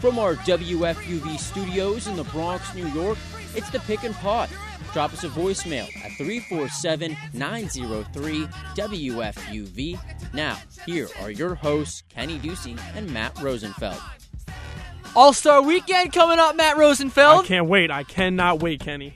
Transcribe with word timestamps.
From 0.00 0.18
our 0.18 0.34
WFUV 0.36 1.38
studios 1.38 2.06
in 2.06 2.16
the 2.16 2.24
Bronx, 2.24 2.74
New 2.74 2.86
York, 2.88 3.18
it's 3.54 3.68
the 3.70 3.80
Pick 3.80 4.02
and 4.04 4.14
Pod. 4.14 4.48
Drop 4.94 5.12
us 5.12 5.24
a 5.24 5.28
voicemail 5.28 5.84
at 6.04 6.12
347 6.12 7.16
903 7.34 8.46
WFUV. 8.76 10.32
Now, 10.32 10.58
here 10.86 11.08
are 11.20 11.30
your 11.30 11.54
hosts, 11.54 12.02
Kenny 12.08 12.38
Ducey 12.38 12.80
and 12.96 13.10
Matt 13.12 13.38
Rosenfeld. 13.40 14.00
All 15.14 15.32
Star 15.34 15.60
Weekend 15.62 16.12
coming 16.12 16.38
up, 16.38 16.56
Matt 16.56 16.76
I 16.76 16.80
Rosenfeld. 16.80 17.44
can't 17.44 17.66
wait. 17.66 17.90
I 17.90 18.02
cannot 18.04 18.62
wait, 18.62 18.80
Kenny. 18.80 19.14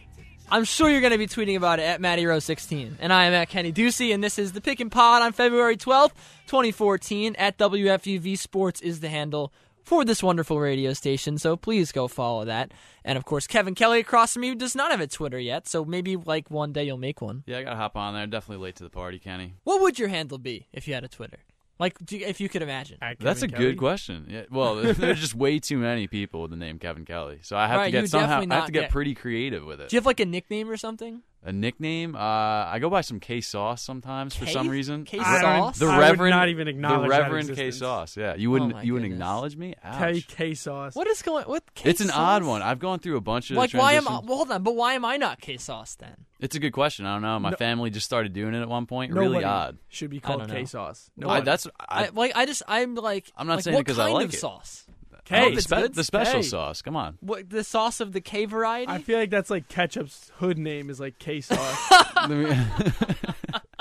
I'm 0.50 0.64
sure 0.64 0.90
you're 0.90 1.00
going 1.00 1.12
to 1.12 1.18
be 1.18 1.26
tweeting 1.26 1.56
about 1.56 1.78
it 1.78 1.84
at 1.84 2.00
Matty 2.00 2.26
Rose 2.26 2.44
16. 2.44 2.98
And 3.00 3.12
I 3.12 3.24
am 3.24 3.32
at 3.32 3.48
Kenny 3.48 3.72
Ducey, 3.72 4.12
and 4.12 4.22
this 4.22 4.38
is 4.38 4.52
the 4.52 4.60
Pick 4.60 4.78
and 4.80 4.92
Pod 4.92 5.22
on 5.22 5.32
February 5.32 5.76
12th, 5.76 6.12
2014. 6.46 7.34
At 7.36 7.56
WFUV 7.56 8.36
Sports 8.38 8.80
is 8.82 9.00
the 9.00 9.08
handle 9.08 9.52
for 9.84 10.04
this 10.04 10.22
wonderful 10.22 10.58
radio 10.58 10.92
station, 10.94 11.38
so 11.38 11.56
please 11.56 11.92
go 11.92 12.08
follow 12.08 12.44
that. 12.46 12.72
And 13.04 13.16
of 13.18 13.24
course, 13.24 13.46
Kevin 13.46 13.74
Kelly 13.74 14.00
across 14.00 14.32
from 14.34 14.42
you 14.44 14.54
does 14.54 14.74
not 14.74 14.90
have 14.90 15.00
a 15.00 15.06
Twitter 15.06 15.38
yet, 15.38 15.68
so 15.68 15.84
maybe 15.84 16.16
like 16.16 16.50
one 16.50 16.72
day 16.72 16.84
you'll 16.84 16.96
make 16.98 17.20
one. 17.20 17.44
Yeah, 17.46 17.58
I 17.58 17.62
gotta 17.62 17.76
hop 17.76 17.96
on 17.96 18.14
there. 18.14 18.26
Definitely 18.26 18.64
late 18.64 18.76
to 18.76 18.84
the 18.84 18.90
party, 18.90 19.18
Kenny. 19.18 19.54
What 19.64 19.80
would 19.82 19.98
your 19.98 20.08
handle 20.08 20.38
be 20.38 20.66
if 20.72 20.88
you 20.88 20.94
had 20.94 21.04
a 21.04 21.08
Twitter? 21.08 21.38
Like, 21.78 21.98
do 22.04 22.16
you- 22.16 22.24
if 22.26 22.40
you 22.40 22.48
could 22.48 22.62
imagine. 22.62 22.98
At 23.02 23.18
That's 23.18 23.42
a 23.42 23.48
Kelly. 23.48 23.64
good 23.64 23.78
question. 23.78 24.26
Yeah, 24.30 24.44
well, 24.50 24.76
there's 24.94 25.20
just 25.20 25.34
way 25.34 25.58
too 25.58 25.76
many 25.78 26.06
people 26.06 26.40
with 26.42 26.50
the 26.52 26.56
name 26.56 26.78
Kevin 26.78 27.04
Kelly, 27.04 27.40
so 27.42 27.56
I 27.56 27.66
have 27.66 27.78
Right, 27.78 27.86
to 27.86 27.90
get 27.90 28.08
somehow. 28.10 28.26
definitely 28.40 28.52
I 28.54 28.58
have 28.60 28.66
to 28.66 28.72
get 28.72 28.80
get- 28.82 28.90
pretty 28.90 29.14
creative 29.14 29.64
with 29.64 29.80
it. 29.80 29.88
Do 29.88 29.96
you 29.96 29.98
have 29.98 30.06
like 30.06 30.20
a 30.20 30.24
nickname 30.24 30.70
or 30.70 30.76
something? 30.76 31.22
A 31.44 31.52
nickname? 31.52 32.14
Uh, 32.16 32.18
I 32.18 32.78
go 32.80 32.88
by 32.90 33.02
some 33.02 33.20
K 33.20 33.40
Sauce 33.40 33.82
sometimes 33.82 34.34
for 34.34 34.46
some 34.46 34.68
reason. 34.68 35.04
K 35.04 35.18
I 35.18 35.40
sauce? 35.40 35.78
The 35.78 35.86
I 35.86 35.96
would 35.96 36.00
Reverend, 36.00 36.30
not 36.30 36.48
even 36.48 36.68
acknowledge 36.68 37.02
the 37.10 37.14
that 37.16 37.22
Reverend 37.22 37.46
K 37.48 37.52
existence. 37.52 37.78
Sauce. 37.78 38.16
Yeah, 38.16 38.34
you 38.34 38.50
wouldn't. 38.50 38.72
my 38.72 38.82
you 38.82 38.94
wouldn't 38.94 39.10
goodness. 39.12 39.24
acknowledge 39.26 39.56
me. 39.56 39.74
Ouch. 39.84 39.98
K 40.28 40.34
K 40.36 40.54
sauce. 40.54 40.94
What 40.94 41.06
is 41.06 41.22
going? 41.22 41.44
What? 41.44 41.62
K 41.74 41.90
It's 41.90 42.00
an 42.00 42.10
odd 42.10 42.42
sauce? 42.42 42.48
one. 42.48 42.62
I've 42.62 42.78
gone 42.78 42.98
through 42.98 43.16
a 43.16 43.20
bunch 43.20 43.50
of 43.50 43.56
Like, 43.56 43.72
why 43.72 43.92
am 43.92 44.02
I? 44.08 44.10
transitions. 44.10 44.28
Well, 44.28 44.36
hold 44.38 44.50
on, 44.50 44.62
but 44.62 44.74
why 44.74 44.94
am 44.94 45.04
I 45.04 45.16
not 45.16 45.40
K 45.40 45.56
sauce 45.56 45.94
then? 45.96 46.16
It's 46.40 46.56
a 46.56 46.58
good 46.58 46.72
question. 46.72 47.06
I 47.06 47.14
don't 47.14 47.22
know. 47.22 47.38
My 47.38 47.50
No- 47.50 47.56
family 47.56 47.90
just 47.90 48.04
started 48.06 48.32
doing 48.32 48.54
it 48.54 48.60
at 48.60 48.68
one 48.68 48.86
point. 48.86 49.12
Nobody 49.12 49.28
really 49.30 49.44
odd. 49.44 49.78
Should 49.88 50.10
be 50.10 50.18
I 50.18 50.20
called 50.20 50.40
don't 50.40 50.48
know. 50.48 50.54
K 50.54 50.64
sauce. 50.66 51.10
No, 51.16 51.28
I, 51.28 51.40
that's 51.40 51.66
I, 51.80 52.06
I, 52.06 52.08
like 52.12 52.32
I 52.34 52.44
just 52.46 52.62
I'm 52.68 52.94
like 52.96 53.30
I'm 53.36 53.46
not 53.46 53.56
like, 53.56 53.64
saying 53.64 53.74
it 53.74 53.78
what 53.78 53.86
'cause 53.86 53.98
I 53.98 54.04
kind 54.06 54.14
like 54.14 54.24
of 54.28 54.34
it. 54.34 54.38
sauce. 54.38 54.83
K. 55.24 55.46
oh, 55.46 55.54
the, 55.54 55.62
spe- 55.62 55.92
the 55.94 56.04
special 56.04 56.36
Hey. 56.36 56.42
sauce. 56.42 56.82
Come 56.82 56.96
on. 56.96 57.16
What 57.20 57.48
the 57.50 57.64
sauce 57.64 58.00
of 58.00 58.12
the 58.12 58.20
K 58.20 58.44
variety? 58.44 58.90
I 58.92 58.98
feel 58.98 59.18
like 59.18 59.30
that's 59.30 59.48
like 59.50 59.68
ketchup's 59.68 60.30
hood 60.36 60.58
name 60.58 60.90
is 60.90 61.00
like 61.00 61.18
K 61.18 61.40
sauce. 61.40 61.90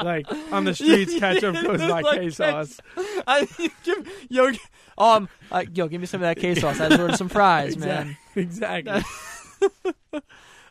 Like 0.04 0.26
on 0.52 0.66
the 0.66 0.74
streets, 0.74 1.18
ketchup 1.18 1.54
goes 1.62 1.80
by 1.80 2.02
Like 2.02 2.20
K 2.20 2.30
sauce. 2.32 2.80
I, 3.28 3.48
give, 3.84 4.28
yo, 4.30 4.52
um, 4.98 5.30
uh, 5.52 5.64
yo, 5.74 5.88
give 5.88 6.02
me 6.02 6.08
some 6.08 6.22
of 6.22 6.24
that 6.24 6.38
K 6.42 6.56
sauce. 6.56 6.80
I 6.80 6.90
just 6.90 7.00
ordered 7.00 7.18
some 7.18 7.30
fries, 7.30 7.78
man. 7.78 8.18
Exactly. 8.36 9.02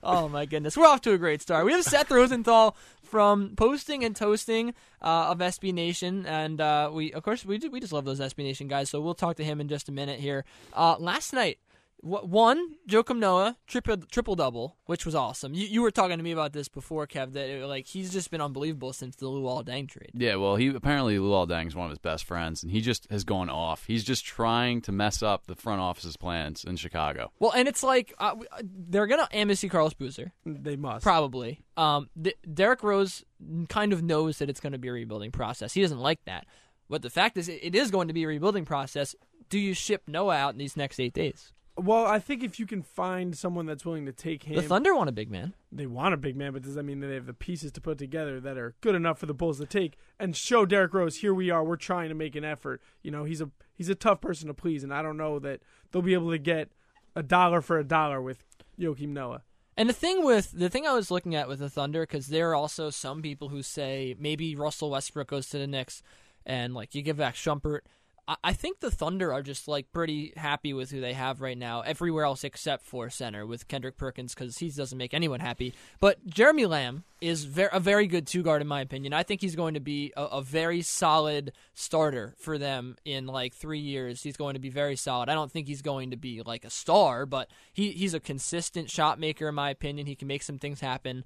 Oh 0.02 0.28
my 0.28 0.46
goodness, 0.46 0.76
we're 0.76 0.86
off 0.86 1.00
to 1.02 1.12
a 1.12 1.18
great 1.18 1.40
start. 1.40 1.64
We 1.64 1.72
have 1.72 1.84
Seth 1.84 2.10
Rosenthal 2.10 2.76
from 3.12 3.54
posting 3.56 4.02
and 4.02 4.16
toasting 4.16 4.72
uh, 5.02 5.28
of 5.28 5.38
SB 5.38 5.70
Nation, 5.74 6.24
and 6.24 6.62
uh, 6.62 6.90
we, 6.90 7.12
of 7.12 7.22
course, 7.22 7.44
we 7.44 7.58
do, 7.58 7.70
we 7.70 7.78
just 7.78 7.92
love 7.92 8.06
those 8.06 8.20
SB 8.20 8.38
Nation 8.38 8.68
guys. 8.68 8.88
So 8.88 9.02
we'll 9.02 9.12
talk 9.12 9.36
to 9.36 9.44
him 9.44 9.60
in 9.60 9.68
just 9.68 9.90
a 9.90 9.92
minute 9.92 10.18
here. 10.18 10.46
Uh, 10.72 10.96
last 10.98 11.34
night, 11.34 11.58
one 12.02 12.74
Joakim 12.88 13.18
Noah 13.18 13.56
triple 13.66 13.96
triple 14.10 14.34
double, 14.34 14.76
which 14.86 15.06
was 15.06 15.14
awesome. 15.14 15.54
You, 15.54 15.66
you 15.66 15.82
were 15.82 15.92
talking 15.92 16.18
to 16.18 16.22
me 16.22 16.32
about 16.32 16.52
this 16.52 16.68
before, 16.68 17.06
Kev. 17.06 17.32
That 17.34 17.48
it, 17.48 17.64
like 17.66 17.86
he's 17.86 18.12
just 18.12 18.30
been 18.30 18.40
unbelievable 18.40 18.92
since 18.92 19.16
the 19.16 19.26
Luol 19.26 19.64
Deng 19.64 19.88
trade. 19.88 20.10
Yeah, 20.12 20.34
well, 20.36 20.56
he 20.56 20.68
apparently 20.68 21.16
Luol 21.16 21.48
Deng 21.48 21.68
is 21.68 21.76
one 21.76 21.86
of 21.86 21.90
his 21.90 21.98
best 21.98 22.24
friends, 22.24 22.62
and 22.62 22.72
he 22.72 22.80
just 22.80 23.08
has 23.10 23.22
gone 23.22 23.48
off. 23.48 23.84
He's 23.86 24.02
just 24.02 24.24
trying 24.24 24.82
to 24.82 24.92
mess 24.92 25.22
up 25.22 25.46
the 25.46 25.54
front 25.54 25.80
office's 25.80 26.16
plans 26.16 26.64
in 26.64 26.76
Chicago. 26.76 27.30
Well, 27.38 27.52
and 27.52 27.68
it's 27.68 27.84
like 27.84 28.12
uh, 28.18 28.34
uh, 28.50 28.62
they're 28.62 29.06
gonna 29.06 29.28
amnesty 29.32 29.68
Carlos 29.68 29.94
Boozer. 29.94 30.32
they 30.44 30.76
must. 30.76 31.04
Probably. 31.04 31.60
Um, 31.76 32.10
th- 32.20 32.36
Derrick 32.52 32.82
Rose 32.82 33.24
kind 33.68 33.92
of 33.92 34.02
knows 34.02 34.38
that 34.38 34.50
it's 34.50 34.60
going 34.60 34.72
to 34.72 34.78
be 34.78 34.88
a 34.88 34.92
rebuilding 34.92 35.30
process. 35.30 35.72
He 35.72 35.82
doesn't 35.82 36.00
like 36.00 36.24
that. 36.26 36.46
But 36.88 37.02
the 37.02 37.10
fact 37.10 37.36
is, 37.36 37.48
it 37.48 37.60
it 37.62 37.74
is 37.76 37.90
going 37.92 38.08
to 38.08 38.14
be 38.14 38.24
a 38.24 38.28
rebuilding 38.28 38.64
process. 38.64 39.14
Do 39.48 39.58
you 39.58 39.72
ship 39.72 40.02
Noah 40.08 40.34
out 40.34 40.52
in 40.54 40.58
these 40.58 40.76
next 40.76 40.98
eight 40.98 41.12
days? 41.12 41.52
Well, 41.76 42.04
I 42.06 42.18
think 42.18 42.42
if 42.42 42.60
you 42.60 42.66
can 42.66 42.82
find 42.82 43.36
someone 43.36 43.64
that's 43.64 43.84
willing 43.84 44.04
to 44.06 44.12
take 44.12 44.42
him, 44.42 44.56
The 44.56 44.62
Thunder 44.62 44.94
want 44.94 45.08
a 45.08 45.12
big 45.12 45.30
man. 45.30 45.54
they 45.72 45.86
want 45.86 46.12
a 46.12 46.18
big 46.18 46.36
man, 46.36 46.52
but 46.52 46.62
does 46.62 46.74
that 46.74 46.82
mean 46.82 47.00
that 47.00 47.06
they 47.06 47.14
have 47.14 47.26
the 47.26 47.32
pieces 47.32 47.72
to 47.72 47.80
put 47.80 47.96
together 47.96 48.40
that 48.40 48.58
are 48.58 48.74
good 48.82 48.94
enough 48.94 49.18
for 49.18 49.24
the 49.26 49.32
Bulls 49.34 49.58
to 49.58 49.66
take 49.66 49.96
and 50.18 50.36
show 50.36 50.66
Derrick 50.66 50.92
Rose, 50.92 51.16
here 51.16 51.32
we 51.32 51.48
are, 51.48 51.64
we're 51.64 51.76
trying 51.76 52.10
to 52.10 52.14
make 52.14 52.36
an 52.36 52.44
effort. 52.44 52.82
You 53.02 53.10
know, 53.10 53.24
he's 53.24 53.40
a 53.40 53.50
he's 53.74 53.88
a 53.88 53.94
tough 53.94 54.20
person 54.20 54.48
to 54.48 54.54
please, 54.54 54.84
and 54.84 54.92
I 54.92 55.00
don't 55.00 55.16
know 55.16 55.38
that 55.38 55.60
they'll 55.90 56.02
be 56.02 56.12
able 56.14 56.30
to 56.30 56.38
get 56.38 56.70
a 57.16 57.22
dollar 57.22 57.62
for 57.62 57.78
a 57.78 57.84
dollar 57.84 58.20
with 58.20 58.44
Joakim 58.78 59.08
Noah. 59.08 59.42
And 59.74 59.88
the 59.88 59.94
thing 59.94 60.22
with 60.22 60.52
the 60.52 60.68
thing 60.68 60.86
I 60.86 60.92
was 60.92 61.10
looking 61.10 61.34
at 61.34 61.48
with 61.48 61.60
the 61.60 61.70
Thunder, 61.70 62.02
because 62.02 62.26
there 62.26 62.50
are 62.50 62.54
also 62.54 62.90
some 62.90 63.22
people 63.22 63.48
who 63.48 63.62
say 63.62 64.14
maybe 64.18 64.54
Russell 64.54 64.90
Westbrook 64.90 65.28
goes 65.28 65.48
to 65.48 65.58
the 65.58 65.66
Knicks, 65.66 66.02
and 66.44 66.74
like 66.74 66.94
you 66.94 67.00
give 67.00 67.16
back 67.16 67.34
Shumpert. 67.34 67.80
I, 68.28 68.52
think 68.52 68.78
the 68.78 68.90
Thunder 68.90 69.32
are 69.32 69.42
just 69.42 69.66
like 69.66 69.90
pretty 69.92 70.32
happy 70.36 70.72
with 70.72 70.90
who 70.90 71.00
they 71.00 71.12
have 71.12 71.40
right 71.40 71.58
now, 71.58 71.80
everywhere 71.80 72.24
else 72.24 72.44
except 72.44 72.86
for 72.86 73.10
center 73.10 73.44
with 73.44 73.66
Kendrick 73.66 73.98
Perkins, 73.98 74.32
because 74.32 74.58
he 74.58 74.70
doesn't 74.70 74.96
make 74.96 75.12
anyone 75.12 75.40
happy. 75.40 75.74
But 75.98 76.24
Jeremy 76.26 76.66
Lamb 76.66 77.02
is 77.20 77.44
ver- 77.44 77.70
a 77.72 77.80
very 77.80 78.06
good 78.06 78.26
two 78.26 78.42
guard 78.42 78.62
in 78.62 78.68
my 78.68 78.80
opinion. 78.80 79.12
I 79.12 79.24
think 79.24 79.40
he's 79.40 79.56
going 79.56 79.74
to 79.74 79.80
be 79.80 80.12
a, 80.16 80.22
a 80.24 80.42
very 80.42 80.82
solid 80.82 81.52
starter 81.74 82.34
for 82.38 82.58
them 82.58 82.96
in 83.04 83.26
like 83.26 83.54
three 83.54 83.80
years. 83.80 84.22
He's 84.22 84.36
going 84.36 84.54
to 84.54 84.60
be 84.60 84.70
very 84.70 84.96
solid. 84.96 85.28
I 85.28 85.34
don't 85.34 85.50
think 85.50 85.66
he's 85.66 85.82
going 85.82 86.12
to 86.12 86.16
be 86.16 86.42
like 86.42 86.64
a 86.64 86.70
star, 86.70 87.26
but 87.26 87.50
he 87.72 87.90
he's 87.90 88.14
a 88.14 88.20
consistent 88.20 88.88
shot 88.88 89.18
maker 89.18 89.48
in 89.48 89.56
my 89.56 89.70
opinion. 89.70 90.06
He 90.06 90.14
can 90.14 90.28
make 90.28 90.44
some 90.44 90.58
things 90.58 90.80
happen. 90.80 91.24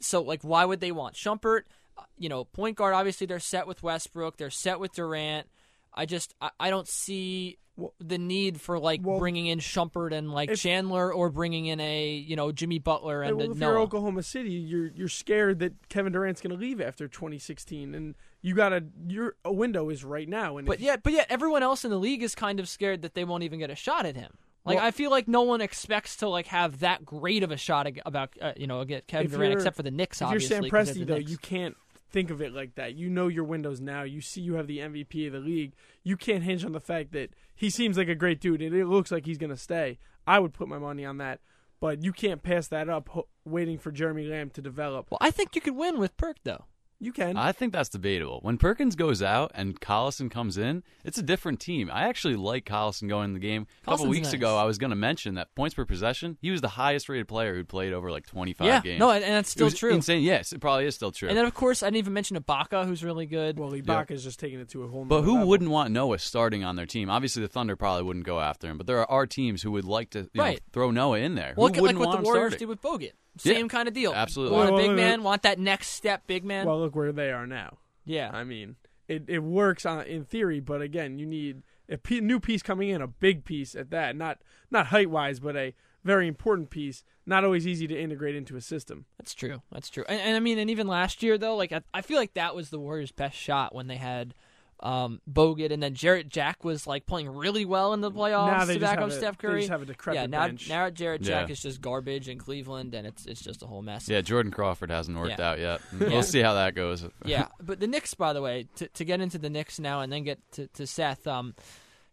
So 0.00 0.22
like, 0.22 0.42
why 0.42 0.64
would 0.64 0.80
they 0.80 0.92
want 0.92 1.16
Shumpert? 1.16 1.62
Uh, 1.98 2.02
You 2.18 2.28
know, 2.28 2.44
point 2.44 2.76
guard. 2.76 2.94
Obviously, 2.94 3.26
they're 3.26 3.40
set 3.40 3.66
with 3.66 3.82
Westbrook. 3.82 4.36
They're 4.36 4.50
set 4.50 4.78
with 4.78 4.92
Durant. 4.92 5.48
I 5.96 6.06
just 6.06 6.34
I, 6.40 6.50
I 6.60 6.70
don't 6.70 6.88
see 6.88 7.58
the 8.00 8.16
need 8.16 8.60
for 8.60 8.78
like 8.78 9.00
well, 9.02 9.18
bringing 9.18 9.46
in 9.46 9.58
Shumpert 9.58 10.12
and 10.12 10.32
like 10.32 10.50
if- 10.50 10.60
Chandler 10.60 11.12
or 11.12 11.30
bringing 11.30 11.66
in 11.66 11.78
a 11.80 12.12
you 12.14 12.36
know 12.36 12.52
Jimmy 12.52 12.78
Butler 12.78 13.22
and 13.22 13.36
well, 13.36 13.52
if 13.52 13.58
you're 13.58 13.78
Oklahoma 13.78 14.22
City, 14.22 14.52
you're 14.52 14.88
you're 14.94 15.08
scared 15.08 15.58
that 15.60 15.88
Kevin 15.88 16.12
Durant's 16.12 16.40
going 16.40 16.56
to 16.56 16.60
leave 16.60 16.80
after 16.80 17.08
2016, 17.08 17.94
and 17.94 18.14
you 18.42 18.54
got 18.54 18.70
to 18.70 18.84
your 19.06 19.36
a 19.44 19.52
window 19.52 19.90
is 19.90 20.04
right 20.04 20.28
now. 20.28 20.56
And 20.56 20.66
But 20.66 20.80
yet, 20.80 21.02
but 21.02 21.12
yet, 21.12 21.26
everyone 21.28 21.62
else 21.62 21.84
in 21.84 21.90
the 21.90 21.98
league 21.98 22.22
is 22.22 22.34
kind 22.34 22.60
of 22.60 22.68
scared 22.68 23.02
that 23.02 23.14
they 23.14 23.24
won't 23.24 23.42
even 23.42 23.58
get 23.58 23.70
a 23.70 23.76
shot 23.76 24.06
at 24.06 24.16
him. 24.16 24.38
Like 24.64 24.76
Well- 24.76 24.86
I 24.86 24.90
feel 24.90 25.10
like 25.10 25.28
no 25.28 25.42
one 25.42 25.60
expects 25.60 26.16
to 26.16 26.28
like 26.28 26.46
have 26.46 26.80
that 26.80 27.04
great 27.04 27.42
of 27.42 27.50
a 27.52 27.56
shot 27.56 27.86
about 28.04 28.30
uh, 28.40 28.52
you 28.56 28.66
know 28.66 28.84
get 28.84 29.06
Kevin 29.06 29.30
Durant 29.30 29.52
except 29.54 29.76
for 29.76 29.82
the 29.82 29.90
Knicks. 29.90 30.22
Obviously. 30.22 30.56
If 30.56 30.62
you're 30.62 30.78
obviously, 30.78 30.94
Sam 30.94 31.04
'cause 31.04 31.16
Presti 31.16 31.24
though, 31.26 31.30
you 31.30 31.36
can't 31.38 31.76
think 32.10 32.30
of 32.30 32.40
it 32.40 32.52
like 32.52 32.74
that. 32.76 32.94
You 32.94 33.08
know 33.08 33.28
your 33.28 33.44
windows 33.44 33.80
now. 33.80 34.02
You 34.02 34.20
see 34.20 34.40
you 34.40 34.54
have 34.54 34.66
the 34.66 34.78
MVP 34.78 35.26
of 35.26 35.32
the 35.32 35.38
league. 35.38 35.74
You 36.02 36.16
can't 36.16 36.44
hinge 36.44 36.64
on 36.64 36.72
the 36.72 36.80
fact 36.80 37.12
that 37.12 37.30
he 37.54 37.70
seems 37.70 37.96
like 37.96 38.08
a 38.08 38.14
great 38.14 38.40
dude 38.40 38.62
and 38.62 38.74
it 38.74 38.86
looks 38.86 39.10
like 39.10 39.26
he's 39.26 39.38
going 39.38 39.50
to 39.50 39.56
stay. 39.56 39.98
I 40.26 40.38
would 40.38 40.52
put 40.52 40.68
my 40.68 40.78
money 40.78 41.04
on 41.04 41.18
that. 41.18 41.40
But 41.78 42.02
you 42.02 42.12
can't 42.12 42.42
pass 42.42 42.68
that 42.68 42.88
up 42.88 43.10
ho- 43.10 43.28
waiting 43.44 43.78
for 43.78 43.90
Jeremy 43.90 44.24
Lamb 44.24 44.50
to 44.50 44.62
develop. 44.62 45.10
Well, 45.10 45.18
I 45.20 45.30
think 45.30 45.54
you 45.54 45.60
could 45.60 45.76
win 45.76 45.98
with 45.98 46.16
Perk 46.16 46.38
though. 46.42 46.64
You 46.98 47.12
can. 47.12 47.36
I 47.36 47.52
think 47.52 47.74
that's 47.74 47.90
debatable. 47.90 48.38
When 48.42 48.56
Perkins 48.56 48.96
goes 48.96 49.22
out 49.22 49.52
and 49.54 49.78
Collison 49.80 50.30
comes 50.30 50.56
in, 50.56 50.82
it's 51.04 51.18
a 51.18 51.22
different 51.22 51.60
team. 51.60 51.90
I 51.92 52.08
actually 52.08 52.36
like 52.36 52.64
Collison 52.64 53.06
going 53.06 53.26
in 53.26 53.32
the 53.34 53.38
game. 53.38 53.66
A 53.82 53.84
couple 53.84 54.06
Collison's 54.06 54.10
weeks 54.10 54.26
nice. 54.28 54.32
ago, 54.34 54.56
I 54.56 54.64
was 54.64 54.78
going 54.78 54.90
to 54.90 54.96
mention 54.96 55.34
that 55.34 55.54
points 55.54 55.74
per 55.74 55.84
possession, 55.84 56.38
he 56.40 56.50
was 56.50 56.62
the 56.62 56.68
highest 56.68 57.10
rated 57.10 57.28
player 57.28 57.54
who 57.54 57.64
played 57.64 57.92
over 57.92 58.10
like 58.10 58.26
25 58.26 58.66
yeah, 58.66 58.80
games. 58.80 58.98
no, 58.98 59.10
and, 59.10 59.22
and 59.22 59.34
that's 59.34 59.50
It 59.50 59.52
still 59.52 59.66
was 59.66 59.74
true. 59.74 59.92
Insane. 59.92 60.22
Yes, 60.22 60.54
it 60.54 60.60
probably 60.60 60.86
is 60.86 60.94
still 60.94 61.12
true. 61.12 61.28
And 61.28 61.36
then 61.36 61.44
of 61.44 61.52
course 61.52 61.82
I 61.82 61.88
didn't 61.88 61.98
even 61.98 62.14
mention 62.14 62.38
Ibaka, 62.38 62.86
who's 62.86 63.04
really 63.04 63.26
good. 63.26 63.58
well, 63.58 63.72
Ibaka's 63.72 64.24
just 64.24 64.40
taking 64.40 64.60
it 64.60 64.70
to 64.70 64.84
a 64.84 64.88
whole 64.88 65.04
But 65.04 65.20
who 65.22 65.34
level. 65.34 65.48
wouldn't 65.48 65.70
want 65.70 65.90
Noah 65.90 66.18
starting 66.18 66.64
on 66.64 66.76
their 66.76 66.86
team? 66.86 67.10
Obviously, 67.10 67.42
the 67.42 67.48
Thunder 67.48 67.76
probably 67.76 68.04
wouldn't 68.04 68.24
go 68.24 68.40
after 68.40 68.68
him, 68.68 68.78
but 68.78 68.86
there 68.86 69.04
are 69.10 69.26
teams 69.26 69.60
who 69.60 69.70
would 69.72 69.84
like 69.84 70.08
to 70.10 70.20
you 70.20 70.28
know, 70.34 70.42
Right. 70.44 70.60
throw 70.72 70.90
Noah 70.90 71.18
in 71.18 71.34
there. 71.34 71.52
well, 71.58 71.66
who 71.66 71.72
look 71.72 71.76
at 71.76 71.76
like 71.76 71.82
wouldn't 71.82 71.98
what 71.98 72.08
want 72.08 72.20
the 72.20 72.24
Warriors 72.24 72.52
starting? 72.54 72.58
did 72.60 72.68
with 72.68 72.80
Bogut. 72.80 73.12
Yeah, 73.42 73.54
Same 73.54 73.68
kind 73.68 73.88
of 73.88 73.94
deal. 73.94 74.12
absolutely. 74.14 74.56
Want 74.56 74.70
a 74.70 74.76
big 74.76 74.86
well, 74.88 74.96
man? 74.96 75.22
Want 75.22 75.42
that 75.42 75.58
next 75.58 75.88
step, 75.88 76.26
big 76.26 76.44
man? 76.44 76.66
Well, 76.66 76.80
look 76.80 76.96
where 76.96 77.12
they 77.12 77.30
are 77.30 77.46
now. 77.46 77.78
yeah. 78.04 78.30
I 78.32 78.44
mean, 78.44 78.76
it, 79.08 79.24
it 79.28 79.40
works 79.40 79.84
on 79.86 80.04
in 80.06 80.24
theory, 80.24 80.60
but 80.60 80.80
again, 80.82 81.18
you 81.18 81.26
need 81.26 81.62
a 81.88 81.96
p- 81.98 82.20
new 82.20 82.40
piece 82.40 82.62
coming 82.62 82.88
in, 82.88 83.00
a 83.00 83.06
big 83.06 83.44
piece 83.44 83.74
at 83.76 83.90
that. 83.90 84.16
Not 84.16 84.38
not 84.70 84.86
height 84.86 85.10
wise, 85.10 85.38
but 85.38 85.54
a 85.56 85.74
very 86.02 86.26
important 86.28 86.70
piece. 86.70 87.04
Not 87.24 87.44
always 87.44 87.66
easy 87.66 87.86
to 87.88 87.98
integrate 88.00 88.34
into 88.36 88.56
a 88.56 88.60
system. 88.60 89.06
That's 89.18 89.34
true. 89.34 89.62
That's 89.72 89.90
true. 89.90 90.04
And, 90.08 90.20
and 90.20 90.36
I 90.36 90.40
mean, 90.40 90.58
and 90.58 90.70
even 90.70 90.86
last 90.88 91.22
year 91.22 91.36
though, 91.38 91.56
like 91.56 91.72
I, 91.72 91.82
I 91.92 92.00
feel 92.02 92.18
like 92.18 92.34
that 92.34 92.54
was 92.54 92.70
the 92.70 92.78
Warriors' 92.80 93.12
best 93.12 93.36
shot 93.36 93.74
when 93.74 93.86
they 93.86 93.96
had 93.96 94.34
um, 94.80 95.20
Bogut, 95.30 95.72
and 95.72 95.82
then 95.82 95.94
Jarrett 95.94 96.28
Jack 96.28 96.62
was 96.64 96.86
like 96.86 97.06
playing 97.06 97.28
really 97.30 97.64
well 97.64 97.94
in 97.94 98.00
the 98.02 98.10
playoffs 98.10 98.46
now 98.58 98.64
they 98.66 98.74
to 98.74 98.80
just 98.80 98.90
back 98.92 98.98
have 98.98 99.08
up 99.08 99.14
a, 99.14 99.18
Steph 99.18 99.38
They 99.38 99.48
Curry. 99.48 99.60
just 99.60 99.70
have 99.70 99.82
a 99.82 99.86
decrepit 99.86 100.20
yeah, 100.20 100.26
now 100.26 100.46
bench. 100.46 100.68
now 100.68 100.90
Jarrett 100.90 101.22
Jack 101.22 101.48
Yeah. 101.48 101.52
is 101.52 101.60
just 101.62 101.80
garbage 101.80 102.28
in 102.28 102.38
Cleveland, 102.38 102.94
and 102.94 103.06
it's 103.06 103.24
it's 103.26 103.40
just 103.40 103.62
a 103.62 103.66
whole 103.66 103.80
mess. 103.82 104.08
Yeah, 104.08 104.20
Jordan 104.20 104.52
Crawford 104.52 104.90
hasn't 104.90 105.16
worked 105.18 105.38
Yeah. 105.38 105.50
out 105.50 105.58
yet. 105.58 105.80
We'll 105.98 106.22
see 106.22 106.40
how 106.40 106.54
that 106.54 106.74
goes. 106.74 107.04
yeah, 107.24 107.48
but 107.62 107.80
the 107.80 107.86
Knicks, 107.86 108.12
by 108.14 108.32
the 108.34 108.42
way, 108.42 108.68
to, 108.76 108.88
to 108.88 109.04
get 109.04 109.20
into 109.20 109.38
the 109.38 109.48
Knicks 109.50 109.78
now 109.80 110.00
and 110.02 110.12
then 110.12 110.24
get 110.24 110.38
to, 110.52 110.66
to 110.68 110.86
Seth, 110.86 111.26
um, 111.26 111.54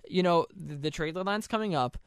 you 0.07 0.23
know, 0.23 0.45
the, 0.55 0.75
the 0.75 0.91
trade 0.91 1.15
deadline's 1.15 1.47
coming 1.47 1.75
up. 1.75 1.97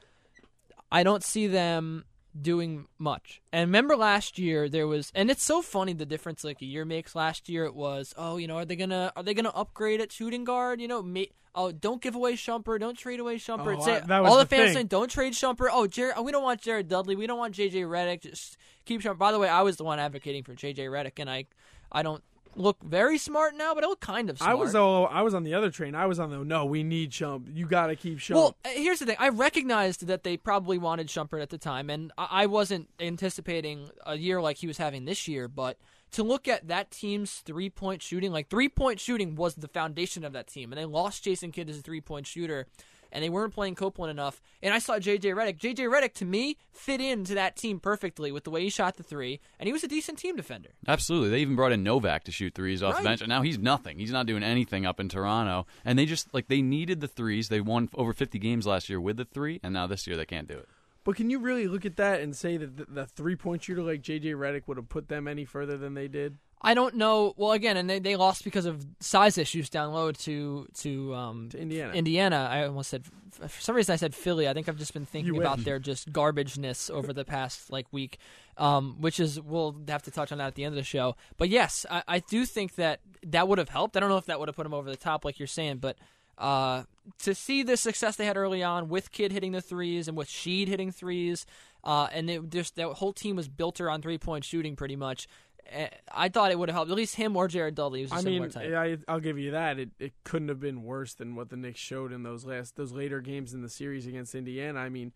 I 0.90 1.02
don't 1.02 1.22
see 1.24 1.48
them 1.48 2.04
doing 2.40 2.86
much. 2.98 3.40
And 3.52 3.68
remember 3.68 3.96
last 3.96 4.38
year 4.38 4.68
there 4.68 4.86
was 4.86 5.10
and 5.14 5.30
it's 5.30 5.42
so 5.42 5.62
funny 5.62 5.92
the 5.92 6.06
difference 6.06 6.44
like 6.44 6.60
a 6.62 6.66
year 6.66 6.84
makes. 6.84 7.14
Last 7.14 7.48
year 7.48 7.64
it 7.64 7.74
was, 7.74 8.14
oh, 8.16 8.36
you 8.36 8.46
know, 8.46 8.56
are 8.56 8.64
they 8.64 8.76
going 8.76 8.90
to 8.90 9.12
are 9.16 9.22
they 9.22 9.34
going 9.34 9.44
to 9.44 9.54
upgrade 9.54 10.00
at 10.00 10.12
shooting 10.12 10.44
guard, 10.44 10.80
you 10.80 10.88
know, 10.88 11.02
ma- 11.02 11.22
oh, 11.54 11.72
don't 11.72 12.02
give 12.02 12.14
away 12.14 12.34
Shumpert, 12.34 12.80
don't 12.80 12.98
trade 12.98 13.20
away 13.20 13.36
Shumpert. 13.36 13.78
Oh, 13.80 13.84
Say, 13.84 14.00
I- 14.00 14.18
all 14.18 14.36
the, 14.36 14.44
the 14.44 14.48
fans 14.48 14.68
thing. 14.68 14.74
saying 14.74 14.86
don't 14.88 15.10
trade 15.10 15.32
Shumpert. 15.32 15.68
Oh, 15.72 15.86
Jared, 15.86 16.16
we 16.22 16.32
don't 16.32 16.42
want 16.42 16.60
Jared 16.60 16.88
Dudley, 16.88 17.16
we 17.16 17.26
don't 17.26 17.38
want 17.38 17.54
JJ 17.54 17.82
Redick. 17.86 18.22
Just 18.22 18.56
keep 18.84 19.00
Shumpert. 19.02 19.18
By 19.18 19.32
the 19.32 19.38
way, 19.38 19.48
I 19.48 19.62
was 19.62 19.76
the 19.76 19.84
one 19.84 19.98
advocating 19.98 20.42
for 20.42 20.54
JJ 20.54 20.78
Redick 20.88 21.18
and 21.18 21.30
I 21.30 21.46
I 21.90 22.02
don't 22.02 22.22
look 22.56 22.82
very 22.82 23.18
smart 23.18 23.54
now, 23.54 23.74
but 23.74 23.84
I 23.84 23.86
look 23.86 24.00
kind 24.00 24.30
of 24.30 24.38
smart. 24.38 24.50
I 24.50 24.54
was 24.54 24.74
all 24.74 25.06
I 25.06 25.22
was 25.22 25.34
on 25.34 25.44
the 25.44 25.54
other 25.54 25.70
train. 25.70 25.94
I 25.94 26.06
was 26.06 26.18
on 26.18 26.30
the 26.30 26.38
no. 26.38 26.64
We 26.64 26.82
need 26.82 27.10
Shump. 27.10 27.54
You 27.54 27.66
got 27.66 27.88
to 27.88 27.96
keep 27.96 28.18
Shump. 28.18 28.34
Well, 28.34 28.56
uh, 28.64 28.70
here's 28.70 28.98
the 28.98 29.06
thing. 29.06 29.16
I 29.18 29.28
recognized 29.28 30.06
that 30.06 30.24
they 30.24 30.36
probably 30.36 30.78
wanted 30.78 31.08
Shumpert 31.08 31.42
at 31.42 31.50
the 31.50 31.58
time, 31.58 31.90
and 31.90 32.12
I 32.18 32.46
I 32.46 32.46
wasn't 32.46 32.88
anticipating 33.00 33.90
a 34.04 34.16
year 34.16 34.40
like 34.40 34.58
he 34.58 34.66
was 34.66 34.78
having 34.78 35.04
this 35.04 35.28
year. 35.28 35.48
But 35.48 35.78
to 36.12 36.22
look 36.22 36.48
at 36.48 36.68
that 36.68 36.90
team's 36.90 37.32
three 37.38 37.70
point 37.70 38.02
shooting, 38.02 38.32
like 38.32 38.48
three 38.48 38.68
point 38.68 39.00
shooting 39.00 39.36
was 39.36 39.54
the 39.54 39.68
foundation 39.68 40.24
of 40.24 40.32
that 40.32 40.46
team, 40.46 40.72
and 40.72 40.80
they 40.80 40.84
lost 40.84 41.24
Jason 41.24 41.52
Kidd 41.52 41.68
as 41.68 41.78
a 41.78 41.82
three 41.82 42.00
point 42.00 42.26
shooter, 42.26 42.66
and 43.16 43.24
they 43.24 43.30
weren't 43.30 43.54
playing 43.54 43.74
Copeland 43.74 44.10
enough. 44.10 44.42
And 44.62 44.74
I 44.74 44.78
saw 44.78 44.98
JJ 44.98 45.34
Redick. 45.34 45.58
JJ 45.58 45.88
Redick 45.90 46.12
to 46.16 46.26
me 46.26 46.58
fit 46.70 47.00
into 47.00 47.34
that 47.34 47.56
team 47.56 47.80
perfectly 47.80 48.30
with 48.30 48.44
the 48.44 48.50
way 48.50 48.62
he 48.62 48.68
shot 48.68 48.98
the 48.98 49.02
three, 49.02 49.40
and 49.58 49.66
he 49.66 49.72
was 49.72 49.82
a 49.82 49.88
decent 49.88 50.18
team 50.18 50.36
defender. 50.36 50.68
Absolutely. 50.86 51.30
They 51.30 51.38
even 51.38 51.56
brought 51.56 51.72
in 51.72 51.82
Novak 51.82 52.24
to 52.24 52.30
shoot 52.32 52.54
threes 52.54 52.82
off 52.82 52.92
Right. 52.96 53.02
the 53.02 53.08
bench, 53.08 53.20
and 53.22 53.30
now 53.30 53.40
he's 53.40 53.58
nothing. 53.58 53.98
He's 53.98 54.12
not 54.12 54.26
doing 54.26 54.42
anything 54.42 54.84
up 54.84 55.00
in 55.00 55.08
Toronto. 55.08 55.66
And 55.84 55.98
they 55.98 56.04
just 56.04 56.32
like 56.34 56.48
they 56.48 56.60
needed 56.60 57.00
the 57.00 57.08
threes. 57.08 57.48
They 57.48 57.62
won 57.62 57.88
over 57.94 58.12
50 58.12 58.38
games 58.38 58.66
last 58.66 58.90
year 58.90 59.00
with 59.00 59.16
the 59.16 59.24
three, 59.24 59.58
and 59.62 59.72
now 59.72 59.86
this 59.86 60.06
year 60.06 60.18
they 60.18 60.26
can't 60.26 60.46
do 60.46 60.58
it. 60.58 60.68
but 61.04 61.16
can 61.16 61.30
you 61.30 61.38
really 61.38 61.68
look 61.68 61.86
at 61.86 61.96
that 61.96 62.20
and 62.20 62.36
say 62.36 62.56
that 62.58 62.76
the, 62.76 62.84
the 62.88 63.06
three 63.06 63.36
point 63.36 63.62
shooter 63.62 63.82
like 63.82 64.02
JJ 64.02 64.34
Redick 64.34 64.62
would 64.66 64.76
have 64.76 64.88
put 64.90 65.08
them 65.08 65.26
any 65.26 65.44
further 65.46 65.78
than 65.78 65.94
they 65.94 66.08
did? 66.08 66.36
I 66.62 66.74
don't 66.74 66.96
know. 66.96 67.34
Well, 67.36 67.52
again, 67.52 67.76
and 67.76 67.88
they, 67.88 67.98
they 67.98 68.16
lost 68.16 68.42
because 68.42 68.66
of 68.66 68.84
size 69.00 69.38
issues 69.38 69.68
down 69.68 69.92
low 69.92 70.12
to 70.12 70.66
to 70.78 71.14
um, 71.14 71.48
To 71.50 71.58
Indiana. 71.58 71.92
Indiana. 71.92 72.48
I 72.50 72.66
almost 72.66 72.90
said 72.90 73.04
for 73.36 73.60
some 73.60 73.76
reason 73.76 73.92
I 73.92 73.96
said 73.96 74.14
Philly. 74.14 74.48
I 74.48 74.54
think 74.54 74.68
I've 74.68 74.78
just 74.78 74.94
been 74.94 75.06
thinking 75.06 75.36
about 75.36 75.64
their 75.64 75.78
just 75.78 76.12
garbageness 76.12 76.90
over 76.90 77.12
the 77.12 77.24
past 77.24 77.70
like 77.70 77.86
week, 77.92 78.18
um, 78.56 78.96
which 79.00 79.20
is 79.20 79.40
we'll 79.40 79.76
have 79.88 80.02
to 80.04 80.10
touch 80.10 80.32
on 80.32 80.38
that 80.38 80.46
at 80.46 80.54
the 80.54 80.64
end 80.64 80.72
of 80.72 80.76
the 80.76 80.84
show. 80.84 81.16
But 81.36 81.48
yes, 81.48 81.84
I, 81.90 82.02
I 82.08 82.18
do 82.20 82.46
think 82.46 82.76
that 82.76 83.00
that 83.26 83.48
would 83.48 83.58
have 83.58 83.68
helped. 83.68 83.96
I 83.96 84.00
don't 84.00 84.08
know 84.08 84.16
if 84.16 84.26
that 84.26 84.38
would 84.40 84.48
have 84.48 84.56
put 84.56 84.64
them 84.64 84.74
over 84.74 84.90
the 84.90 84.96
top 84.96 85.24
like 85.24 85.38
you're 85.38 85.46
saying, 85.46 85.78
but 85.78 85.96
uh, 86.38 86.84
to 87.20 87.34
see 87.34 87.62
the 87.62 87.76
success 87.76 88.16
they 88.16 88.26
had 88.26 88.36
early 88.36 88.62
on 88.62 88.88
with 88.88 89.12
Kidd 89.12 89.32
hitting 89.32 89.52
the 89.52 89.62
threes 89.62 90.08
and 90.08 90.16
with 90.16 90.28
Sheed 90.28 90.68
hitting 90.68 90.90
threes, 90.90 91.46
uh, 91.84 92.08
and 92.12 92.28
it 92.30 92.50
just 92.50 92.76
that 92.76 92.88
whole 92.88 93.12
team 93.12 93.36
was 93.36 93.48
built 93.48 93.80
around 93.80 94.02
three 94.02 94.18
point 94.18 94.44
shooting 94.44 94.76
pretty 94.76 94.96
much. 94.96 95.28
Eh, 95.70 95.88
I 96.12 96.28
thought 96.28 96.50
it 96.50 96.58
would 96.58 96.68
have 96.68 96.76
helped 96.76 96.90
at 96.90 96.96
least 96.96 97.16
him 97.16 97.36
or 97.36 97.48
Jared 97.48 97.74
Dudley. 97.74 98.02
Who's 98.02 98.12
a 98.12 98.16
I 98.16 98.20
similar 98.20 98.42
mean, 98.42 98.50
type. 98.50 98.72
I, 98.72 98.98
I'll 99.12 99.20
give 99.20 99.38
you 99.38 99.52
that. 99.52 99.78
It 99.78 99.90
it 99.98 100.12
couldn't 100.24 100.48
have 100.48 100.60
been 100.60 100.82
worse 100.82 101.14
than 101.14 101.34
what 101.34 101.50
the 101.50 101.56
Knicks 101.56 101.80
showed 101.80 102.12
in 102.12 102.22
those 102.22 102.44
last 102.44 102.76
those 102.76 102.92
later 102.92 103.20
games 103.20 103.54
in 103.54 103.62
the 103.62 103.68
series 103.68 104.06
against 104.06 104.34
Indiana. 104.34 104.80
I 104.80 104.88
mean, 104.88 105.12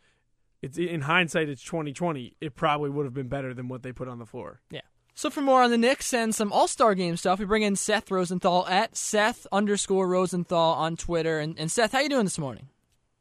it's 0.63 0.79
in 0.79 1.03
hindsight, 1.03 1.49
it's 1.49 1.63
2020. 1.63 2.37
It 2.41 2.55
probably 2.55 2.91
would 2.91 3.05
have 3.05 3.15
been 3.15 3.29
better 3.29 3.55
than 3.55 3.69
what 3.69 3.83
they 3.83 3.93
put 3.93 4.09
on 4.09 4.19
the 4.19 4.27
floor. 4.27 4.61
Yeah. 4.71 4.81
So 5.15 5.29
for 5.29 5.41
more 5.41 5.63
on 5.63 5.71
the 5.71 5.79
Knicks 5.79 6.15
and 6.15 6.35
some 6.35 6.53
All 6.53 6.69
Star 6.69 6.95
Game 6.95 7.17
stuff, 7.17 7.39
we 7.39 7.45
bring 7.45 7.63
in 7.63 7.77
Seth 7.77 8.11
Rosenthal 8.11 8.67
at 8.69 8.97
Seth 8.97 9.47
underscore 9.53 10.09
Rosenthal 10.09 10.75
on 10.75 10.97
Twitter. 10.97 11.39
And, 11.39 11.59
and 11.59 11.71
Seth, 11.71 11.93
how 11.93 12.01
you 12.01 12.09
doing 12.09 12.25
this 12.25 12.39
morning? 12.39 12.69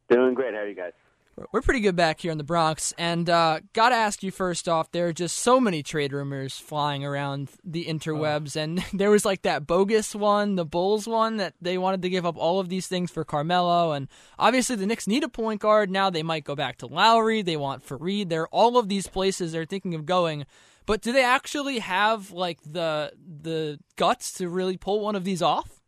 Doing 0.10 0.34
great. 0.34 0.54
How 0.54 0.62
are 0.62 0.68
you 0.68 0.76
guys? 0.76 0.94
We're- 1.40 1.48
We're 1.54 1.62
pretty 1.62 1.80
good 1.80 1.96
back 1.96 2.20
here 2.20 2.34
in 2.34 2.38
the 2.38 2.44
Bronx. 2.44 2.94
And 2.98 3.30
uh, 3.30 3.62
got 3.72 3.90
to 3.90 3.96
ask 3.96 4.24
you 4.24 4.30
first 4.32 4.68
off, 4.68 4.92
there 4.92 5.08
are 5.08 5.14
just 5.14 5.38
so 5.38 5.60
many 5.62 5.82
trade 5.82 6.12
rumors 6.12 6.58
flying 6.58 7.06
around 7.06 7.50
the 7.64 7.86
interwebs. 7.86 8.58
And 8.58 8.80
there 8.94 9.10
was 9.10 9.24
like 9.24 9.44
that 9.44 9.66
bogus 9.66 10.14
one, 10.14 10.56
the 10.56 10.66
Bulls 10.66 11.08
one, 11.08 11.38
that 11.38 11.54
they 11.62 11.78
wanted 11.78 12.02
to 12.02 12.10
give 12.10 12.26
up 12.26 12.36
all 12.38 12.60
of 12.60 12.68
these 12.68 12.88
things 12.88 13.10
for 13.10 13.24
Carmelo. 13.24 13.94
And 13.94 14.10
obviously 14.38 14.76
the 14.76 14.86
Knicks 14.86 15.08
need 15.08 15.24
a 15.24 15.30
point 15.30 15.62
guard. 15.62 15.90
Now 15.90 16.10
they 16.10 16.24
might 16.24 16.44
go 16.44 16.56
back 16.56 16.78
to 16.80 16.88
Lowry. 16.88 17.42
They 17.42 17.56
want 17.58 17.88
Faried. 17.88 18.28
There 18.28 18.42
are 18.44 18.50
all 18.50 18.78
of 18.78 18.90
these 18.90 19.08
places 19.08 19.54
they're 19.54 19.64
thinking 19.66 19.94
of 19.96 20.06
going. 20.06 20.46
But 20.86 21.02
do 21.02 21.14
they 21.14 21.24
actually 21.24 21.80
have 21.80 22.32
like 22.32 22.60
the 22.66 23.14
the 23.42 23.80
guts 23.96 24.34
to 24.34 24.50
really 24.50 24.76
pull 24.76 25.00
one 25.00 25.16
of 25.16 25.24
these 25.24 25.42
off? 25.42 25.80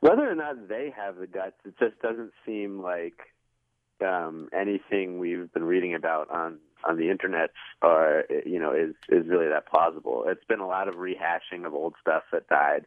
Whether 0.00 0.28
or 0.28 0.34
not 0.34 0.66
they 0.68 0.92
have 0.96 1.16
the 1.16 1.26
guts, 1.26 1.56
it 1.66 1.74
just 1.78 2.00
doesn't 2.00 2.32
seem 2.46 2.80
like 2.82 3.18
um, 4.02 4.48
anything 4.52 5.18
we've 5.18 5.52
been 5.52 5.64
reading 5.64 5.94
about 5.94 6.30
on 6.30 6.58
on 6.84 6.96
the 6.96 7.10
internet 7.10 7.50
or 7.82 8.24
you 8.46 8.58
know 8.58 8.72
is 8.72 8.94
is 9.08 9.28
really 9.28 9.48
that 9.48 9.66
plausible. 9.66 10.24
It's 10.26 10.44
been 10.44 10.60
a 10.60 10.66
lot 10.66 10.88
of 10.88 10.94
rehashing 10.96 11.66
of 11.66 11.74
old 11.74 11.94
stuff 12.00 12.22
that 12.32 12.48
died, 12.48 12.86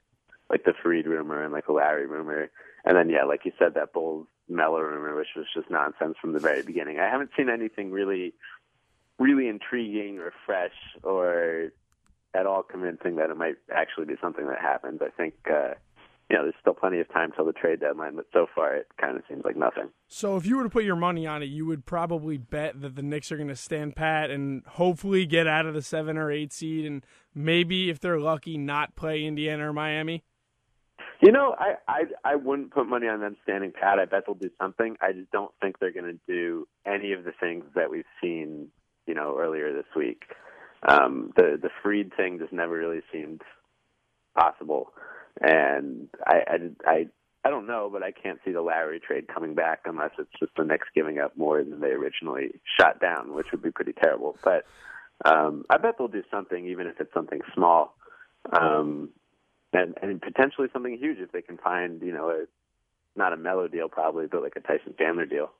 like 0.49 0.63
the 0.63 0.73
Faried 0.83 1.05
rumor 1.05 1.43
and 1.43 1.53
like 1.53 1.67
the 1.67 1.73
Larry 1.73 2.07
rumor, 2.07 2.49
and 2.85 2.97
then 2.97 3.09
yeah, 3.09 3.23
like 3.23 3.45
you 3.45 3.51
said, 3.59 3.73
that 3.75 3.93
Bulls 3.93 4.27
Melo 4.49 4.79
rumor, 4.79 5.15
which 5.15 5.35
was 5.35 5.45
just 5.53 5.69
nonsense 5.69 6.15
from 6.19 6.33
the 6.33 6.39
very 6.39 6.63
beginning. 6.63 6.99
I 6.99 7.09
haven't 7.09 7.31
seen 7.37 7.49
anything 7.49 7.91
really, 7.91 8.33
really 9.19 9.47
intriguing 9.47 10.19
or 10.19 10.33
fresh 10.45 10.75
or 11.03 11.71
at 12.33 12.47
all 12.47 12.63
convincing 12.63 13.17
that 13.17 13.29
it 13.29 13.37
might 13.37 13.55
actually 13.73 14.05
be 14.05 14.15
something 14.21 14.47
that 14.47 14.59
happens. 14.59 15.01
I 15.01 15.09
think. 15.09 15.35
uh 15.49 15.75
you 16.29 16.37
know, 16.37 16.43
there's 16.43 16.55
still 16.61 16.73
plenty 16.73 16.99
of 16.99 17.11
time 17.11 17.31
till 17.35 17.45
the 17.45 17.53
trade 17.53 17.79
deadline, 17.79 18.15
but 18.15 18.25
so 18.33 18.47
far 18.55 18.75
it 18.75 18.87
kind 18.99 19.17
of 19.17 19.23
seems 19.29 19.43
like 19.45 19.55
nothing. 19.55 19.89
So 20.07 20.37
if 20.37 20.45
you 20.45 20.57
were 20.57 20.63
to 20.63 20.69
put 20.69 20.83
your 20.83 20.95
money 20.95 21.27
on 21.27 21.43
it, 21.43 21.47
you 21.47 21.65
would 21.65 21.85
probably 21.85 22.37
bet 22.37 22.81
that 22.81 22.95
the 22.95 23.03
Knicks 23.03 23.31
are 23.31 23.37
going 23.37 23.49
to 23.49 23.55
stand 23.55 23.95
pat 23.95 24.31
and 24.31 24.63
hopefully 24.65 25.25
get 25.25 25.47
out 25.47 25.65
of 25.65 25.73
the 25.73 25.81
seven 25.81 26.17
or 26.17 26.31
eight 26.31 26.53
seed, 26.53 26.85
and 26.85 27.05
maybe 27.35 27.89
if 27.89 27.99
they're 27.99 28.19
lucky, 28.19 28.57
not 28.57 28.95
play 28.95 29.23
Indiana 29.25 29.69
or 29.69 29.73
Miami. 29.73 30.23
You 31.21 31.31
know, 31.31 31.55
I, 31.57 31.75
I 31.87 32.01
I 32.25 32.35
wouldn't 32.35 32.71
put 32.71 32.85
money 32.87 33.07
on 33.07 33.21
them 33.21 33.37
standing 33.43 33.71
pat. 33.71 33.97
I 33.97 34.05
bet 34.05 34.23
they'll 34.25 34.35
do 34.35 34.49
something. 34.59 34.97
I 35.01 35.13
just 35.13 35.31
don't 35.31 35.51
think 35.61 35.79
they're 35.79 35.93
going 35.93 36.05
to 36.05 36.19
do 36.27 36.67
any 36.85 37.13
of 37.13 37.23
the 37.23 37.31
things 37.39 37.63
that 37.75 37.89
we've 37.89 38.03
seen, 38.21 38.67
you 39.07 39.13
know, 39.13 39.37
earlier 39.39 39.73
this 39.73 39.85
week. 39.95 40.23
Um, 40.85 41.31
the 41.37 41.57
the 41.61 41.69
Faried 41.81 42.15
thing 42.17 42.39
just 42.39 42.51
never 42.51 42.73
really 42.73 43.01
seemed 43.11 43.41
possible, 44.35 44.91
and 45.41 46.07
I 46.25 46.35
I 46.47 46.57
I, 46.85 47.07
I 47.45 47.49
don't 47.49 47.67
know, 47.67 47.89
but 47.91 48.03
I 48.03 48.11
can't 48.11 48.39
see 48.45 48.51
the 48.51 48.61
Larry 48.61 48.99
trade 48.99 49.27
coming 49.27 49.53
back 49.53 49.81
unless 49.85 50.11
it's 50.17 50.31
just 50.39 50.53
the 50.55 50.63
Knicks 50.63 50.87
giving 50.95 51.19
up 51.19 51.37
more 51.37 51.63
than 51.63 51.79
they 51.79 51.91
originally 51.91 52.51
shot 52.79 53.01
down, 53.01 53.33
which 53.33 53.47
would 53.51 53.61
be 53.61 53.71
pretty 53.71 53.93
terrible. 53.93 54.37
But 54.43 54.65
um, 55.25 55.65
I 55.69 55.77
bet 55.77 55.95
they'll 55.97 56.07
do 56.07 56.23
something, 56.31 56.67
even 56.67 56.87
if 56.87 56.99
it's 56.99 57.13
something 57.13 57.41
small. 57.53 57.95
Um, 58.51 59.09
and 59.73 59.95
and 60.01 60.21
potentially 60.21 60.67
something 60.71 60.97
huge 60.97 61.17
if 61.19 61.31
they 61.31 61.41
can 61.41 61.57
find 61.57 62.01
you 62.01 62.13
know 62.13 62.29
a 62.29 62.45
not 63.15 63.33
a 63.33 63.37
Melo 63.37 63.67
deal 63.67 63.89
probably 63.89 64.27
but 64.27 64.41
like 64.41 64.55
a 64.55 64.59
Tyson 64.59 64.93
Chandler 64.97 65.25
deal. 65.25 65.51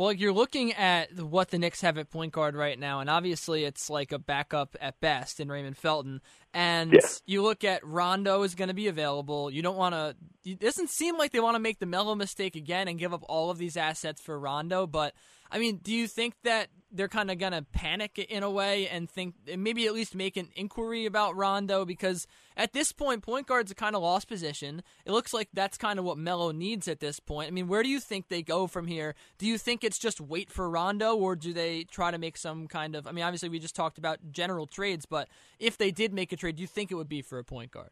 Well, 0.00 0.14
you're 0.14 0.32
looking 0.32 0.72
at 0.72 1.12
what 1.20 1.50
the 1.50 1.58
Knicks 1.58 1.82
have 1.82 1.98
at 1.98 2.08
point 2.08 2.32
guard 2.32 2.56
right 2.56 2.78
now, 2.78 3.00
and 3.00 3.10
obviously 3.10 3.64
it's 3.64 3.90
like 3.90 4.12
a 4.12 4.18
backup 4.18 4.74
at 4.80 4.98
best 4.98 5.40
in 5.40 5.50
Raymond 5.50 5.76
Felton. 5.76 6.22
And 6.54 6.94
Yeah. 6.94 7.00
you 7.26 7.42
look 7.42 7.64
at 7.64 7.84
Rondo 7.84 8.42
is 8.42 8.54
going 8.54 8.68
to 8.68 8.74
be 8.74 8.88
available. 8.88 9.50
You 9.50 9.60
don't 9.60 9.76
want 9.76 9.94
to. 9.94 10.16
It 10.42 10.58
doesn't 10.58 10.88
seem 10.88 11.18
like 11.18 11.32
they 11.32 11.40
want 11.40 11.56
to 11.56 11.60
make 11.60 11.80
the 11.80 11.84
Melo 11.86 12.14
mistake 12.14 12.56
again 12.56 12.88
and 12.88 12.98
give 12.98 13.12
up 13.12 13.22
all 13.28 13.50
of 13.50 13.58
these 13.58 13.76
assets 13.76 14.22
for 14.22 14.40
Rondo. 14.40 14.86
But 14.86 15.12
I 15.50 15.58
mean, 15.58 15.80
do 15.82 15.92
you 15.92 16.08
think 16.08 16.32
that 16.44 16.68
they're 16.92 17.08
kind 17.08 17.30
of 17.30 17.38
going 17.38 17.52
to 17.52 17.62
panic 17.62 18.18
in 18.18 18.42
a 18.42 18.50
way 18.50 18.88
and 18.88 19.08
think 19.08 19.34
maybe 19.56 19.86
at 19.86 19.94
least 19.94 20.14
make 20.14 20.36
an 20.36 20.48
inquiry 20.56 21.06
about 21.06 21.36
Rondo 21.36 21.84
because 21.84 22.26
at 22.56 22.72
this 22.72 22.92
point, 22.92 23.22
point 23.22 23.46
guard's 23.46 23.70
a 23.70 23.74
kind 23.74 23.94
of 23.94 24.02
lost 24.02 24.28
position. 24.28 24.82
It 25.04 25.12
looks 25.12 25.32
like 25.32 25.48
that's 25.52 25.78
kind 25.78 25.98
of 25.98 26.04
what 26.04 26.18
Melo 26.18 26.52
needs 26.52 26.88
at 26.88 27.00
this 27.00 27.20
point. 27.20 27.48
I 27.48 27.50
mean, 27.50 27.68
where 27.68 27.82
do 27.82 27.88
you 27.88 28.00
think 28.00 28.28
they 28.28 28.42
go 28.42 28.66
from 28.66 28.86
here? 28.86 29.14
Do 29.38 29.46
you 29.46 29.58
think 29.58 29.84
it's 29.84 29.98
just 29.98 30.20
wait 30.20 30.50
for 30.50 30.68
Rondo, 30.68 31.16
or 31.16 31.36
do 31.36 31.52
they 31.52 31.84
try 31.84 32.10
to 32.10 32.18
make 32.18 32.36
some 32.36 32.66
kind 32.66 32.94
of? 32.94 33.06
I 33.06 33.12
mean, 33.12 33.24
obviously 33.24 33.48
we 33.48 33.58
just 33.58 33.76
talked 33.76 33.98
about 33.98 34.18
general 34.30 34.66
trades, 34.66 35.06
but 35.06 35.28
if 35.58 35.78
they 35.78 35.90
did 35.90 36.12
make 36.12 36.32
a 36.32 36.36
trade, 36.36 36.56
do 36.56 36.62
you 36.62 36.68
think 36.68 36.90
it 36.90 36.96
would 36.96 37.08
be 37.08 37.22
for 37.22 37.38
a 37.38 37.44
point 37.44 37.70
guard? 37.70 37.90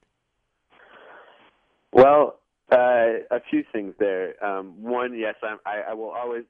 Well, 1.93 2.39
uh, 2.71 3.25
a 3.31 3.41
few 3.51 3.65
things 3.73 3.95
there. 3.99 4.43
Um, 4.45 4.83
one, 4.83 5.17
yes, 5.17 5.35
I'm, 5.43 5.59
I, 5.65 5.91
I 5.91 5.95
will 5.95 6.11
always 6.11 6.45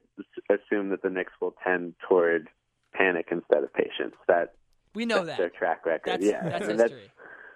assume 0.49 0.89
that 0.89 1.01
the 1.01 1.09
Knicks 1.09 1.33
will 1.41 1.55
tend 1.63 1.95
toward 2.07 2.49
panic 2.93 3.27
instead 3.31 3.63
of 3.63 3.73
patience. 3.73 4.15
That 4.27 4.53
We 4.93 5.05
know 5.05 5.17
that's 5.17 5.27
that. 5.27 5.37
their 5.37 5.49
track 5.49 5.85
record. 5.85 6.01
That's 6.05 6.25
yeah, 6.25 6.47
that's 6.47 6.67
and 6.67 6.79
history. 6.79 7.11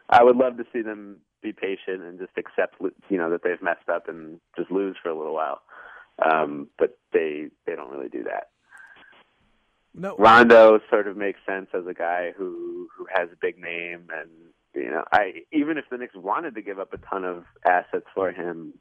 I 0.10 0.24
would 0.24 0.38
love 0.38 0.58
to 0.58 0.66
see 0.72 0.82
them 0.82 1.18
be 1.42 1.52
patient 1.52 2.02
and 2.02 2.20
just 2.20 2.32
accept, 2.38 2.76
you 3.10 3.18
know, 3.18 3.30
that 3.32 3.44
they've 3.44 3.62
messed 3.62 3.90
up 3.90 4.08
and 4.08 4.40
just 4.58 4.72
lose 4.72 4.96
for 5.02 5.10
a 5.10 5.18
little 5.18 5.34
while. 5.34 5.62
Um, 6.24 6.70
but 6.78 6.98
they 7.12 7.48
they 7.66 7.76
don't 7.76 7.92
really 7.92 8.10
do 8.10 8.24
that. 8.24 8.50
No, 9.96 10.16
Rondo 10.18 10.80
sort 10.90 11.08
of 11.08 11.18
makes 11.18 11.40
sense 11.46 11.68
as 11.74 11.86
a 11.88 11.94
guy 11.94 12.32
who 12.36 12.88
who 12.96 13.08
has 13.14 13.30
a 13.32 13.38
big 13.40 13.60
name, 13.60 14.08
and 14.12 14.30
you 14.40 14.46
know, 14.94 15.04
I 15.12 15.44
even 15.52 15.78
if 15.78 15.86
the 15.90 15.98
Knicks 15.98 16.16
wanted 16.16 16.56
to 16.56 16.62
give 16.62 16.80
up 16.80 16.94
a 16.94 16.98
ton 16.98 17.26
of 17.26 17.46
assets 17.66 18.06
for 18.14 18.32
him, 18.32 18.74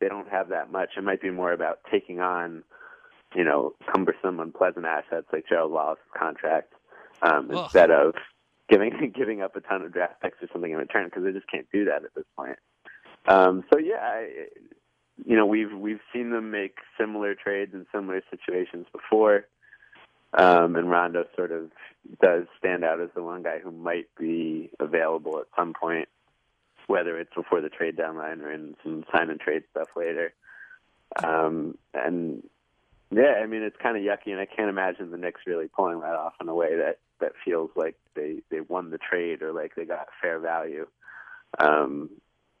they 0.00 0.08
don't 0.08 0.28
have 0.28 0.48
that 0.48 0.70
much. 0.70 0.90
It 0.96 1.04
might 1.04 1.22
be 1.22 1.30
more 1.30 1.52
about 1.52 1.80
taking 1.90 2.20
on 2.20 2.64
you 3.34 3.44
know, 3.44 3.74
cumbersome, 3.92 4.40
unpleasant 4.40 4.86
assets 4.86 5.26
like 5.32 5.48
Gerald 5.48 5.72
Wallace's 5.72 6.04
contract 6.16 6.72
um, 7.22 7.50
instead 7.50 7.90
of 7.90 8.14
giving 8.68 9.12
giving 9.16 9.42
up 9.42 9.56
a 9.56 9.60
ton 9.60 9.82
of 9.82 9.92
draft 9.92 10.20
picks 10.22 10.42
or 10.42 10.48
something 10.52 10.70
in 10.70 10.78
return 10.78 11.06
because 11.06 11.24
they 11.24 11.32
just 11.32 11.50
can't 11.50 11.66
do 11.72 11.84
that 11.86 12.04
at 12.04 12.14
this 12.14 12.24
point. 12.36 12.58
Um, 13.26 13.64
so 13.72 13.78
yeah, 13.78 14.00
I, 14.00 14.28
you 15.24 15.36
know, 15.36 15.46
we've 15.46 15.72
we've 15.72 16.00
seen 16.12 16.30
them 16.30 16.50
make 16.50 16.78
similar 16.98 17.34
trades 17.34 17.74
in 17.74 17.86
similar 17.92 18.22
situations 18.30 18.86
before. 18.92 19.46
Um, 20.36 20.74
and 20.74 20.90
Rondo 20.90 21.24
sort 21.36 21.52
of 21.52 21.70
does 22.20 22.44
stand 22.58 22.84
out 22.84 23.00
as 23.00 23.10
the 23.14 23.22
one 23.22 23.42
guy 23.42 23.58
who 23.58 23.70
might 23.70 24.08
be 24.18 24.70
available 24.80 25.38
at 25.38 25.46
some 25.56 25.72
point, 25.72 26.08
whether 26.86 27.18
it's 27.18 27.34
before 27.34 27.60
the 27.60 27.68
trade 27.68 27.96
deadline 27.96 28.40
or 28.40 28.52
in 28.52 28.76
some 28.82 29.04
sign 29.12 29.30
and 29.30 29.40
trade 29.40 29.64
stuff 29.70 29.88
later. 29.96 30.32
Um, 31.22 31.78
and 31.92 32.42
yeah, 33.10 33.40
I 33.42 33.46
mean 33.46 33.62
it's 33.62 33.76
kind 33.82 33.96
of 33.96 34.02
yucky, 34.02 34.32
and 34.32 34.40
I 34.40 34.46
can't 34.46 34.68
imagine 34.68 35.10
the 35.10 35.18
Knicks 35.18 35.42
really 35.46 35.68
pulling 35.68 36.00
that 36.00 36.14
off 36.14 36.34
in 36.40 36.48
a 36.48 36.54
way 36.54 36.76
that 36.76 36.98
that 37.20 37.32
feels 37.44 37.70
like 37.76 37.96
they 38.14 38.42
they 38.50 38.60
won 38.60 38.90
the 38.90 38.98
trade 38.98 39.42
or 39.42 39.52
like 39.52 39.74
they 39.74 39.84
got 39.84 40.08
fair 40.20 40.38
value. 40.38 40.86
Um, 41.58 42.10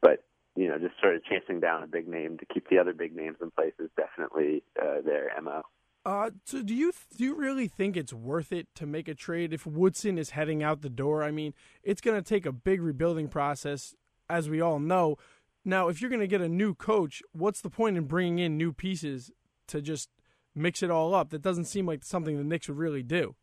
but 0.00 0.24
you 0.54 0.68
know, 0.68 0.78
just 0.78 1.00
sort 1.00 1.16
of 1.16 1.24
chasing 1.24 1.60
down 1.60 1.82
a 1.82 1.88
big 1.88 2.06
name 2.06 2.38
to 2.38 2.46
keep 2.46 2.68
the 2.68 2.78
other 2.78 2.92
big 2.92 3.14
names 3.16 3.36
in 3.42 3.50
place 3.50 3.72
is 3.78 3.90
definitely 3.96 4.62
uh, 4.80 5.00
their 5.04 5.30
mo. 5.42 5.62
Uh, 6.04 6.30
so 6.44 6.62
do 6.62 6.74
you 6.74 6.92
do 7.16 7.24
you 7.24 7.34
really 7.34 7.66
think 7.66 7.96
it's 7.96 8.12
worth 8.12 8.52
it 8.52 8.66
to 8.74 8.86
make 8.86 9.08
a 9.08 9.14
trade 9.14 9.54
if 9.54 9.66
Woodson 9.66 10.18
is 10.18 10.30
heading 10.30 10.62
out 10.62 10.82
the 10.82 10.90
door? 10.90 11.22
I 11.22 11.30
mean, 11.30 11.54
it's 11.82 12.02
going 12.02 12.16
to 12.16 12.28
take 12.28 12.44
a 12.44 12.52
big 12.52 12.82
rebuilding 12.82 13.28
process, 13.28 13.94
as 14.28 14.48
we 14.50 14.60
all 14.60 14.78
know. 14.78 15.16
Now, 15.64 15.88
if 15.88 16.02
you're 16.02 16.10
going 16.10 16.20
to 16.20 16.26
get 16.26 16.42
a 16.42 16.48
new 16.48 16.74
coach, 16.74 17.22
what's 17.32 17.62
the 17.62 17.70
point 17.70 17.96
in 17.96 18.04
bringing 18.04 18.38
in 18.38 18.58
new 18.58 18.72
pieces 18.72 19.30
to 19.68 19.80
just 19.80 20.10
mix 20.54 20.82
it 20.82 20.90
all 20.90 21.14
up? 21.14 21.30
That 21.30 21.40
doesn't 21.40 21.64
seem 21.64 21.86
like 21.86 22.04
something 22.04 22.36
the 22.36 22.44
Knicks 22.44 22.68
would 22.68 22.76
really 22.76 23.02
do. 23.02 23.34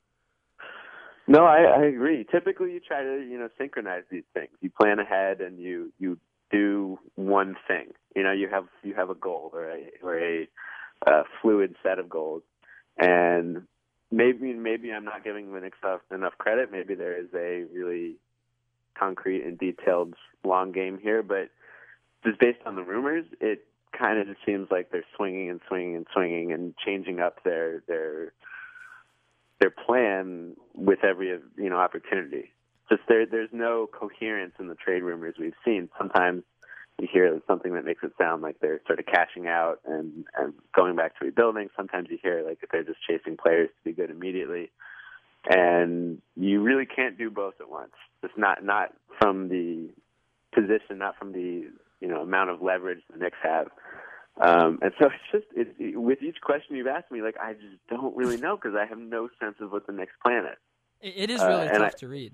No, 1.27 1.45
I, 1.45 1.63
I 1.63 1.85
agree. 1.85 2.27
Typically, 2.31 2.73
you 2.73 2.79
try 2.79 3.01
to 3.01 3.25
you 3.27 3.39
know 3.39 3.49
synchronize 3.57 4.03
these 4.11 4.23
things. 4.35 4.51
You 4.61 4.69
plan 4.69 4.99
ahead 4.99 5.41
and 5.41 5.59
you 5.59 5.91
you 5.97 6.19
do 6.51 6.99
one 7.15 7.55
thing. 7.67 7.87
You 8.15 8.21
know, 8.21 8.31
you 8.31 8.49
have 8.49 8.65
you 8.83 8.93
have 8.93 9.09
a 9.09 9.15
goal 9.15 9.49
or 9.51 9.67
a 9.67 9.89
or 10.03 10.19
a 10.19 10.47
uh, 11.07 11.23
fluid 11.41 11.75
set 11.81 11.97
of 11.99 12.09
goals, 12.09 12.43
and 12.97 13.63
maybe 14.11 14.53
maybe 14.53 14.91
I'm 14.91 15.05
not 15.05 15.23
giving 15.23 15.51
Knicks 15.61 15.77
enough, 15.83 16.01
enough 16.11 16.37
credit. 16.37 16.71
Maybe 16.71 16.95
there 16.95 17.19
is 17.19 17.27
a 17.33 17.65
really 17.73 18.15
concrete 18.97 19.43
and 19.43 19.57
detailed 19.57 20.13
long 20.43 20.71
game 20.71 20.99
here, 21.01 21.23
but 21.23 21.49
just 22.23 22.39
based 22.39 22.59
on 22.65 22.75
the 22.75 22.83
rumors, 22.83 23.25
it 23.39 23.65
kind 23.97 24.19
of 24.19 24.27
just 24.27 24.39
seems 24.45 24.67
like 24.71 24.91
they're 24.91 25.05
swinging 25.15 25.49
and 25.49 25.59
swinging 25.67 25.95
and 25.95 26.07
swinging 26.13 26.51
and 26.51 26.73
changing 26.77 27.19
up 27.19 27.43
their 27.43 27.83
their 27.87 28.33
their 29.59 29.71
plan 29.71 30.55
with 30.75 31.03
every 31.03 31.27
you 31.57 31.69
know 31.69 31.77
opportunity. 31.77 32.51
Just 32.89 33.03
there, 33.07 33.25
there's 33.25 33.49
no 33.53 33.87
coherence 33.91 34.53
in 34.59 34.67
the 34.67 34.75
trade 34.75 35.01
rumors 35.01 35.35
we've 35.39 35.53
seen. 35.63 35.89
Sometimes 35.97 36.43
you 36.99 37.07
hear 37.11 37.41
something 37.47 37.73
that 37.73 37.85
makes 37.85 38.03
it 38.03 38.11
sound 38.19 38.41
like 38.41 38.59
they're 38.59 38.81
sort 38.85 38.99
of 38.99 39.05
cashing 39.05 39.47
out 39.47 39.79
and 39.85 40.25
and 40.37 40.53
going 40.75 40.95
back 40.95 41.17
to 41.19 41.25
rebuilding. 41.25 41.69
Sometimes 41.75 42.07
you 42.09 42.17
hear 42.21 42.43
like 42.45 42.59
they're 42.71 42.83
just 42.83 42.99
chasing 43.07 43.37
players 43.37 43.69
to 43.69 43.89
be 43.89 43.93
good 43.93 44.09
immediately, 44.09 44.71
and 45.49 46.21
you 46.35 46.61
really 46.61 46.85
can't 46.85 47.17
do 47.17 47.29
both 47.29 47.55
at 47.59 47.69
once. 47.69 47.93
It's 48.23 48.33
not 48.37 48.63
not 48.63 48.93
from 49.19 49.49
the 49.49 49.89
position, 50.53 50.97
not 50.97 51.17
from 51.17 51.31
the 51.31 51.69
you 51.99 52.07
know 52.07 52.21
amount 52.21 52.49
of 52.49 52.61
leverage 52.61 53.01
the 53.11 53.17
Knicks 53.17 53.37
have. 53.41 53.67
Um, 54.39 54.79
and 54.81 54.93
so 54.99 55.07
it's 55.07 55.31
just 55.31 55.45
it, 55.55 55.75
it, 55.77 55.97
with 55.97 56.21
each 56.21 56.39
question 56.41 56.75
you've 56.75 56.87
asked 56.87 57.11
me, 57.11 57.21
like 57.21 57.35
I 57.41 57.53
just 57.53 57.77
don't 57.89 58.15
really 58.15 58.37
know 58.37 58.55
because 58.55 58.75
I 58.79 58.85
have 58.85 58.97
no 58.97 59.29
sense 59.39 59.55
of 59.59 59.71
what 59.71 59.87
the 59.87 59.93
next 59.93 60.13
plan 60.23 60.45
is. 60.45 60.57
It 61.01 61.29
is 61.29 61.41
really 61.41 61.67
uh, 61.67 61.79
tough 61.79 61.93
I, 61.95 61.99
to 61.99 62.07
read. 62.07 62.33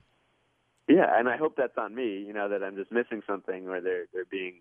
Yeah, 0.87 1.17
and 1.17 1.27
I 1.27 1.37
hope 1.37 1.55
that's 1.57 1.77
on 1.77 1.93
me. 1.93 2.23
You 2.25 2.33
know 2.33 2.49
that 2.49 2.63
I'm 2.63 2.75
just 2.75 2.91
missing 2.91 3.21
something, 3.27 3.67
or 3.67 3.81
they're 3.81 4.05
they're 4.13 4.25
being 4.25 4.55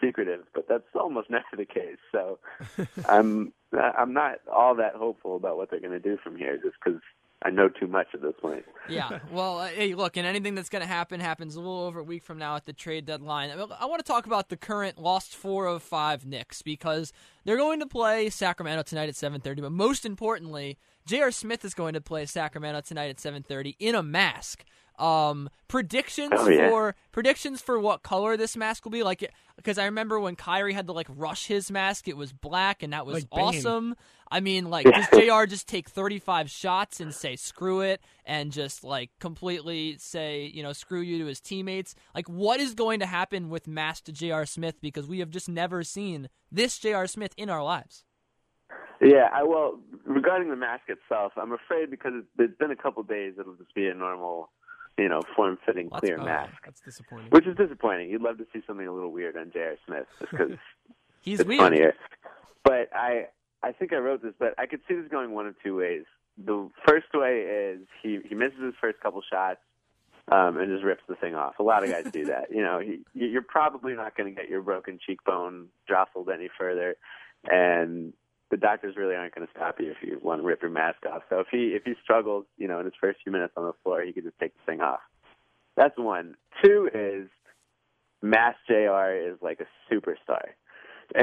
secretive, 0.00 0.44
but 0.54 0.66
that's 0.68 0.84
almost 0.94 1.30
never 1.30 1.44
the 1.56 1.66
case. 1.66 1.98
So 2.12 2.38
I'm 3.08 3.52
I'm 3.72 4.12
not 4.12 4.38
all 4.52 4.74
that 4.76 4.94
hopeful 4.94 5.36
about 5.36 5.56
what 5.56 5.70
they're 5.70 5.80
going 5.80 5.92
to 5.92 6.00
do 6.00 6.16
from 6.22 6.36
here, 6.36 6.56
just 6.56 6.76
because 6.82 7.00
I 7.42 7.50
know 7.50 7.68
too 7.68 7.86
much 7.86 8.08
at 8.12 8.20
this 8.20 8.34
point. 8.40 8.64
yeah. 8.88 9.20
Well, 9.32 9.60
uh, 9.60 9.68
hey, 9.68 9.94
look, 9.94 10.16
and 10.16 10.26
anything 10.26 10.54
that's 10.54 10.68
going 10.68 10.82
to 10.82 10.88
happen 10.88 11.20
happens 11.20 11.54
a 11.54 11.60
little 11.60 11.80
over 11.80 12.00
a 12.00 12.04
week 12.04 12.22
from 12.22 12.38
now 12.38 12.56
at 12.56 12.66
the 12.66 12.72
trade 12.72 13.06
deadline. 13.06 13.50
I 13.50 13.86
want 13.86 14.04
to 14.04 14.12
talk 14.12 14.26
about 14.26 14.50
the 14.50 14.56
current 14.56 14.98
lost 14.98 15.34
four 15.34 15.66
of 15.66 15.82
five 15.82 16.26
Knicks 16.26 16.60
because 16.60 17.12
they're 17.44 17.56
going 17.56 17.80
to 17.80 17.86
play 17.86 18.28
Sacramento 18.28 18.82
tonight 18.82 19.08
at 19.08 19.14
7:30. 19.14 19.62
But 19.62 19.72
most 19.72 20.04
importantly, 20.04 20.78
J.R. 21.06 21.30
Smith 21.30 21.64
is 21.64 21.74
going 21.74 21.94
to 21.94 22.00
play 22.00 22.26
Sacramento 22.26 22.82
tonight 22.82 23.08
at 23.08 23.16
7:30 23.16 23.76
in 23.78 23.94
a 23.94 24.02
mask. 24.02 24.64
Um, 25.00 25.48
predictions 25.66 26.32
oh, 26.36 26.48
yeah. 26.48 26.68
for 26.68 26.94
predictions 27.12 27.62
for 27.62 27.78
what 27.78 28.02
color 28.02 28.36
this 28.36 28.56
mask 28.56 28.84
will 28.84 28.90
be 28.90 29.02
like 29.02 29.32
because 29.56 29.78
I 29.78 29.84
remember 29.86 30.18
when 30.18 30.36
Kyrie 30.36 30.72
had 30.72 30.86
to 30.88 30.92
like 30.92 31.06
rush 31.08 31.46
his 31.46 31.70
mask, 31.70 32.08
it 32.08 32.16
was 32.16 32.32
black 32.32 32.82
and 32.82 32.92
that 32.92 33.06
was 33.06 33.14
like 33.14 33.26
awesome. 33.32 33.94
I 34.30 34.40
mean, 34.40 34.70
like 34.70 34.86
does 34.86 35.08
J.R. 35.12 35.46
just 35.46 35.68
take 35.68 35.88
thirty 35.88 36.18
five 36.18 36.50
shots 36.50 37.00
and 37.00 37.14
say 37.14 37.36
screw 37.36 37.80
it 37.80 38.00
and 38.24 38.52
just 38.52 38.84
like 38.84 39.10
completely 39.18 39.96
say 39.98 40.50
you 40.52 40.62
know 40.62 40.72
screw 40.72 41.00
you 41.00 41.18
to 41.18 41.26
his 41.26 41.40
teammates? 41.40 41.94
Like, 42.14 42.28
what 42.28 42.60
is 42.60 42.74
going 42.74 43.00
to 43.00 43.06
happen 43.06 43.48
with 43.48 43.66
masked 43.66 44.12
J.R. 44.12 44.46
Smith 44.46 44.80
because 44.80 45.06
we 45.06 45.18
have 45.18 45.30
just 45.30 45.48
never 45.48 45.82
seen 45.82 46.28
this 46.50 46.78
J.R. 46.78 47.06
Smith 47.06 47.32
in 47.36 47.50
our 47.50 47.62
lives. 47.62 48.04
Yeah, 49.00 49.28
I 49.32 49.42
well 49.44 49.80
regarding 50.04 50.50
the 50.50 50.56
mask 50.56 50.84
itself, 50.88 51.32
I'm 51.36 51.52
afraid 51.52 51.90
because 51.90 52.12
it's 52.38 52.58
been 52.58 52.70
a 52.70 52.76
couple 52.76 53.02
days, 53.02 53.34
it'll 53.38 53.54
just 53.54 53.74
be 53.74 53.86
a 53.86 53.94
normal 53.94 54.50
you 55.00 55.08
know, 55.08 55.22
form 55.34 55.58
fitting 55.64 55.88
clear 55.90 56.18
mask. 56.18 56.52
That's 56.64 56.80
disappointing. 56.80 57.30
Which 57.30 57.46
is 57.46 57.56
disappointing. 57.56 58.10
You'd 58.10 58.22
love 58.22 58.38
to 58.38 58.46
see 58.52 58.60
something 58.66 58.86
a 58.86 58.92
little 58.92 59.12
weird 59.12 59.36
on 59.36 59.50
J.R. 59.52 59.76
Smith 59.86 60.06
just 60.18 60.30
because 60.30 60.58
he's 61.20 61.40
it's 61.40 61.48
weird. 61.48 61.60
funnier. 61.60 61.94
But 62.64 62.90
I 62.94 63.26
I 63.62 63.72
think 63.72 63.92
I 63.92 63.96
wrote 63.96 64.22
this, 64.22 64.34
but 64.38 64.54
I 64.58 64.66
could 64.66 64.80
see 64.86 64.94
this 64.94 65.08
going 65.10 65.32
one 65.32 65.46
of 65.46 65.54
two 65.62 65.76
ways. 65.76 66.04
The 66.44 66.70
first 66.86 67.06
way 67.14 67.40
is 67.40 67.80
he 68.02 68.20
he 68.28 68.34
misses 68.34 68.60
his 68.62 68.74
first 68.80 69.00
couple 69.00 69.22
shots 69.30 69.60
um, 70.30 70.58
and 70.58 70.70
just 70.70 70.84
rips 70.84 71.02
the 71.08 71.16
thing 71.16 71.34
off. 71.34 71.58
A 71.58 71.62
lot 71.62 71.82
of 71.82 71.90
guys 71.90 72.04
do 72.12 72.26
that. 72.26 72.48
You 72.50 72.62
know, 72.62 72.80
he, 72.80 73.00
you're 73.14 73.42
probably 73.42 73.94
not 73.94 74.16
going 74.16 74.34
to 74.34 74.40
get 74.40 74.50
your 74.50 74.62
broken 74.62 74.98
cheekbone 75.04 75.68
jostled 75.88 76.28
any 76.28 76.48
further, 76.58 76.96
and 77.50 78.12
the 78.50 78.56
doctors 78.56 78.96
really 78.96 79.14
aren't 79.14 79.34
going 79.34 79.46
to 79.46 79.52
stop 79.54 79.80
you 79.80 79.90
if 79.90 79.98
you 80.02 80.18
want 80.22 80.40
to 80.40 80.46
rip 80.46 80.62
your 80.62 80.70
mask 80.70 80.98
off. 81.10 81.22
So 81.28 81.40
if 81.40 81.46
he 81.50 81.68
if 81.68 81.84
he 81.84 81.94
struggles, 82.02 82.46
you 82.56 82.68
know, 82.68 82.78
in 82.78 82.84
his 82.84 82.94
first 83.00 83.20
few 83.22 83.32
minutes 83.32 83.54
on 83.56 83.64
the 83.64 83.74
floor, 83.84 84.02
he 84.02 84.12
could 84.12 84.24
just 84.24 84.38
take 84.38 84.52
the 84.54 84.72
thing 84.72 84.80
off. 84.80 85.00
That's 85.76 85.96
one. 85.96 86.34
Two 86.62 86.90
is 86.92 87.28
Mass 88.22 88.56
J.R. 88.68 89.14
is 89.16 89.36
like 89.40 89.60
a 89.60 89.94
superstar. 89.94 90.50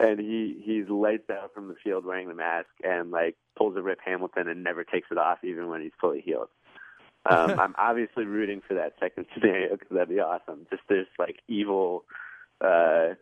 and 0.00 0.20
he 0.20 0.62
he's 0.64 0.88
lights 0.88 1.28
out 1.30 1.52
from 1.52 1.68
the 1.68 1.74
field 1.82 2.04
wearing 2.04 2.28
the 2.28 2.34
mask 2.34 2.68
and 2.84 3.10
like 3.10 3.36
pulls 3.56 3.76
a 3.76 3.82
Rip 3.82 3.98
Hamilton 4.04 4.48
and 4.48 4.62
never 4.62 4.84
takes 4.84 5.08
it 5.10 5.18
off 5.18 5.38
even 5.42 5.68
when 5.68 5.80
he's 5.80 5.92
fully 6.00 6.20
healed. 6.20 6.48
Um, 7.28 7.50
I'm 7.58 7.74
obviously 7.78 8.24
rooting 8.24 8.62
for 8.66 8.74
that 8.74 8.94
second 9.00 9.26
scenario 9.34 9.72
because 9.72 9.88
that'd 9.90 10.08
be 10.08 10.20
awesome. 10.20 10.66
Just 10.70 10.82
this 10.88 11.06
like 11.18 11.40
evil, 11.48 12.04
uh, 12.60 13.14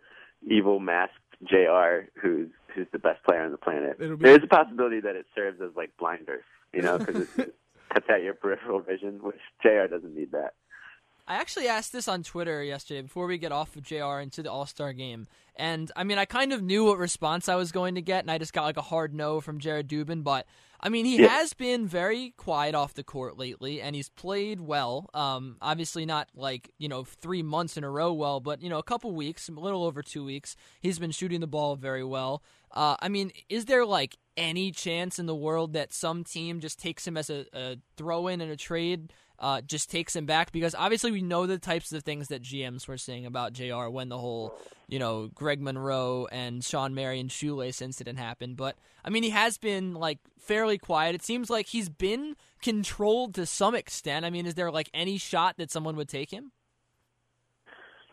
evil 0.46 0.80
masked 0.80 1.16
J.R. 1.48 2.08
who's 2.20 2.48
who's 2.74 2.86
the 2.92 2.98
best 2.98 3.22
player 3.24 3.42
on 3.42 3.52
the 3.52 3.58
planet. 3.58 3.98
Be- 3.98 4.16
There's 4.16 4.42
a 4.42 4.46
possibility 4.48 5.00
that 5.00 5.14
it 5.16 5.26
serves 5.34 5.60
as 5.60 5.70
like 5.76 5.90
blinders, 5.98 6.44
you 6.72 6.82
know, 6.82 6.98
because 6.98 7.28
it 7.38 7.54
cuts 7.92 8.06
out 8.10 8.22
your 8.22 8.34
peripheral 8.34 8.80
vision, 8.80 9.20
which 9.22 9.38
J.R. 9.62 9.86
doesn't 9.88 10.14
need 10.14 10.32
that. 10.32 10.54
I 11.26 11.37
actually 11.37 11.69
asked 11.69 11.93
this 11.93 12.07
on 12.07 12.23
Twitter 12.23 12.62
yesterday 12.62 13.00
before 13.00 13.26
we 13.26 13.38
get 13.38 13.50
off 13.52 13.76
of 13.76 13.83
JR 13.83 14.19
into 14.21 14.43
the 14.43 14.50
All 14.52 14.66
Star 14.66 14.93
game. 14.93 15.26
And 15.57 15.90
I 15.97 16.04
mean, 16.04 16.19
I 16.19 16.25
kind 16.26 16.52
of 16.52 16.62
knew 16.62 16.85
what 16.85 16.99
response 16.99 17.49
I 17.49 17.54
was 17.54 17.73
going 17.73 17.95
to 17.95 18.02
get, 18.02 18.25
and 18.25 18.31
I 18.31 18.38
just 18.38 18.52
got 18.52 18.64
like 18.64 18.76
a 18.76 18.83
hard 18.83 19.14
no 19.14 19.40
from 19.40 19.59
Jared 19.59 19.88
Dubin. 19.88 20.23
But 20.23 20.47
I 20.81 20.90
mean, 20.90 21.07
he 21.07 21.19
Yeah. 21.21 21.28
has 21.28 21.54
been 21.54 21.87
very 21.87 22.35
quiet 22.37 22.75
off 22.75 22.93
the 22.93 23.02
court 23.04 23.38
lately, 23.38 23.81
and 23.81 23.97
he's 23.97 24.11
played 24.11 24.61
well. 24.61 25.09
Um, 25.14 25.57
obviously, 25.62 26.04
not 26.04 26.28
like, 26.35 26.71
you 26.76 26.88
know, 26.88 27.04
three 27.04 27.43
months 27.43 27.78
in 27.78 27.85
a 27.85 27.90
row 27.90 28.12
well, 28.12 28.38
but, 28.40 28.61
you 28.61 28.69
know, 28.69 28.78
a 28.78 28.83
couple 28.83 29.14
weeks, 29.14 29.49
a 29.49 29.52
little 29.52 29.85
over 29.85 30.02
two 30.02 30.25
weeks. 30.25 30.57
He's 30.83 30.99
been 30.99 31.11
shooting 31.11 31.40
the 31.40 31.47
ball 31.47 31.76
very 31.76 32.04
well. 32.04 32.43
Uh, 32.71 32.97
I 33.00 33.09
mean, 33.09 33.33
is 33.49 33.64
there 33.64 33.87
like 33.87 34.19
any 34.37 34.73
chance 34.73 35.19
in 35.19 35.25
the 35.25 35.35
world 35.35 35.73
that 35.73 35.95
some 35.95 36.23
team 36.23 36.61
just 36.61 36.78
takes 36.78 37.07
him 37.07 37.16
as 37.16 37.31
a, 37.31 37.47
a 37.54 37.76
throw 37.97 38.26
in 38.26 38.43
in 38.43 38.50
a 38.50 38.57
trade? 38.57 39.11
Uh, 39.38 39.61
just 39.61 39.91
takes 39.91 40.14
him 40.14 40.26
back 40.26 40.53
because 40.53 40.75
obviously 40.76 41.11
we 41.11 41.21
know 41.21 41.47
the 41.47 41.59
types 41.59 41.93
of 41.93 42.05
things 42.05 42.29
that 42.29 42.41
GMs 42.41 42.87
were 42.87 42.97
saying 42.97 43.26
about 43.26 43.53
JR 43.53 43.88
when 43.88 44.09
the 44.09 44.17
whole, 44.17 44.57
you 44.87 44.99
know, 44.99 45.29
Greg 45.35 45.61
Monroe 45.61 46.29
and 46.31 46.64
Shawn 46.64 46.95
Marion 46.95 47.29
shoelace 47.29 47.83
incident 47.83 48.19
happened. 48.19 48.57
But 48.57 48.76
I 49.05 49.11
mean, 49.11 49.25
he 49.25 49.31
has 49.31 49.59
been 49.59 49.95
like 49.95 50.19
fairly 50.38 50.79
quiet. 50.79 51.17
It 51.17 51.25
seems 51.25 51.50
like 51.50 51.67
he's 51.67 51.88
been 51.88 52.37
controlled 52.62 53.35
to 53.35 53.45
some 53.45 53.75
extent. 53.75 54.25
I 54.25 54.31
mean, 54.31 54.47
is 54.47 54.55
there 54.55 54.71
like 54.71 54.88
any 54.95 55.19
shot 55.19 55.57
that 55.59 55.71
someone 55.71 55.97
would 55.97 56.09
take 56.09 56.31
him? 56.31 56.53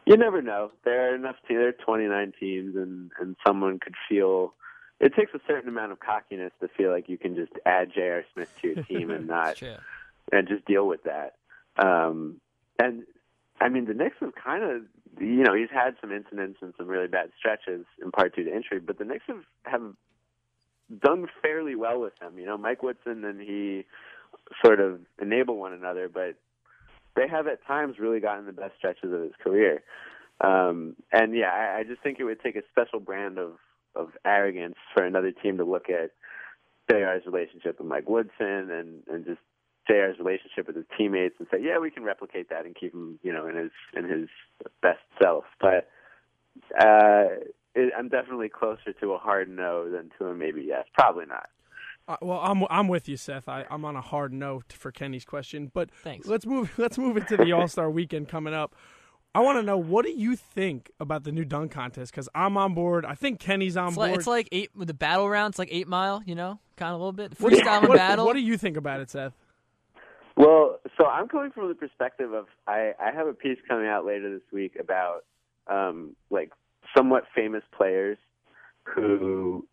You 0.05 0.17
never 0.17 0.41
know. 0.41 0.71
There 0.83 1.11
are 1.11 1.15
enough. 1.15 1.35
Te- 1.47 1.55
there 1.55 1.67
are 1.67 1.73
29 1.73 2.33
teams, 2.39 2.75
and 2.75 3.11
and 3.19 3.35
someone 3.45 3.79
could 3.79 3.93
feel 4.09 4.55
it 4.99 5.15
takes 5.15 5.33
a 5.33 5.39
certain 5.47 5.67
amount 5.67 5.91
of 5.91 5.99
cockiness 5.99 6.51
to 6.61 6.67
feel 6.67 6.91
like 6.91 7.09
you 7.09 7.17
can 7.17 7.35
just 7.35 7.51
add 7.65 7.91
J.R. 7.93 8.23
Smith 8.33 8.51
to 8.61 8.67
your 8.67 8.83
team 8.83 9.09
and 9.09 9.27
not. 9.27 9.61
And 10.31 10.47
just 10.47 10.65
deal 10.65 10.87
with 10.87 11.01
that. 11.03 11.35
Um, 11.77 12.39
and 12.79 13.03
I 13.59 13.69
mean, 13.69 13.85
the 13.85 13.93
Knicks 13.93 14.17
have 14.19 14.33
kind 14.35 14.63
of, 14.63 14.81
you 15.19 15.43
know, 15.43 15.53
he's 15.53 15.69
had 15.71 15.95
some 16.01 16.11
incidents 16.11 16.59
and 16.61 16.73
some 16.77 16.87
really 16.87 17.07
bad 17.07 17.29
stretches 17.37 17.85
in 18.01 18.11
part 18.11 18.35
due 18.35 18.43
to 18.45 18.55
injury, 18.55 18.79
but 18.79 18.97
the 18.97 19.05
Knicks 19.05 19.25
have 19.27 19.43
have 19.63 19.93
done 20.99 21.27
fairly 21.41 21.75
well 21.75 22.01
with 22.01 22.13
him. 22.21 22.37
You 22.39 22.45
know, 22.45 22.57
Mike 22.57 22.83
Woodson 22.83 23.23
and 23.23 23.39
he 23.39 23.85
sort 24.65 24.79
of 24.79 24.99
enable 25.21 25.57
one 25.57 25.73
another, 25.73 26.09
but 26.09 26.35
they 27.15 27.27
have 27.27 27.47
at 27.47 27.65
times 27.65 27.99
really 27.99 28.19
gotten 28.19 28.45
the 28.45 28.53
best 28.53 28.73
stretches 28.77 29.13
of 29.13 29.21
his 29.21 29.33
career. 29.41 29.83
Um, 30.41 30.95
and 31.11 31.35
yeah, 31.35 31.51
I, 31.53 31.79
I 31.79 31.83
just 31.83 32.01
think 32.01 32.19
it 32.19 32.23
would 32.23 32.41
take 32.41 32.55
a 32.55 32.63
special 32.71 32.99
brand 32.99 33.37
of 33.37 33.53
of 33.93 34.11
arrogance 34.25 34.75
for 34.93 35.03
another 35.03 35.31
team 35.31 35.57
to 35.57 35.65
look 35.65 35.89
at 35.89 36.11
JR's 36.89 37.25
relationship 37.25 37.77
with 37.77 37.87
Mike 37.87 38.09
Woodson 38.09 38.71
and 38.71 39.03
and 39.07 39.25
just 39.25 39.41
JR's 39.91 40.17
relationship 40.19 40.67
with 40.67 40.75
his 40.75 40.85
teammates 40.97 41.35
and 41.39 41.47
say, 41.51 41.57
yeah, 41.61 41.77
we 41.79 41.91
can 41.91 42.03
replicate 42.03 42.49
that 42.49 42.65
and 42.65 42.75
keep 42.75 42.93
him, 42.93 43.19
you 43.23 43.33
know, 43.33 43.47
in 43.47 43.55
his 43.55 43.71
in 43.95 44.05
his 44.09 44.29
best 44.81 44.99
self. 45.21 45.43
But 45.59 45.89
uh, 46.79 47.25
it, 47.75 47.93
I'm 47.97 48.09
definitely 48.09 48.49
closer 48.49 48.93
to 48.99 49.13
a 49.13 49.17
hard 49.17 49.49
no 49.49 49.89
than 49.89 50.11
to 50.19 50.27
a 50.27 50.33
maybe 50.35 50.63
yes. 50.67 50.85
Probably 50.93 51.25
not. 51.25 51.49
Uh, 52.07 52.17
well, 52.21 52.39
I'm 52.43 52.63
I'm 52.69 52.87
with 52.87 53.07
you, 53.07 53.17
Seth. 53.17 53.47
I, 53.47 53.65
I'm 53.69 53.85
on 53.85 53.95
a 53.95 54.01
hard 54.01 54.33
no 54.33 54.61
for 54.69 54.91
Kenny's 54.91 55.25
question, 55.25 55.71
but 55.73 55.91
Thanks. 55.91 56.27
let's 56.27 56.45
move 56.45 56.71
let's 56.77 56.97
move 56.97 57.17
into 57.17 57.37
the 57.37 57.51
All 57.51 57.67
Star 57.67 57.89
Weekend 57.89 58.27
coming 58.27 58.53
up. 58.53 58.75
I 59.33 59.39
want 59.39 59.59
to 59.59 59.63
know 59.63 59.77
what 59.77 60.03
do 60.03 60.11
you 60.11 60.35
think 60.35 60.91
about 60.99 61.23
the 61.23 61.31
new 61.31 61.45
dunk 61.45 61.71
contest? 61.71 62.11
Because 62.11 62.27
I'm 62.35 62.57
on 62.57 62.73
board. 62.73 63.05
I 63.05 63.15
think 63.15 63.39
Kenny's 63.39 63.77
on 63.77 63.89
It's 63.89 63.95
board. 63.95 64.09
like, 64.09 64.17
it's 64.17 64.27
like 64.27 64.49
eight 64.51 64.71
with 64.75 64.89
the 64.89 64.93
battle 64.93 65.29
round. 65.29 65.53
It's 65.53 65.59
like 65.59 65.69
eight 65.71 65.87
mile. 65.87 66.21
You 66.25 66.35
know, 66.35 66.59
kind 66.75 66.89
of 66.93 66.95
a 66.95 66.97
little 66.97 67.13
bit 67.13 67.39
what, 67.39 67.51
do 67.51 67.55
you- 67.57 67.63
freestyle 67.63 67.79
and 67.79 67.87
what- 67.89 67.97
battle. 67.97 68.25
what 68.25 68.33
do 68.33 68.41
you 68.41 68.57
think 68.57 68.75
about 68.77 68.99
it, 68.99 69.09
Seth? 69.09 69.33
Well, 70.41 70.79
so 70.97 71.05
I'm 71.05 71.27
coming 71.27 71.51
from 71.51 71.67
the 71.67 71.75
perspective 71.75 72.33
of 72.33 72.47
I, 72.65 72.93
I 72.99 73.11
have 73.11 73.27
a 73.27 73.33
piece 73.33 73.59
coming 73.67 73.85
out 73.85 74.07
later 74.07 74.33
this 74.33 74.51
week 74.51 74.75
about 74.79 75.23
um, 75.67 76.15
like 76.31 76.51
somewhat 76.97 77.25
famous 77.35 77.61
players 77.77 78.17
who 78.83 79.67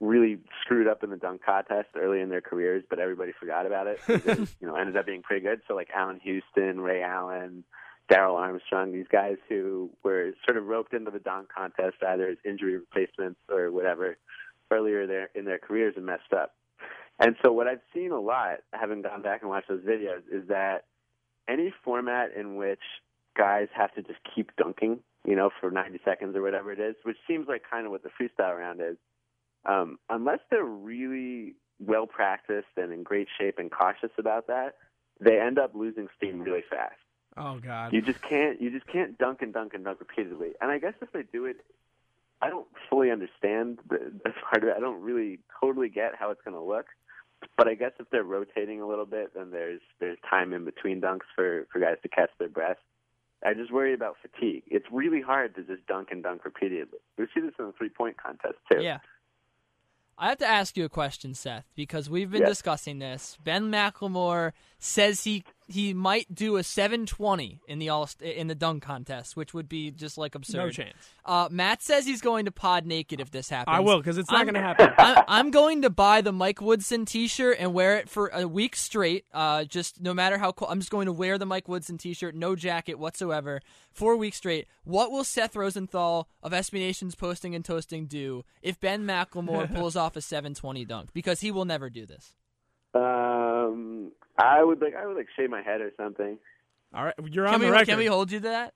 really 0.00 0.38
screwed 0.62 0.88
up 0.88 1.04
in 1.04 1.10
the 1.10 1.18
dunk 1.18 1.42
contest 1.44 1.88
early 1.96 2.22
in 2.22 2.30
their 2.30 2.40
careers, 2.40 2.82
but 2.88 2.98
everybody 2.98 3.32
forgot 3.38 3.66
about 3.66 3.88
it. 3.88 4.00
Because, 4.06 4.56
you 4.58 4.66
know, 4.66 4.74
ended 4.74 4.96
up 4.96 5.04
being 5.04 5.20
pretty 5.20 5.44
good. 5.44 5.60
So 5.68 5.74
like 5.74 5.90
Allan 5.94 6.18
Houston, 6.22 6.80
Ray 6.80 7.02
Allen, 7.02 7.62
Darrell 8.08 8.36
Armstrong, 8.36 8.92
these 8.92 9.08
guys 9.12 9.36
who 9.50 9.90
were 10.02 10.32
sort 10.46 10.56
of 10.56 10.64
roped 10.64 10.94
into 10.94 11.10
the 11.10 11.18
dunk 11.18 11.48
contest 11.54 11.96
either 12.08 12.26
as 12.26 12.38
injury 12.46 12.78
replacements 12.78 13.38
or 13.50 13.70
whatever 13.70 14.16
earlier 14.70 15.06
there 15.06 15.28
in 15.34 15.44
their 15.44 15.58
careers 15.58 15.92
and 15.98 16.06
messed 16.06 16.32
up. 16.34 16.54
And 17.20 17.36
so 17.42 17.52
what 17.52 17.66
I've 17.66 17.82
seen 17.94 18.12
a 18.12 18.18
lot, 18.18 18.60
having 18.72 19.02
gone 19.02 19.22
back 19.22 19.42
and 19.42 19.50
watched 19.50 19.68
those 19.68 19.82
videos, 19.82 20.22
is 20.32 20.48
that 20.48 20.84
any 21.48 21.72
format 21.84 22.30
in 22.34 22.56
which 22.56 22.80
guys 23.36 23.68
have 23.74 23.94
to 23.94 24.02
just 24.02 24.18
keep 24.34 24.56
dunking, 24.56 25.00
you 25.26 25.36
know, 25.36 25.50
for 25.60 25.70
90 25.70 26.00
seconds 26.04 26.34
or 26.34 26.42
whatever 26.42 26.72
it 26.72 26.80
is, 26.80 26.96
which 27.02 27.18
seems 27.28 27.46
like 27.46 27.62
kind 27.70 27.84
of 27.84 27.92
what 27.92 28.02
the 28.02 28.08
freestyle 28.08 28.56
round 28.56 28.80
is, 28.80 28.96
um, 29.66 29.98
unless 30.08 30.38
they're 30.50 30.64
really 30.64 31.54
well 31.78 32.06
practiced 32.06 32.68
and 32.76 32.92
in 32.92 33.02
great 33.02 33.28
shape 33.38 33.58
and 33.58 33.70
cautious 33.70 34.10
about 34.18 34.46
that, 34.46 34.76
they 35.20 35.38
end 35.38 35.58
up 35.58 35.74
losing 35.74 36.08
steam 36.16 36.40
really 36.40 36.64
fast. 36.70 36.94
Oh 37.36 37.58
God. 37.58 37.92
You 37.92 38.02
just 38.02 38.22
can't 38.22 38.60
you 38.60 38.70
just 38.70 38.86
can't 38.86 39.16
dunk 39.18 39.42
and 39.42 39.52
dunk 39.52 39.74
and 39.74 39.84
dunk 39.84 40.00
repeatedly. 40.00 40.50
And 40.60 40.70
I 40.70 40.78
guess 40.78 40.94
if 41.00 41.12
they 41.12 41.22
do 41.22 41.44
it, 41.44 41.58
I 42.42 42.48
don't 42.48 42.66
fully 42.88 43.10
understand 43.10 43.78
the, 43.88 44.12
the 44.24 44.32
part 44.50 44.62
of 44.62 44.70
it. 44.70 44.74
I 44.76 44.80
don't 44.80 45.00
really 45.02 45.38
totally 45.60 45.88
get 45.90 46.14
how 46.18 46.30
it's 46.30 46.40
going 46.42 46.56
to 46.56 46.62
look. 46.62 46.86
But 47.56 47.68
I 47.68 47.74
guess 47.74 47.92
if 47.98 48.08
they're 48.10 48.22
rotating 48.24 48.80
a 48.80 48.86
little 48.86 49.06
bit, 49.06 49.32
then 49.34 49.50
there's 49.50 49.80
there's 49.98 50.18
time 50.28 50.52
in 50.52 50.64
between 50.64 51.00
dunks 51.00 51.26
for 51.34 51.66
for 51.72 51.78
guys 51.78 51.96
to 52.02 52.08
catch 52.08 52.30
their 52.38 52.48
breath. 52.48 52.78
I 53.44 53.54
just 53.54 53.72
worry 53.72 53.94
about 53.94 54.16
fatigue. 54.20 54.64
It's 54.66 54.84
really 54.92 55.22
hard 55.22 55.54
to 55.54 55.62
just 55.62 55.86
dunk 55.86 56.08
and 56.10 56.22
dunk 56.22 56.44
repeatedly. 56.44 56.98
We 57.16 57.26
see 57.34 57.40
this 57.40 57.54
in 57.58 57.66
the 57.66 57.72
three 57.72 57.88
point 57.88 58.16
contest 58.22 58.56
too. 58.70 58.82
Yeah. 58.82 58.98
I 60.18 60.28
have 60.28 60.38
to 60.38 60.46
ask 60.46 60.76
you 60.76 60.84
a 60.84 60.90
question, 60.90 61.32
Seth, 61.32 61.64
because 61.74 62.10
we've 62.10 62.30
been 62.30 62.42
Yes. 62.42 62.50
discussing 62.50 62.98
this. 62.98 63.38
Ben 63.42 63.70
McLemore 63.70 64.52
says 64.78 65.24
he 65.24 65.44
he 65.70 65.94
might 65.94 66.34
do 66.34 66.56
a 66.56 66.64
720 66.64 67.60
in 67.68 67.78
the 67.78 67.88
all 67.88 68.08
in 68.20 68.48
the 68.48 68.54
dunk 68.54 68.82
contest, 68.82 69.36
which 69.36 69.54
would 69.54 69.68
be 69.68 69.90
just 69.90 70.18
like 70.18 70.34
absurd. 70.34 70.58
no 70.58 70.70
chance. 70.70 70.96
Uh, 71.24 71.48
Matt 71.50 71.82
says 71.82 72.04
he's 72.04 72.20
going 72.20 72.46
to 72.46 72.50
pod 72.50 72.86
naked 72.86 73.20
if 73.20 73.30
this 73.30 73.48
happens. 73.48 73.76
I 73.76 73.80
will 73.80 73.98
because 73.98 74.18
it's 74.18 74.30
not 74.30 74.44
going 74.44 74.54
to 74.54 74.60
happen. 74.60 74.90
I, 74.98 75.24
I'm 75.28 75.50
going 75.50 75.82
to 75.82 75.90
buy 75.90 76.22
the 76.22 76.32
Mike 76.32 76.60
Woodson 76.60 77.04
T-shirt 77.04 77.56
and 77.60 77.72
wear 77.72 77.96
it 77.98 78.08
for 78.08 78.28
a 78.28 78.48
week 78.48 78.74
straight. 78.74 79.24
Uh, 79.32 79.64
just 79.64 80.00
no 80.00 80.12
matter 80.12 80.38
how 80.38 80.50
cold, 80.50 80.72
I'm 80.72 80.80
just 80.80 80.90
going 80.90 81.06
to 81.06 81.12
wear 81.12 81.38
the 81.38 81.46
Mike 81.46 81.68
Woodson 81.68 81.98
T-shirt, 81.98 82.34
no 82.34 82.56
jacket 82.56 82.94
whatsoever, 82.94 83.60
for 83.92 84.12
a 84.12 84.16
week 84.16 84.34
straight. 84.34 84.66
What 84.84 85.12
will 85.12 85.24
Seth 85.24 85.54
Rosenthal 85.54 86.28
of 86.42 86.52
SB 86.52 86.74
Nation's 86.74 87.14
Posting 87.14 87.54
and 87.54 87.64
Toasting 87.64 88.06
do 88.06 88.44
if 88.60 88.80
Ben 88.80 89.04
McLemore 89.04 89.72
pulls 89.74 89.94
off 89.94 90.16
a 90.16 90.20
720 90.20 90.84
dunk? 90.84 91.10
Because 91.12 91.40
he 91.40 91.52
will 91.52 91.64
never 91.64 91.88
do 91.88 92.06
this. 92.06 92.34
Um, 93.72 94.12
I 94.38 94.62
would 94.62 94.80
like 94.80 94.94
I 94.94 95.06
would 95.06 95.16
like 95.16 95.28
shave 95.36 95.50
my 95.50 95.62
head 95.62 95.80
or 95.80 95.90
something. 95.96 96.38
All 96.94 97.04
right, 97.04 97.14
you're 97.30 97.46
Can 97.46 97.54
on 97.54 97.60
we 97.60 97.68
record. 97.68 97.86
can 97.88 97.98
we 97.98 98.06
hold 98.06 98.30
you 98.32 98.40
to 98.40 98.48
that? 98.48 98.74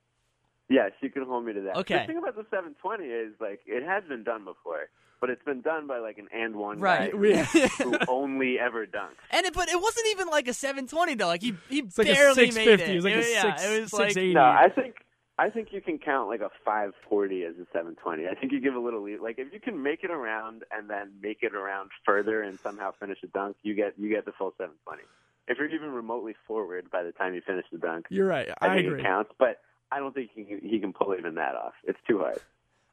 Yes, 0.69 0.91
you 1.01 1.09
can 1.09 1.23
hold 1.25 1.45
me 1.45 1.53
to 1.53 1.61
that. 1.61 1.75
Okay. 1.77 1.99
The 2.01 2.07
thing 2.07 2.17
about 2.17 2.35
the 2.35 2.45
720 2.49 3.03
is 3.05 3.33
like 3.39 3.59
it 3.67 3.83
has 3.83 4.03
been 4.05 4.23
done 4.23 4.45
before, 4.45 4.89
but 5.21 5.29
it's 5.29 5.43
been 5.43 5.61
done 5.61 5.85
by 5.85 5.99
like 5.99 6.17
an 6.17 6.27
and 6.33 6.55
one 6.55 6.79
Right. 6.79 7.11
guy 7.11 7.67
who 7.83 7.97
only 8.07 8.57
ever 8.59 8.85
dunks. 8.87 9.13
And 9.31 9.45
it, 9.45 9.53
but 9.53 9.69
it 9.69 9.79
wasn't 9.79 10.07
even 10.11 10.27
like 10.27 10.47
a 10.47 10.53
720 10.53 11.15
though. 11.15 11.27
Like 11.27 11.41
he 11.43 11.55
he 11.69 11.79
It's 11.79 11.97
like 11.97 12.07
a 12.07 12.13
barely 12.13 12.51
made 12.51 12.67
it. 12.67 12.79
It 12.81 12.95
was 12.95 13.03
like 13.05 13.13
a 13.15 13.31
yeah, 13.31 13.41
six, 13.57 13.63
it 13.65 13.81
was 13.81 13.93
like 13.93 14.11
680. 14.13 14.33
No, 14.33 14.41
I 14.41 14.69
think 14.69 14.95
I 15.37 15.49
think 15.49 15.73
you 15.73 15.81
can 15.81 15.97
count 15.99 16.29
like 16.29 16.39
a 16.39 16.49
540 16.63 17.43
as 17.43 17.55
a 17.55 17.65
720. 17.73 18.27
I 18.27 18.35
think 18.35 18.53
you 18.53 18.61
give 18.61 18.75
a 18.75 18.79
little 18.79 19.01
lead. 19.01 19.19
Like 19.19 19.37
if 19.37 19.51
you 19.51 19.59
can 19.59 19.81
make 19.83 20.03
it 20.03 20.11
around 20.11 20.63
and 20.71 20.89
then 20.89 21.11
make 21.21 21.39
it 21.41 21.53
around 21.53 21.91
further 22.05 22.41
and 22.41 22.57
somehow 22.59 22.91
finish 22.99 23.17
a 23.23 23.27
dunk, 23.27 23.57
you 23.61 23.73
get 23.75 23.93
you 23.97 24.09
get 24.09 24.25
the 24.25 24.31
full 24.31 24.51
720. 24.57 25.03
If 25.47 25.57
you're 25.57 25.67
even 25.67 25.91
remotely 25.91 26.35
forward 26.47 26.89
by 26.89 27.03
the 27.03 27.11
time 27.11 27.35
you 27.35 27.41
finish 27.45 27.65
the 27.71 27.77
dunk, 27.77 28.05
You're 28.09 28.27
right. 28.27 28.49
I, 28.61 28.67
I 28.67 28.75
think 28.75 28.87
agree. 28.87 29.01
it 29.01 29.03
counts. 29.03 29.31
But 29.37 29.59
I 29.91 29.99
don't 29.99 30.13
think 30.15 30.31
he 30.33 30.45
he 30.61 30.79
can 30.79 30.93
pull 30.93 31.13
even 31.17 31.35
that 31.35 31.55
off. 31.55 31.73
It's 31.83 31.99
too 32.07 32.19
hard. 32.19 32.39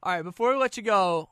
All 0.02 0.12
right, 0.12 0.22
before 0.22 0.50
we 0.52 0.56
let 0.58 0.76
you 0.76 0.82
go, 0.82 1.28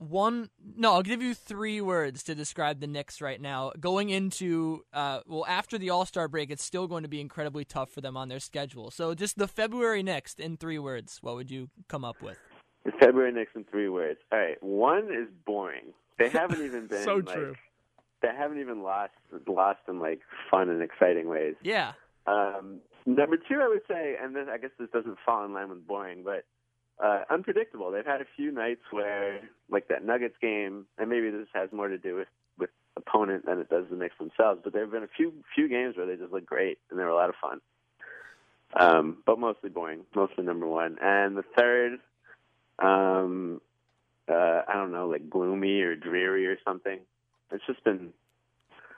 one 0.00 0.48
no, 0.76 0.94
I'll 0.94 1.02
give 1.02 1.20
you 1.20 1.34
three 1.34 1.80
words 1.80 2.22
to 2.24 2.34
describe 2.34 2.80
the 2.80 2.86
Knicks 2.86 3.20
right 3.20 3.40
now. 3.40 3.72
Going 3.78 4.08
into 4.08 4.82
uh, 4.94 5.20
well, 5.26 5.44
after 5.46 5.76
the 5.76 5.90
All 5.90 6.06
Star 6.06 6.26
break, 6.26 6.50
it's 6.50 6.64
still 6.64 6.88
going 6.88 7.02
to 7.02 7.08
be 7.08 7.20
incredibly 7.20 7.64
tough 7.66 7.90
for 7.90 8.00
them 8.00 8.16
on 8.16 8.28
their 8.28 8.40
schedule. 8.40 8.90
So, 8.90 9.14
just 9.14 9.36
the 9.36 9.46
February 9.46 10.02
Knicks 10.02 10.34
in 10.34 10.56
three 10.56 10.78
words. 10.78 11.18
What 11.20 11.34
would 11.34 11.50
you 11.50 11.68
come 11.88 12.04
up 12.04 12.22
with? 12.22 12.38
The 12.84 12.92
February 12.92 13.30
Knicks 13.32 13.52
in 13.54 13.64
three 13.64 13.90
words. 13.90 14.18
All 14.32 14.38
right, 14.38 14.60
one 14.62 15.04
is 15.12 15.28
boring. 15.44 15.92
They 16.18 16.30
haven't 16.30 16.64
even 16.64 16.86
been 16.88 17.04
So 17.04 17.16
like, 17.16 17.34
true. 17.34 17.54
They 18.22 18.28
haven't 18.36 18.58
even 18.60 18.82
lost 18.82 19.12
lost 19.46 19.80
in 19.86 20.00
like 20.00 20.20
fun 20.50 20.70
and 20.70 20.82
exciting 20.82 21.28
ways. 21.28 21.56
Yeah, 21.62 21.92
Um, 22.26 22.80
number 23.04 23.36
two, 23.36 23.60
I 23.62 23.68
would 23.68 23.82
say, 23.88 24.16
and 24.22 24.34
this, 24.34 24.46
I 24.50 24.56
guess 24.58 24.70
this 24.78 24.88
doesn't 24.92 25.18
fall 25.26 25.44
in 25.44 25.52
line 25.52 25.68
with 25.68 25.86
boring, 25.86 26.22
but 26.24 26.44
uh, 27.02 27.24
unpredictable. 27.30 27.90
They've 27.90 28.04
had 28.04 28.20
a 28.20 28.26
few 28.36 28.50
nights 28.52 28.82
where, 28.90 29.40
like 29.70 29.88
that 29.88 30.04
Nuggets 30.04 30.36
game, 30.40 30.86
and 30.98 31.08
maybe 31.08 31.30
this 31.30 31.48
has 31.54 31.70
more 31.72 31.88
to 31.88 31.98
do 31.98 32.16
with 32.16 32.28
with 32.58 32.70
opponent 32.96 33.46
than 33.46 33.58
it 33.58 33.68
does 33.68 33.84
the 33.90 33.96
Knicks 33.96 34.16
themselves. 34.18 34.60
But 34.62 34.72
there 34.72 34.82
have 34.82 34.92
been 34.92 35.02
a 35.02 35.08
few 35.16 35.32
few 35.54 35.68
games 35.68 35.96
where 35.96 36.06
they 36.06 36.16
just 36.16 36.32
look 36.32 36.46
great 36.46 36.78
and 36.90 36.98
they 36.98 37.04
were 37.04 37.10
a 37.10 37.14
lot 37.14 37.28
of 37.28 37.36
fun. 37.40 37.60
Um, 38.78 39.18
but 39.26 39.38
mostly 39.38 39.68
boring, 39.68 40.02
mostly 40.14 40.44
number 40.44 40.66
one. 40.66 40.96
And 41.02 41.36
the 41.36 41.42
third, 41.56 41.98
um, 42.78 43.60
uh, 44.28 44.62
I 44.68 44.74
don't 44.74 44.92
know, 44.92 45.08
like 45.08 45.28
gloomy 45.28 45.80
or 45.80 45.96
dreary 45.96 46.46
or 46.46 46.56
something. 46.64 47.00
It's 47.50 47.66
just 47.66 47.82
been 47.82 48.12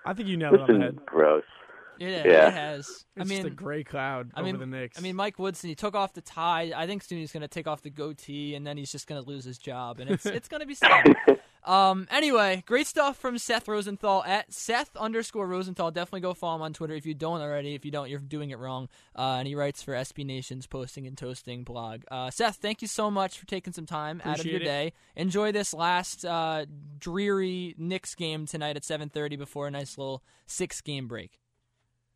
I 0.05 0.15
think 0.15 0.29
you 0.29 0.37
know. 0.37 0.53
it 0.53 0.61
it's 0.61 0.67
been 0.67 1.01
gross. 1.07 1.45
It, 2.09 2.27
Yeah. 2.27 2.49
it 2.49 2.55
has. 2.55 2.89
It's 2.89 3.05
I 3.19 3.25
mean, 3.25 3.43
just 3.43 3.47
a 3.49 3.51
gray 3.51 3.85
cloud 3.85 4.31
I 4.35 4.41
over 4.41 4.47
mean, 4.47 4.59
the 4.59 4.67
Knicks. 4.67 4.99
I 4.99 5.03
mean, 5.03 5.17
Mike 5.17 5.39
Woodson, 5.39 5.69
he 5.69 5.75
took 5.75 5.95
off 5.95 6.13
the 6.15 6.21
tie. 6.23 6.73
I 6.75 6.87
think 6.87 7.03
soon 7.03 7.19
he's 7.19 7.33
going 7.33 7.43
to 7.43 7.49
take 7.49 7.67
off 7.67 7.83
the 7.83 7.91
goatee, 7.91 8.55
and 8.55 8.67
then 8.67 8.77
he's 8.77 8.91
just 8.93 9.07
going 9.07 9.23
to 9.23 9.29
lose 9.29 9.45
his 9.45 9.59
job, 9.59 10.01
and 10.01 10.11
it's 10.11 10.27
it's 10.27 10.49
going 10.49 10.61
to 10.61 10.67
be 10.67 10.75
sad. 10.75 11.15
Um. 11.65 12.09
Anyway, 12.11 12.65
great 12.67 12.89
stuff 12.89 13.17
from 13.17 13.39
Seth 13.39 13.69
Rosenthal 13.69 14.25
at 14.25 14.53
Seth 14.53 14.97
underscore 14.97 15.47
Rosenthal. 15.47 15.93
Definitely 15.93 16.23
go 16.23 16.35
follow 16.35 16.57
him 16.57 16.63
on 16.63 16.73
Twitter 16.73 16.95
if 16.95 17.07
you 17.07 17.15
don't 17.15 17.41
already. 17.41 17.77
If 17.77 17.85
you 17.85 17.93
don't, 17.93 18.11
you're 18.11 18.19
doing 18.19 18.51
it 18.51 18.59
wrong. 18.59 18.89
Uh, 19.17 19.37
and 19.39 19.47
he 19.47 19.55
writes 19.55 19.81
for 19.81 19.93
SB 19.93 20.27
Nation's 20.27 20.67
Posting 20.67 21.07
and 21.07 21.17
Toasting 21.17 21.63
blog. 21.63 22.03
Uh, 22.11 22.31
Seth, 22.33 22.57
thank 22.57 22.83
you 22.83 22.89
so 22.89 23.13
much 23.13 23.39
for 23.39 23.47
taking 23.47 23.73
some 23.73 23.87
time 23.87 24.21
out 24.25 24.41
of 24.41 24.47
your 24.47 24.61
it. 24.61 24.65
day. 24.65 24.93
Enjoy 25.15 25.53
this 25.53 25.73
last 25.73 26.25
uh, 26.25 26.67
dreary 26.99 27.77
Knicks 27.79 28.17
game 28.17 28.47
tonight 28.47 28.77
at 28.77 28.83
7:30 28.83 29.39
before 29.39 29.69
a 29.69 29.71
nice 29.71 29.97
little 29.97 30.25
six 30.47 30.81
game 30.81 31.07
break. 31.07 31.39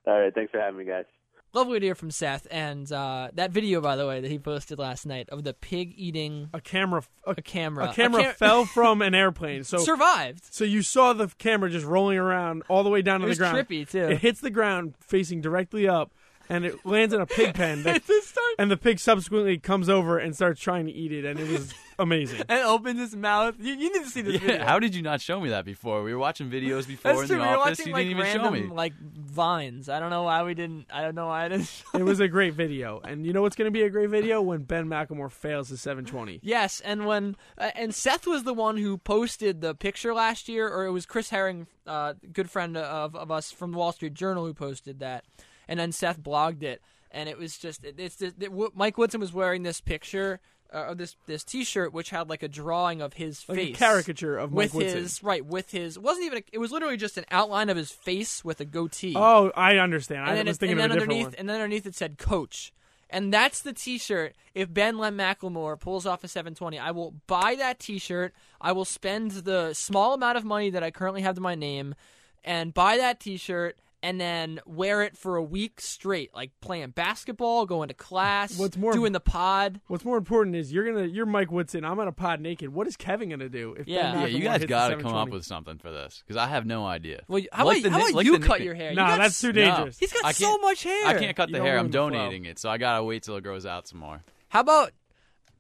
All 0.07 0.21
right, 0.21 0.35
thanks 0.35 0.51
for 0.53 0.61
having 0.61 0.79
me, 0.79 0.85
guys. 0.85 1.05
lovely 1.53 1.81
to 1.81 1.87
hear 1.87 1.95
from 1.95 2.11
Seth. 2.11 2.47
And 2.51 2.91
uh, 2.93 3.31
that 3.35 3.51
video, 3.51 3.81
by 3.81 3.97
the 3.97 4.07
way, 4.07 4.21
that 4.21 4.31
he 4.31 4.39
posted 4.39 4.79
last 4.79 5.07
night 5.07 5.29
of 5.31 5.43
the 5.43 5.53
pig 5.55 5.95
eating 5.97 6.51
A 6.55 6.61
camera, 6.61 7.03
a, 7.27 7.31
a 7.33 7.35
camera. 7.43 7.91
a 7.91 7.95
camera 7.95 8.23
cam- 8.25 8.35
fell 8.35 8.65
from 8.75 9.03
an 9.03 9.15
airplane. 9.15 9.65
So 9.65 9.79
survived. 9.79 10.45
So 10.53 10.65
you 10.65 10.83
saw 10.83 11.13
the 11.13 11.29
camera 11.39 11.71
just 11.71 11.87
rolling 11.87 12.19
around 12.19 12.63
all 12.69 12.85
the 12.85 12.91
way 12.91 13.03
down 13.03 13.21
to 13.21 13.27
the 13.27 13.35
ground. 13.35 13.57
trippy, 13.59 13.89
too. 13.89 14.05
It 14.05 14.19
hits 14.19 14.41
the 14.41 14.51
ground 14.51 14.95
facing 15.01 15.41
directly 15.41 15.89
up, 15.89 16.13
and 16.49 16.65
it 16.65 16.85
lands 16.85 17.13
in 17.15 17.21
a 17.21 17.27
pig 17.27 17.55
pen. 17.55 17.83
That, 17.85 18.03
It 18.09 18.35
and 18.59 18.71
the 18.71 18.77
pig 18.77 18.99
subsequently 19.01 19.59
comes 19.59 19.89
over 19.89 20.19
and 20.19 20.35
starts 20.35 20.61
trying 20.61 20.87
to 20.87 20.93
eat 20.93 21.11
it, 21.13 21.25
and 21.25 21.41
it 21.41 21.49
was 21.51 21.75
amazing. 21.99 22.43
and 22.49 22.61
opens 22.65 22.99
his 23.01 23.17
mouth. 23.17 23.55
You, 23.59 23.75
you 23.75 23.93
need 23.93 24.05
to 24.05 24.11
see 24.11 24.23
this 24.23 24.41
video. 24.41 24.65
How 24.65 24.79
did 24.79 24.95
you 24.95 25.03
not 25.03 25.21
show 25.21 25.41
me 25.41 25.51
that 25.51 25.65
before? 25.65 26.03
We 26.03 26.13
were 26.13 26.19
watching 26.19 26.51
videos 26.51 26.87
before 26.87 27.13
That's 27.13 27.23
in 27.23 27.27
true. 27.29 27.37
the 27.39 27.43
We 27.43 27.49
were 27.49 27.57
office. 27.57 27.79
watching 27.79 27.87
You 27.89 27.93
like 27.93 28.01
didn't 28.05 28.11
even 28.11 28.23
random 28.23 28.45
show 28.45 28.51
me. 28.69 28.75
like 28.75 28.93
vines. 29.01 29.89
I 29.89 30.01
don't 30.01 30.11
know 30.11 30.23
why 30.25 30.43
we 30.43 30.55
didn't. 30.55 30.87
I 30.93 31.03
don't 31.03 31.15
know 31.15 31.27
why 31.27 31.45
I 31.45 31.49
didn't. 31.49 31.71
it 31.95 32.03
was 32.03 32.21
a 32.21 32.29
great 32.29 32.55
video, 32.55 33.01
and 33.01 33.27
you 33.27 33.33
know 33.33 33.43
what's 33.43 33.57
going 33.57 33.67
to 33.67 33.71
be 33.73 33.83
a 33.83 33.91
great 33.91 34.11
video 34.11 34.41
when 34.43 34.63
Ben 34.63 34.87
McLemore 34.87 35.31
fails 35.31 35.69
his 35.69 35.81
720. 35.81 36.41
Yes, 36.43 36.81
and 36.81 37.07
when 37.07 37.37
uh, 37.59 37.71
and 37.75 37.95
Seth 37.95 38.27
was 38.27 38.45
the 38.45 38.55
one 38.55 38.77
who 38.77 38.99
posted 38.99 39.61
the 39.61 39.75
picture 39.75 40.15
last 40.15 40.49
year, 40.49 40.69
or 40.69 40.87
it 40.87 40.91
was 40.93 41.07
Chris 41.07 41.31
Herring, 41.31 41.67
uh, 41.87 42.15
good 42.33 42.51
friend 42.51 42.77
of 42.77 43.15
of 43.15 43.31
us 43.31 43.51
from 43.53 43.73
the 43.73 43.79
Wall 43.79 43.93
Street 43.93 44.15
Journal, 44.15 44.45
who 44.47 44.55
posted 44.55 45.01
that, 45.01 45.25
and 45.69 45.79
then 45.79 45.93
Seth 45.93 46.21
blogged 46.21 46.63
it, 46.63 46.81
and 47.11 47.29
it 47.29 47.39
was 47.39 47.59
just 47.59 47.85
it, 47.85 47.97
it's 47.99 48.21
it, 48.23 48.35
it, 48.41 48.51
Mike 48.75 48.97
Woodson 48.99 49.21
was 49.21 49.33
wearing 49.33 49.63
this 49.63 49.81
picture 49.81 50.41
uh, 50.73 50.95
this 50.95 51.17
this 51.27 51.45
T-shirt 51.45 51.93
which 51.93 52.11
had 52.11 52.29
like 52.29 52.43
a 52.43 52.49
drawing 52.49 53.01
of 53.03 53.15
his 53.15 53.45
Like 53.49 53.59
face, 53.59 53.77
a 53.77 53.79
caricature 53.79 54.37
of 54.37 54.51
Mike 54.53 54.73
with 54.73 54.75
Woodson. 54.75 54.99
his 54.99 55.23
right 55.23 55.45
with 55.45 55.71
his 55.71 55.97
it 55.97 56.03
wasn't 56.03 56.27
even 56.27 56.39
a, 56.39 56.43
it 56.53 56.59
was 56.59 56.73
literally 56.73 56.97
just 56.97 57.17
an 57.19 57.25
outline 57.31 57.69
of 57.71 57.77
his 57.77 57.91
face 57.91 58.45
with 58.45 58.61
a 58.61 58.65
goatee. 58.65 59.15
Oh, 59.17 59.51
I 59.57 59.79
understand. 59.79 60.29
and 60.29 60.39
I 60.39 60.43
was 60.43 60.57
it, 60.57 60.61
thinking 60.61 60.79
and 60.81 60.87
of 60.87 60.91
a 60.91 60.95
different 61.01 61.13
underneath 61.13 61.27
one. 61.27 61.35
and 61.39 61.49
then 61.49 61.57
underneath 61.57 61.87
it 61.87 61.95
said 61.95 62.19
coach. 62.19 62.73
And 63.09 63.33
that's 63.33 63.63
the 63.63 63.73
T-shirt. 63.73 64.35
If 64.53 64.75
Ben 64.75 64.99
Len 64.99 65.17
McLemore 65.17 65.79
pulls 65.79 66.07
off 66.07 66.25
a 66.25 66.29
720, 66.29 66.77
I 66.77 66.91
will 66.91 67.15
buy 67.29 67.55
that 67.55 67.79
T-shirt. 67.79 68.35
I 68.61 68.73
will 68.73 68.85
spend 68.85 69.31
the 69.31 69.75
small 69.75 70.13
amount 70.15 70.39
of 70.39 70.45
money 70.45 70.71
that 70.71 70.83
I 70.83 70.91
currently 70.91 71.23
have 71.23 71.37
to 71.37 71.41
my 71.41 71.55
name, 71.55 71.95
and 72.43 72.75
buy 72.75 72.97
that 72.97 73.21
T-shirt, 73.21 73.79
and 74.03 74.21
then 74.21 74.61
wear 74.67 75.03
it 75.03 75.17
for 75.17 75.37
a 75.37 75.43
week 75.43 75.81
straight, 75.81 76.35
like 76.35 76.51
playing 76.61 76.91
basketball, 76.91 77.67
going 77.67 77.89
to 77.89 77.95
class, 77.95 78.59
What's 78.59 78.77
more- 78.77 78.93
doing 78.93 79.13
the 79.13 79.21
pod. 79.21 79.81
What's 79.87 80.05
more 80.05 80.17
important 80.19 80.55
is 80.57 80.73
you're 80.73 80.85
gonna 80.85 81.07
you're 81.07 81.27
Mike 81.27 81.51
Woodson. 81.51 81.85
I'm 81.85 81.97
gonna 81.97 82.13
pod 82.13 82.41
naked. 82.41 82.73
What 82.73 82.87
is 82.87 82.97
Kevin 82.97 83.31
gonna 83.31 83.49
do 83.49 83.75
if 83.79 83.89
Yeah. 83.89 84.13
Ben 84.13 84.21
yeah, 84.23 84.27
you 84.29 84.41
guys 84.45 84.65
got 84.65 84.89
to 84.89 84.97
come 84.99 85.15
up 85.15 85.31
with 85.31 85.45
something 85.45 85.79
for 85.79 85.91
this 85.91 86.23
because 86.27 86.37
I 86.37 86.47
have 86.49 86.67
no 86.67 86.85
idea. 86.87 87.23
Well, 87.29 87.43
how 87.53 87.65
Like 87.65 87.79
about, 87.81 87.83
the 87.85 87.91
how 87.91 87.99
about 88.05 88.15
like 88.15 88.27
you 88.27 88.39
cut 88.39 88.61
your 88.61 88.75
hair? 88.75 88.91
You 88.91 88.97
Nah, 88.97 89.17
that's 89.17 89.35
s- 89.35 89.41
too 89.41 89.53
No. 89.53 89.65
dangerous. 89.65 89.99
He's 89.99 90.13
got 90.13 90.35
so 90.35 90.59
much 90.59 90.83
hair. 90.83 91.07
I 91.07 91.19
can't 91.19 91.37
cut 91.37 91.51
the 91.51 91.61
hair. 91.63 91.79
I'm 91.79 91.87
the 91.87 91.93
flow. 91.93 92.11
donating 92.11 92.45
it, 92.45 92.59
so 92.59 92.69
I 92.71 92.79
gotta 92.79 93.03
wait 93.03 93.23
till 93.23 93.37
it 93.37 93.43
grows 93.43 93.67
out 93.67 93.89
some 93.89 93.99
more. 93.99 94.23
How 94.49 94.61
about 94.61 94.93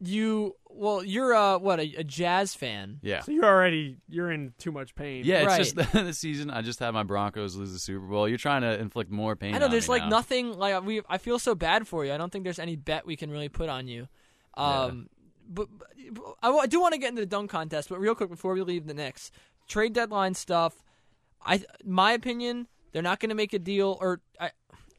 you? 0.00 0.56
Well, 0.68 1.02
you're 1.02 1.34
uh, 1.34 1.58
what 1.58 1.80
a, 1.80 1.94
a 1.96 2.04
jazz 2.04 2.54
fan. 2.54 2.98
Yeah. 3.02 3.20
So 3.20 3.32
you're 3.32 3.44
already 3.44 3.96
you're 4.08 4.30
in 4.30 4.52
too 4.58 4.72
much 4.72 4.94
pain. 4.94 5.24
Yeah, 5.24 5.38
it's 5.38 5.46
Right. 5.46 5.58
just 5.86 5.92
this 5.92 6.18
season. 6.18 6.50
I 6.50 6.62
just 6.62 6.78
had 6.78 6.90
my 6.92 7.02
Broncos 7.02 7.56
lose 7.56 7.72
the 7.72 7.78
Super 7.78 8.06
Bowl. 8.06 8.28
You're 8.28 8.38
trying 8.38 8.62
to 8.62 8.78
inflict 8.78 9.10
more 9.10 9.36
pain. 9.36 9.54
I 9.54 9.58
know 9.58 9.66
on 9.66 9.70
there's 9.70 9.88
me 9.88 9.94
like 9.94 10.02
now. 10.02 10.08
nothing 10.10 10.52
like 10.58 10.84
we. 10.84 11.00
I 11.08 11.18
feel 11.18 11.38
so 11.38 11.54
bad 11.54 11.88
for 11.88 12.04
you. 12.04 12.12
I 12.12 12.18
don't 12.18 12.30
think 12.30 12.44
there's 12.44 12.58
any 12.58 12.76
bet 12.76 13.06
we 13.06 13.16
can 13.16 13.30
really 13.30 13.48
put 13.48 13.68
on 13.68 13.88
you. 13.88 14.08
Um, 14.54 15.08
but, 15.48 15.68
but 16.10 16.34
I, 16.42 16.50
I 16.50 16.66
do 16.66 16.80
want 16.80 16.94
to 16.94 16.98
get 16.98 17.08
into 17.10 17.20
the 17.22 17.26
dunk 17.26 17.50
contest. 17.50 17.88
But 17.88 18.00
real 18.00 18.14
quick 18.14 18.30
before 18.30 18.52
we 18.54 18.62
leave 18.62 18.86
the 18.86 18.94
Knicks, 18.94 19.30
trade 19.68 19.92
deadline 19.92 20.34
stuff. 20.34 20.82
I, 21.44 21.62
my 21.84 22.12
opinion, 22.12 22.66
they're 22.92 23.02
not 23.02 23.20
going 23.20 23.28
to 23.28 23.36
make 23.36 23.52
a 23.52 23.58
deal, 23.60 23.96
or 24.00 24.20
I, 24.40 24.50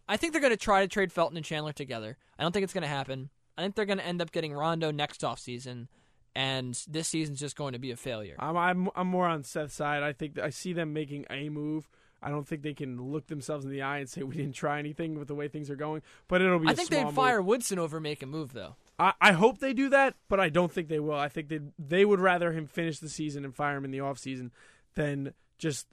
I 0.07 0.15
think 0.15 0.31
they're 0.31 0.41
going 0.41 0.53
to 0.53 0.57
try 0.57 0.81
to 0.81 0.87
trade 0.87 1.11
Felton 1.11 1.35
and 1.35 1.45
Chandler 1.45 1.73
together. 1.73 2.15
I 2.39 2.43
don't 2.43 2.53
think 2.53 2.63
it's 2.63 2.73
going 2.73 2.83
to 2.83 2.87
happen. 2.87 3.29
I 3.57 3.61
think 3.61 3.75
they're 3.75 3.85
going 3.85 3.97
to 3.97 4.05
end 4.05 4.21
up 4.21 4.31
getting 4.31 4.53
Rondo 4.53 4.91
next 4.91 5.23
off 5.23 5.39
season, 5.39 5.87
and 6.35 6.79
this 6.87 7.07
season's 7.07 7.39
just 7.39 7.55
going 7.55 7.73
to 7.73 7.79
be 7.79 7.91
a 7.91 7.95
failure. 7.95 8.35
I'm 8.39 8.55
I'm 8.57 8.89
I'm 8.95 9.07
more 9.07 9.27
on 9.27 9.43
Seth's 9.43 9.73
side. 9.73 10.03
I 10.03 10.13
think 10.13 10.37
I 10.37 10.49
see 10.49 10.73
them 10.73 10.93
making 10.93 11.25
a 11.29 11.49
move. 11.49 11.89
I 12.21 12.29
don't 12.29 12.47
think 12.47 12.63
they 12.63 12.73
can 12.73 13.11
look 13.11 13.27
themselves 13.27 13.63
in 13.63 13.71
the 13.71 13.83
eye 13.83 13.99
and 13.99 14.09
say 14.09 14.23
we 14.23 14.35
didn't 14.35 14.55
try 14.55 14.79
anything 14.79 15.19
with 15.19 15.27
the 15.27 15.35
way 15.35 15.47
things 15.47 15.69
are 15.69 15.75
going. 15.75 16.01
But 16.27 16.41
it'll 16.41 16.59
be. 16.59 16.67
I 16.67 16.73
think 16.73 16.89
they'd 16.89 17.05
move. 17.05 17.13
fire 17.13 17.41
Woodson 17.41 17.79
over 17.79 17.99
make 17.99 18.23
a 18.23 18.25
move 18.25 18.53
though. 18.53 18.75
I, 18.99 19.13
I 19.21 19.31
hope 19.33 19.59
they 19.59 19.73
do 19.73 19.89
that, 19.89 20.15
but 20.27 20.39
I 20.39 20.49
don't 20.49 20.71
think 20.71 20.87
they 20.87 20.99
will. 20.99 21.17
I 21.17 21.29
think 21.29 21.49
they 21.49 21.59
they 21.77 22.05
would 22.05 22.19
rather 22.19 22.51
him 22.51 22.67
finish 22.67 22.99
the 22.99 23.09
season 23.09 23.45
and 23.45 23.55
fire 23.55 23.77
him 23.77 23.85
in 23.85 23.91
the 23.91 23.99
off 23.99 24.17
season 24.17 24.51
than 24.95 25.33
just 25.57 25.87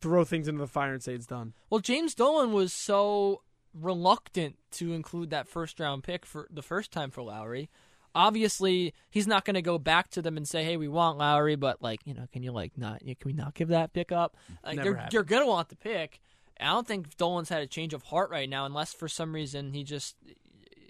throw 0.00 0.24
things 0.24 0.48
into 0.48 0.60
the 0.60 0.66
fire 0.66 0.92
and 0.92 1.02
say 1.02 1.14
it's 1.14 1.26
done. 1.26 1.52
Well, 1.68 1.80
James 1.80 2.14
Dolan 2.14 2.52
was 2.52 2.72
so 2.72 3.42
reluctant 3.74 4.56
to 4.72 4.92
include 4.92 5.30
that 5.30 5.48
first 5.48 5.80
round 5.80 6.02
pick 6.04 6.26
for 6.26 6.48
the 6.50 6.62
first 6.62 6.90
time 6.90 7.10
for 7.10 7.22
Lowry. 7.22 7.70
Obviously, 8.14 8.92
he's 9.08 9.28
not 9.28 9.44
going 9.44 9.54
to 9.54 9.62
go 9.62 9.78
back 9.78 10.10
to 10.10 10.22
them 10.22 10.36
and 10.36 10.46
say, 10.46 10.64
"Hey, 10.64 10.76
we 10.76 10.88
want 10.88 11.18
Lowry," 11.18 11.54
but 11.54 11.80
like, 11.80 12.00
you 12.04 12.14
know, 12.14 12.26
can 12.32 12.42
you 12.42 12.50
like 12.50 12.76
not? 12.76 13.00
Can 13.00 13.16
we 13.24 13.32
not 13.32 13.54
give 13.54 13.68
that 13.68 13.92
pick 13.92 14.10
up? 14.10 14.36
Like, 14.64 14.76
Never 14.76 14.88
you're, 14.88 15.08
you're 15.12 15.22
going 15.22 15.42
to 15.42 15.48
want 15.48 15.68
the 15.68 15.76
pick. 15.76 16.20
I 16.58 16.66
don't 16.66 16.86
think 16.86 17.16
Dolan's 17.16 17.48
had 17.48 17.62
a 17.62 17.66
change 17.66 17.94
of 17.94 18.02
heart 18.02 18.30
right 18.30 18.48
now, 18.48 18.66
unless 18.66 18.92
for 18.92 19.08
some 19.08 19.32
reason 19.32 19.72
he 19.72 19.84
just 19.84 20.16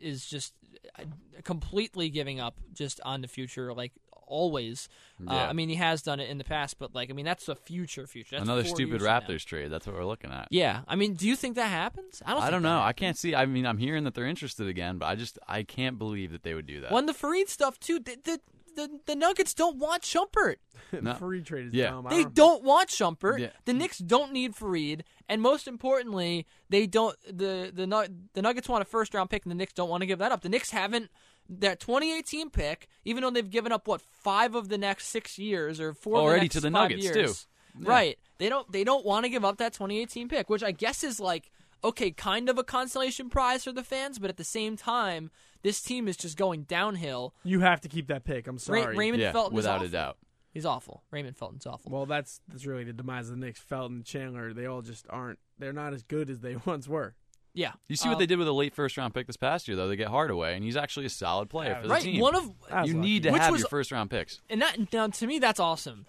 is 0.01 0.25
just 0.27 0.55
uh, 0.99 1.05
completely 1.45 2.09
giving 2.09 2.41
up 2.41 2.57
just 2.73 3.01
on 3.05 3.21
the 3.21 3.29
future, 3.29 3.73
like 3.75 3.93
always. 4.31 4.89
Uh, 5.27 5.33
I 5.33 5.53
mean, 5.53 5.69
he 5.69 5.75
has 5.75 6.01
done 6.01 6.19
it 6.21 6.31
in 6.31 6.39
the 6.39 6.45
past, 6.45 6.79
but 6.79 6.95
like, 6.95 7.11
I 7.11 7.13
mean, 7.13 7.27
that's 7.27 7.45
the 7.45 7.55
future. 7.57 8.07
Future. 8.07 8.37
That's 8.37 8.45
Another 8.45 8.65
stupid 8.65 9.01
years 9.01 9.03
now. 9.03 9.21
Raptors 9.21 9.45
trade. 9.45 9.71
That's 9.71 9.87
what 9.87 9.95
we're 9.97 10.07
looking 10.07 10.31
at. 10.31 10.49
Yeah, 10.51 10.81
I 10.89 10.97
mean, 10.97 11.15
do 11.15 11.27
you 11.29 11.37
think 11.37 11.57
that 11.57 11.69
happens? 11.69 12.23
I 12.25 12.33
don't. 12.33 12.43
I 12.43 12.51
don't 12.51 12.63
that 12.63 12.69
know. 12.71 12.81
I 12.81 12.95
can't 12.95 13.19
see. 13.19 13.35
I 13.35 13.45
mean, 13.45 13.67
I'm 13.67 13.77
hearing 13.79 14.05
that 14.05 14.15
they're 14.15 14.27
interested 14.27 14.67
again, 14.69 14.97
but 14.97 15.07
I 15.07 15.17
just 15.17 15.39
I 15.47 15.63
can't 15.63 15.99
believe 15.99 16.33
that 16.33 16.43
they 16.43 16.55
would 16.55 16.67
do 16.67 16.81
that. 16.81 16.91
When 16.93 17.05
the 17.07 17.13
Faried 17.13 17.49
stuff 17.51 17.79
too, 17.79 17.99
the 17.99 18.17
the, 18.25 18.41
the, 18.77 19.01
the 19.07 19.17
Nuggets 19.17 19.53
don't 19.53 19.77
want 19.79 20.03
Shumpert. 20.05 20.57
No. 21.03 21.15
Free 21.15 21.43
trade 21.43 21.67
is 21.67 21.75
Yeah. 21.75 21.91
dumb. 21.91 22.07
I 22.07 22.11
They 22.11 22.23
don't- 22.23 22.35
don't 22.35 22.65
want 22.65 22.89
Shumpert. 22.89 23.39
Yeah. 23.39 23.51
The 23.65 23.75
Knicks 23.75 23.99
don't 23.99 24.33
need 24.33 24.55
Faried, 24.57 25.03
and 25.29 25.41
most 25.43 25.69
importantly, 25.69 26.47
they 26.69 26.87
don't. 26.87 27.17
the 27.27 27.71
the 27.75 27.87
The 28.35 28.43
Nuggets 28.43 28.69
want 28.69 28.83
a 28.83 28.85
first 28.87 29.13
round 29.15 29.29
pick, 29.31 29.45
and 29.45 29.51
the 29.51 29.55
Knicks 29.57 29.73
don't 29.75 29.89
want 29.91 30.01
to 30.01 30.07
give 30.07 30.19
that 30.21 30.33
up. 30.33 30.41
The 30.41 30.49
Knicks 30.49 30.71
haven't. 30.71 31.11
That 31.59 31.81
2018 31.81 32.51
pick, 32.51 32.87
even 33.05 33.23
though 33.23 33.31
they've 33.31 33.51
given 33.51 33.73
up 33.73 33.89
what 33.89 34.01
five 34.01 34.55
of 34.55 34.69
the 34.69 34.79
next 34.79 35.09
six 35.09 35.37
years 35.37 35.81
or 35.81 35.93
four 35.93 36.19
of 36.19 36.23
Already 36.23 36.43
next 36.43 36.55
to 36.55 36.61
the 36.61 36.71
five 36.71 36.91
Nuggets, 36.91 37.05
years. 37.05 37.47
too. 37.77 37.85
Right? 37.85 38.19
They 38.39 38.49
don't. 38.49 38.71
They 38.71 38.85
don't 38.85 39.05
want 39.05 39.25
to 39.25 39.29
give 39.29 39.45
up 39.45 39.59
that 39.59 39.73
2018 39.73 40.29
pick, 40.29 40.49
which 40.49 40.63
I 40.63 40.71
guess 40.71 41.03
is 41.03 41.19
like 41.21 41.51
okay, 41.83 42.11
kind 42.11 42.49
of 42.49 42.59
a 42.59 42.65
consolation 42.65 43.31
prize 43.31 43.65
for 43.65 43.73
the 43.73 43.83
fans, 43.85 44.19
but 44.19 44.31
at 44.31 44.37
the 44.37 44.45
same 44.45 44.77
time, 44.77 45.31
this 45.63 45.81
team 45.81 46.09
is 46.09 46.17
just 46.17 46.37
going 46.37 46.63
downhill. 46.65 47.35
You 47.45 47.61
have 47.61 47.81
to 47.83 47.89
keep 47.89 48.09
that 48.09 48.25
pick. 48.25 48.47
I'm 48.47 48.57
Ra- 48.57 48.59
sorry. 48.59 48.97
Raymond 48.97 49.23
yeah, 49.23 49.33
Felton 49.33 49.53
is 49.55 49.57
without 49.57 49.77
awful. 49.77 49.87
a 49.87 49.91
doubt. 49.91 50.17
He's 50.53 50.67
awful. 50.67 51.03
Raymond 51.11 51.37
Felton's 51.37 51.67
awful. 51.67 51.93
Well, 51.93 52.07
that's 52.07 52.41
that's 52.49 52.67
really 52.67 52.85
the 52.85 52.93
demise 52.93 53.31
of 53.31 53.39
the 53.39 53.47
Knicks. 53.47 53.61
Felton, 53.61 54.03
Chandler, 54.03 54.53
they 54.53 54.67
all 54.67 54.83
just 54.83 55.07
aren't. 55.09 55.39
They're 55.59 55.73
not 55.73 55.95
as 55.95 56.03
good 56.03 56.29
as 56.29 56.41
they 56.41 56.57
once 56.65 56.89
were. 56.89 57.15
Yeah. 57.55 57.73
You 57.89 57.97
see 57.97 58.09
what 58.09 58.15
Um, 58.15 58.19
they 58.21 58.27
did 58.27 58.39
with 58.39 58.49
a 58.49 58.53
late 58.53 58.75
first 58.75 58.97
round 58.97 59.13
pick 59.15 59.27
this 59.27 59.37
past 59.37 59.67
year, 59.69 59.77
though. 59.77 59.89
They 59.89 59.97
get 59.97 60.09
Hardaway, 60.09 60.55
and 60.55 60.65
he's 60.65 60.77
actually 60.77 61.07
a 61.07 61.11
solid 61.11 61.49
player 61.51 61.75
for 61.77 61.83
the 61.83 61.89
Right. 61.95 62.03
team. 62.03 62.21
One 62.21 62.35
of 62.37 62.51
I 62.71 62.85
you 62.85 62.95
lucky. 62.95 63.09
need 63.09 63.23
to 63.25 63.31
Which 63.33 63.43
have 63.43 63.53
was- 63.53 63.61
your 63.61 63.69
first 63.69 63.91
round 63.93 64.11
picks. 64.11 64.41
and 64.49 64.63
that 64.63 64.93
now 64.93 65.07
to 65.09 65.27
me 65.27 65.39
that's 65.39 65.61
awesome 65.61 66.07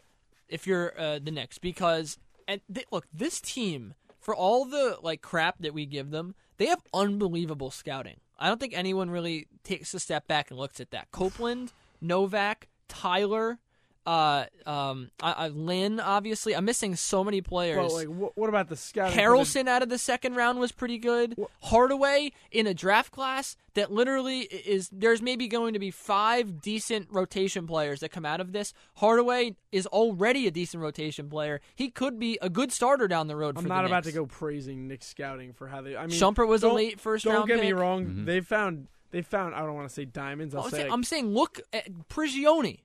if 0.48 0.68
you're 0.68 1.00
uh, 1.00 1.20
the 1.20 1.32
Knicks 1.32 1.58
because 1.58 2.18
and 2.48 2.62
they, 2.70 2.84
look 2.92 3.06
this 3.14 3.40
team 3.42 3.94
for 4.20 4.36
all 4.36 4.66
the 4.66 4.98
like 5.02 5.22
crap 5.22 5.58
that 5.60 5.74
we 5.74 5.86
give 5.86 6.12
them 6.12 6.36
they 6.58 6.66
have 6.68 6.82
unbelievable 6.94 7.72
scouting. 7.72 8.20
I 8.38 8.48
don't 8.48 8.60
think 8.60 8.74
anyone 8.76 9.10
really 9.10 9.48
takes 9.64 9.94
a 9.94 10.00
step 10.00 10.28
back 10.28 10.50
and 10.52 10.60
looks 10.60 10.80
at 10.80 10.92
that. 10.92 11.10
Copeland, 11.12 11.74
Novak, 12.02 12.68
Tyler, 12.88 13.60
uh, 14.06 14.46
um, 14.66 15.12
I, 15.22 15.32
I, 15.32 15.48
Lin. 15.50 16.00
Obviously, 16.00 16.56
I'm 16.56 16.66
missing 16.66 16.96
so 16.96 17.24
many 17.24 17.42
players. 17.42 17.78
But 17.78 17.92
like, 17.94 18.08
what, 18.08 18.38
what 18.38 18.50
about 18.50 18.68
the 18.70 18.76
scouting? 18.76 19.12
for 19.14 19.16
the- 19.18 19.22
Harrellson 19.22 19.68
out 19.68 19.84
of 19.84 19.90
the 19.90 19.98
second 19.98 20.36
round 20.36 20.60
was 20.60 20.72
pretty 20.72 20.98
good. 20.98 21.36
Hardaway 21.64 22.32
in 22.52 22.66
a 22.68 22.74
draft 22.74 23.12
class 23.12 23.56
that 23.76 23.92
literally 23.92 24.40
is 24.42 24.90
there's 24.92 25.22
maybe 25.22 25.48
going 25.48 25.74
to 25.74 25.80
be 25.80 25.92
five 25.92 26.62
decent 26.62 27.08
rotation 27.12 27.68
players 27.68 28.00
that 28.00 28.10
come 28.10 28.26
out 28.26 28.42
of 28.42 28.52
this. 28.52 28.74
Hardaway 28.96 29.56
is 29.72 29.86
already 29.88 30.48
a 30.48 30.52
decent 30.52 30.82
rotation 30.82 31.30
player. 31.30 31.62
He 31.76 31.90
could 31.90 32.18
be 32.20 32.38
a 32.42 32.50
good 32.50 32.72
starter 32.72 33.08
down 33.08 33.28
the 33.28 33.36
road. 33.36 33.56
I'm 33.58 33.64
for 33.64 33.70
not 33.70 33.82
the 33.84 33.88
about 33.88 34.04
to 34.06 34.12
go 34.12 34.26
praising 34.26 34.88
Nick 34.88 35.04
scouting 35.04 35.54
for 35.54 35.68
how 35.68 35.82
they. 35.82 35.96
I 35.96 36.08
mean, 36.08 36.20
Shumpert 36.20 36.48
was 36.48 36.64
a 36.64 36.70
late 36.70 37.00
first 37.00 37.26
Don't 37.26 37.36
round 37.36 37.48
get 37.48 37.60
me 37.60 37.68
pick. 37.68 37.76
wrong. 37.76 38.26
They 38.26 38.42
found. 38.42 38.88
They 39.12 39.22
found. 39.22 39.54
I 39.56 39.60
don't 39.60 39.76
want 39.76 39.88
to 39.88 39.94
say 39.94 40.06
diamonds. 40.06 40.56
I'll 40.56 40.64
I'm 40.64 40.70
say. 40.72 40.78
saying, 40.78 40.88
like- 40.90 40.94
I'm 40.94 41.04
saying 41.04 41.34
look 41.34 41.60
at 41.72 41.88
Prigioni. 42.10 42.80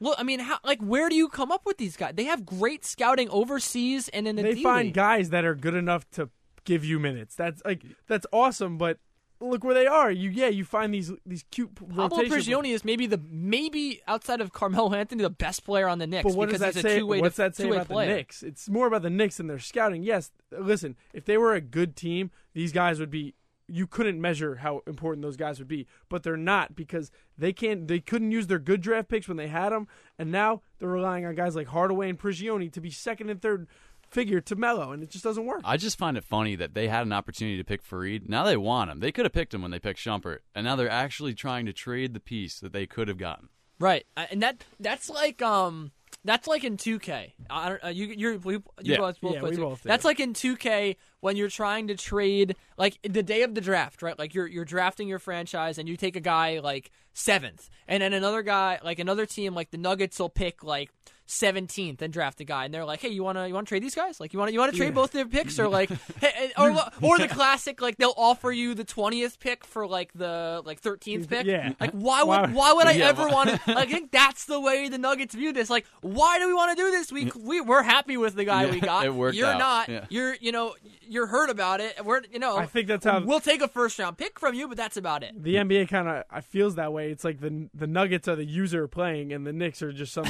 Look, 0.00 0.16
I 0.18 0.22
mean, 0.22 0.40
how 0.40 0.58
like 0.64 0.80
where 0.80 1.08
do 1.08 1.14
you 1.14 1.28
come 1.28 1.52
up 1.52 1.66
with 1.66 1.76
these 1.76 1.96
guys? 1.96 2.14
They 2.14 2.24
have 2.24 2.46
great 2.46 2.84
scouting 2.84 3.28
overseas 3.30 4.08
and 4.08 4.26
in 4.26 4.36
the 4.36 4.42
they 4.42 4.54
D 4.54 4.62
find 4.62 4.86
League. 4.86 4.94
guys 4.94 5.30
that 5.30 5.44
are 5.44 5.54
good 5.54 5.74
enough 5.74 6.10
to 6.12 6.30
give 6.64 6.84
you 6.84 6.98
minutes. 6.98 7.34
That's 7.34 7.62
like 7.64 7.84
that's 8.08 8.26
awesome. 8.32 8.78
But 8.78 8.98
look 9.40 9.62
where 9.62 9.74
they 9.74 9.86
are. 9.86 10.10
You 10.10 10.30
yeah. 10.30 10.48
You 10.48 10.64
find 10.64 10.94
these 10.94 11.12
these 11.26 11.44
cute 11.50 11.74
Pablo. 11.74 12.22
Prigioni 12.22 12.72
is 12.72 12.82
maybe 12.82 13.06
the 13.06 13.20
maybe 13.30 14.00
outside 14.06 14.40
of 14.40 14.52
Carmelo 14.52 14.94
Anthony 14.94 15.22
the 15.22 15.30
best 15.30 15.64
player 15.64 15.86
on 15.86 15.98
the 15.98 16.06
Knicks 16.06 16.24
But 16.24 16.34
what 16.34 16.48
does 16.48 16.60
that 16.60 16.74
say? 16.74 17.02
What's 17.02 17.36
that 17.36 17.54
say 17.54 17.68
about 17.68 17.88
player. 17.88 18.08
the 18.08 18.14
Knicks? 18.14 18.42
It's 18.42 18.70
more 18.70 18.86
about 18.86 19.02
the 19.02 19.10
Knicks 19.10 19.38
and 19.38 19.50
their 19.50 19.58
scouting. 19.58 20.02
Yes, 20.02 20.30
listen, 20.50 20.96
if 21.12 21.26
they 21.26 21.36
were 21.36 21.54
a 21.54 21.60
good 21.60 21.94
team, 21.94 22.30
these 22.54 22.72
guys 22.72 22.98
would 23.00 23.10
be 23.10 23.34
you 23.70 23.86
couldn't 23.86 24.20
measure 24.20 24.56
how 24.56 24.82
important 24.86 25.22
those 25.22 25.36
guys 25.36 25.58
would 25.58 25.68
be, 25.68 25.86
but 26.08 26.22
they're 26.22 26.36
not 26.36 26.74
because 26.74 27.10
they 27.38 27.52
can't. 27.52 27.88
They 27.88 28.00
couldn't 28.00 28.32
use 28.32 28.46
their 28.46 28.58
good 28.58 28.80
draft 28.80 29.08
picks 29.08 29.28
when 29.28 29.36
they 29.36 29.48
had 29.48 29.70
them, 29.70 29.88
and 30.18 30.30
now 30.30 30.62
they're 30.78 30.88
relying 30.88 31.24
on 31.24 31.34
guys 31.34 31.56
like 31.56 31.68
Hardaway 31.68 32.08
and 32.08 32.18
Prigioni 32.18 32.72
to 32.72 32.80
be 32.80 32.90
second 32.90 33.30
and 33.30 33.40
third 33.40 33.66
figure 34.10 34.40
to 34.40 34.56
Melo, 34.56 34.92
and 34.92 35.02
it 35.02 35.10
just 35.10 35.24
doesn't 35.24 35.46
work. 35.46 35.60
I 35.64 35.76
just 35.76 35.98
find 35.98 36.16
it 36.16 36.24
funny 36.24 36.56
that 36.56 36.74
they 36.74 36.88
had 36.88 37.06
an 37.06 37.12
opportunity 37.12 37.56
to 37.56 37.64
pick 37.64 37.82
Faried. 37.82 38.28
Now 38.28 38.44
they 38.44 38.56
want 38.56 38.90
him. 38.90 39.00
They 39.00 39.12
could 39.12 39.24
have 39.24 39.32
picked 39.32 39.54
him 39.54 39.62
when 39.62 39.70
they 39.70 39.78
picked 39.78 40.00
Shumpert, 40.00 40.38
and 40.54 40.64
now 40.64 40.76
they're 40.76 40.90
actually 40.90 41.34
trying 41.34 41.66
to 41.66 41.72
trade 41.72 42.12
the 42.12 42.20
piece 42.20 42.58
that 42.60 42.72
they 42.72 42.86
could 42.86 43.08
have 43.08 43.18
gotten. 43.18 43.48
Right, 43.78 44.04
and 44.16 44.42
that 44.42 44.64
that's 44.78 45.08
like 45.08 45.40
um 45.40 45.92
that's 46.24 46.46
like 46.46 46.64
in 46.64 46.76
2K. 46.76 47.32
I 47.48 47.68
don't, 47.68 47.84
uh, 47.84 47.88
you 47.88 48.06
you're, 48.06 48.38
we, 48.38 48.54
you 48.54 48.62
Yeah. 48.82 48.96
both, 48.98 49.20
both 49.20 49.34
Yeah, 49.34 49.40
played 49.40 49.50
we 49.52 49.56
2K. 49.58 49.62
both 49.62 49.82
did. 49.82 49.88
That's 49.90 50.04
like 50.04 50.20
in 50.20 50.32
2K 50.34 50.96
when 51.20 51.36
you're 51.36 51.48
trying 51.48 51.88
to 51.88 51.94
trade 51.96 52.56
like 52.76 52.98
the 53.02 53.22
day 53.22 53.42
of 53.42 53.54
the 53.54 53.60
draft, 53.60 54.02
right? 54.02 54.18
Like 54.18 54.34
you're 54.34 54.46
you're 54.46 54.64
drafting 54.64 55.08
your 55.08 55.18
franchise 55.18 55.78
and 55.78 55.88
you 55.88 55.96
take 55.96 56.16
a 56.16 56.20
guy 56.20 56.58
like 56.60 56.90
seventh, 57.14 57.68
and 57.88 58.02
then 58.02 58.12
another 58.12 58.42
guy 58.42 58.78
like 58.84 58.98
another 58.98 59.26
team 59.26 59.54
like 59.54 59.70
the 59.70 59.78
Nuggets 59.78 60.18
will 60.18 60.28
pick 60.28 60.62
like. 60.64 60.90
17th 61.30 62.02
and 62.02 62.12
draft 62.12 62.40
a 62.40 62.44
guy 62.44 62.64
and 62.64 62.74
they're 62.74 62.84
like 62.84 63.00
hey 63.00 63.08
you 63.08 63.22
want 63.22 63.38
to 63.38 63.46
you 63.46 63.54
want 63.54 63.66
to 63.66 63.68
trade 63.68 63.82
these 63.82 63.94
guys 63.94 64.18
like 64.18 64.32
you 64.32 64.38
want 64.38 64.48
to 64.48 64.52
you 64.52 64.58
want 64.58 64.72
to 64.72 64.76
trade 64.76 64.88
Yeah. 64.88 64.92
both 64.94 65.12
their 65.12 65.26
picks 65.26 65.58
or 65.60 65.68
like 65.68 65.88
hey, 66.20 66.50
or 66.58 66.70
or 67.02 67.18
the 67.18 67.28
classic 67.28 67.80
like 67.80 67.96
they'll 67.98 68.14
offer 68.16 68.50
you 68.50 68.74
the 68.74 68.84
20th 68.84 69.38
pick 69.38 69.64
for 69.64 69.86
like 69.86 70.12
the 70.12 70.60
like 70.64 70.80
13th 70.82 71.28
pick 71.28 71.46
Yeah. 71.46 71.72
like 71.80 71.92
why 71.92 72.24
would 72.24 72.52
Why- 72.52 72.72
would 72.72 72.86
I 72.86 72.92
Yeah, 72.92 73.08
ever 73.10 73.28
want 73.28 73.50
to? 73.50 73.60
I 73.78 73.86
think 73.86 74.10
that's 74.10 74.46
the 74.46 74.60
way 74.60 74.88
the 74.88 74.98
Nuggets 74.98 75.34
view 75.34 75.52
this. 75.52 75.70
Like, 75.70 75.86
why 76.02 76.38
do 76.40 76.46
we 76.48 76.54
want 76.54 76.76
to 76.76 76.82
do 76.82 76.90
this? 76.90 77.12
We 77.12 77.30
we 77.40 77.60
we're 77.60 77.82
happy 77.82 78.16
with 78.16 78.34
the 78.34 78.44
guy 78.44 78.64
Yeah, 78.64 78.70
we 78.72 78.80
got. 78.80 79.04
it 79.06 79.14
worked 79.14 79.36
You're 79.36 79.48
out. 79.48 79.88
not. 79.88 80.10
You're 80.12 80.34
you 80.40 80.50
know 80.52 80.74
you're 81.02 81.26
hurt 81.26 81.50
about 81.50 81.80
it. 81.80 82.04
We're 82.04 82.22
you 82.32 82.38
know. 82.38 82.56
I 82.56 82.66
think 82.66 82.88
that's 82.88 83.04
how- 83.04 83.20
we'll 83.24 83.40
take 83.40 83.60
a 83.62 83.68
first 83.68 83.98
round 83.98 84.18
pick 84.18 84.38
from 84.40 84.54
you, 84.54 84.66
but 84.68 84.76
that's 84.76 84.96
about 84.96 85.22
it. 85.22 85.32
the 85.40 85.54
NBA 85.56 85.88
kind 85.88 86.08
of 86.08 86.24
I 86.30 86.40
feels 86.40 86.74
that 86.74 86.92
way. 86.92 87.10
It's 87.10 87.22
like 87.24 87.40
the 87.40 87.68
the 87.74 87.86
Nuggets 87.86 88.26
are 88.28 88.36
the 88.36 88.44
user 88.44 88.88
playing, 88.88 89.32
and 89.32 89.46
the 89.46 89.52
Knicks 89.52 89.80
are 89.82 89.92
just 89.92 90.12
some 90.12 90.26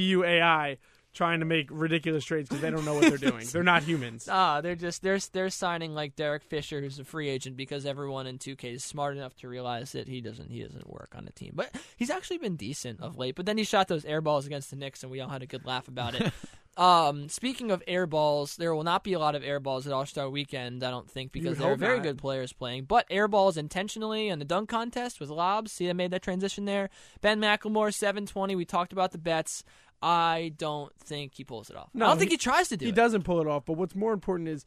CPU 0.00 0.26
AI 0.26 0.78
trying 1.12 1.40
to 1.40 1.46
make 1.46 1.68
ridiculous 1.70 2.24
trades 2.24 2.48
because 2.48 2.62
they 2.62 2.70
don't 2.70 2.84
know 2.84 2.94
what 2.94 3.02
they're 3.02 3.30
doing. 3.30 3.44
They're 3.50 3.62
not 3.62 3.82
humans. 3.82 4.28
Ah, 4.40 4.60
they're 4.60 4.76
just 4.76 5.02
they're 5.02 5.18
they're 5.32 5.50
signing 5.50 5.92
like 5.92 6.14
Derek 6.14 6.44
Fisher, 6.44 6.80
who's 6.80 6.98
a 6.98 7.04
free 7.04 7.28
agent, 7.28 7.56
because 7.56 7.84
everyone 7.84 8.26
in 8.26 8.38
2K 8.38 8.74
is 8.74 8.84
smart 8.84 9.16
enough 9.16 9.34
to 9.36 9.48
realize 9.48 9.92
that 9.92 10.08
he 10.08 10.20
doesn't 10.20 10.50
he 10.50 10.62
doesn't 10.62 10.88
work 10.88 11.14
on 11.16 11.26
a 11.26 11.32
team. 11.32 11.52
But 11.54 11.74
he's 11.96 12.10
actually 12.10 12.38
been 12.38 12.56
decent 12.56 13.00
of 13.00 13.18
late. 13.18 13.34
But 13.34 13.46
then 13.46 13.58
he 13.58 13.64
shot 13.64 13.88
those 13.88 14.04
air 14.04 14.20
balls 14.20 14.46
against 14.46 14.70
the 14.70 14.76
Knicks, 14.76 15.02
and 15.02 15.10
we 15.10 15.20
all 15.20 15.28
had 15.28 15.42
a 15.42 15.46
good 15.46 15.66
laugh 15.66 15.88
about 15.88 16.14
it. 16.14 16.32
um, 16.76 17.28
speaking 17.28 17.70
of 17.70 17.82
air 17.88 18.06
balls, 18.06 18.56
there 18.56 18.74
will 18.74 18.84
not 18.84 19.02
be 19.02 19.14
a 19.14 19.18
lot 19.18 19.34
of 19.34 19.42
air 19.42 19.58
balls 19.58 19.86
at 19.86 19.92
All 19.92 20.06
Star 20.06 20.30
Weekend, 20.30 20.84
I 20.84 20.90
don't 20.90 21.10
think, 21.10 21.32
because 21.32 21.58
there 21.58 21.72
are 21.72 21.76
very 21.76 21.96
not. 21.96 22.04
good 22.04 22.18
players 22.18 22.52
playing. 22.52 22.84
But 22.84 23.06
air 23.10 23.26
balls 23.26 23.56
intentionally 23.56 24.28
and 24.28 24.40
the 24.40 24.46
dunk 24.46 24.68
contest 24.68 25.18
with 25.18 25.28
lobs. 25.28 25.72
See, 25.72 25.90
I 25.90 25.92
made 25.92 26.12
that 26.12 26.22
transition 26.22 26.66
there. 26.66 26.88
Ben 27.20 27.40
McLemore, 27.40 27.92
720. 27.92 28.54
We 28.54 28.64
talked 28.64 28.92
about 28.92 29.12
the 29.12 29.18
bets. 29.18 29.64
I 30.02 30.52
don't 30.56 30.92
think 30.98 31.34
he 31.34 31.44
pulls 31.44 31.68
it 31.70 31.76
off. 31.76 31.90
No, 31.92 32.06
I 32.06 32.08
don't 32.08 32.18
think 32.18 32.30
he- 32.30 32.34
he 32.34 32.38
tries 32.38 32.68
to 32.68 32.76
do 32.76 32.86
he 32.86 32.90
it. 32.90 32.94
doesn't 32.94 33.22
pull 33.24 33.40
it 33.40 33.46
off. 33.46 33.64
But 33.66 33.74
what's 33.74 33.94
more 33.94 34.12
important 34.12 34.48
is 34.48 34.64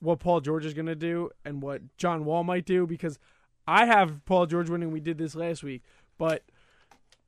what 0.00 0.20
Paul 0.20 0.40
George 0.40 0.64
is 0.64 0.74
going 0.74 0.86
to 0.86 0.94
do 0.94 1.30
and 1.44 1.60
what 1.62 1.82
John 1.96 2.24
Wall 2.24 2.44
might 2.44 2.64
do 2.66 2.86
because 2.86 3.18
I 3.66 3.86
have 3.86 4.24
Paul 4.26 4.46
George 4.46 4.70
winning. 4.70 4.92
We 4.92 5.00
did 5.00 5.18
this 5.18 5.34
last 5.34 5.62
week, 5.64 5.82
but 6.18 6.42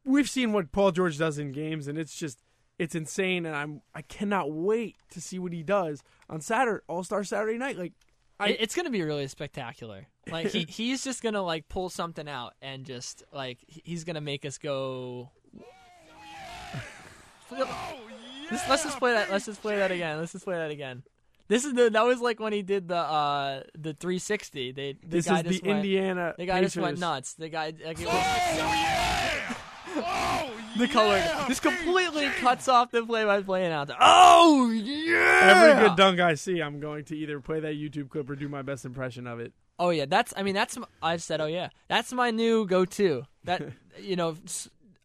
we've 0.05 0.29
seen 0.31 0.53
what 0.53 0.71
Paul 0.73 0.93
George 0.93 1.19
does 1.19 1.39
in 1.39 1.51
games, 1.53 1.89
and 1.89 1.99
it's 1.99 2.17
just 2.17 2.39
it's 2.79 2.95
insane. 2.95 3.45
And 3.45 3.57
I'm 3.57 3.83
I 3.95 4.03
cannot 4.03 4.53
wait 4.53 4.97
to 5.11 5.21
see 5.21 5.39
what 5.39 5.53
he 5.53 5.63
does 5.65 6.03
on 6.31 6.41
Saturday 6.41 6.83
All 6.89 7.03
Star 7.03 7.25
Saturday 7.25 7.59
night. 7.59 7.77
Like 7.77 7.95
I- 8.39 8.51
it's 8.51 8.77
gonna 8.77 8.91
be 8.91 9.03
really 9.03 9.27
spectacular. 9.27 10.07
Like 10.31 10.49
he 10.53 10.65
he's 10.69 11.03
just 11.03 11.23
gonna 11.25 11.43
like 11.43 11.69
pull 11.69 11.89
something 11.89 12.29
out 12.29 12.55
and 12.63 12.85
just 12.85 13.25
like 13.33 13.59
he's 13.67 14.05
gonna 14.05 14.21
make 14.21 14.45
us 14.45 14.59
go. 14.59 15.31
Let's, 17.51 18.69
let's 18.69 18.85
just 18.85 18.99
play 18.99 19.13
that. 19.13 19.31
Let's 19.31 19.47
just 19.47 19.63
play 19.63 19.77
that 19.77 19.91
again. 19.91 20.19
Let's 20.19 20.33
just 20.33 20.45
play 20.45 20.57
that 20.57 20.71
again. 20.71 21.03
This 21.49 21.65
is 21.65 21.73
the 21.73 21.89
that 21.91 22.05
was 22.05 22.21
like 22.21 22.41
when 22.41 22.53
he 22.53 22.63
did 22.63 22.89
the 22.89 22.97
uh 22.97 23.63
the 23.75 23.95
360. 23.95 24.73
They 24.73 24.93
the 24.93 24.99
this 25.07 25.27
guy 25.27 25.39
is 25.39 25.43
the 25.45 25.51
just 25.51 25.65
went, 25.65 25.77
Indiana. 25.79 26.35
The 26.37 26.47
guy 26.47 26.63
just 26.63 26.77
went 26.77 26.99
nuts. 26.99 27.35
The 27.35 27.49
guy 27.49 27.73
like, 27.85 28.01
it 28.01 28.07
was, 28.07 28.15
the 30.79 30.89
color 30.89 31.23
This 31.49 31.61
completely 31.61 32.29
cuts 32.41 32.69
off 32.69 32.91
the 32.91 33.03
play-by-play 33.05 33.65
announcer. 33.65 33.95
Oh 33.99 34.71
yeah! 34.71 35.41
Every 35.43 35.89
good 35.89 35.97
dunk 35.97 36.21
I 36.21 36.35
see, 36.35 36.61
I'm 36.61 36.81
going 36.81 37.05
to 37.07 37.17
either 37.17 37.41
play 37.41 37.61
that 37.61 37.75
YouTube 37.75 38.11
clip 38.11 38.29
or 38.29 38.37
do 38.37 38.49
my 38.49 38.63
best 38.63 38.85
impression 38.85 39.27
of 39.27 39.41
it. 39.41 39.53
Oh 39.79 39.91
yeah, 39.91 40.05
that's. 40.07 40.35
I 40.37 40.43
mean, 40.43 40.55
that's. 40.55 40.77
m- 40.77 40.87
I 41.03 41.17
said, 41.17 41.41
oh 41.41 41.47
yeah, 41.47 41.71
that's 41.89 42.13
my 42.13 42.31
new 42.31 42.67
go-to. 42.67 43.25
That 43.45 43.63
you 44.01 44.17
know, 44.17 44.37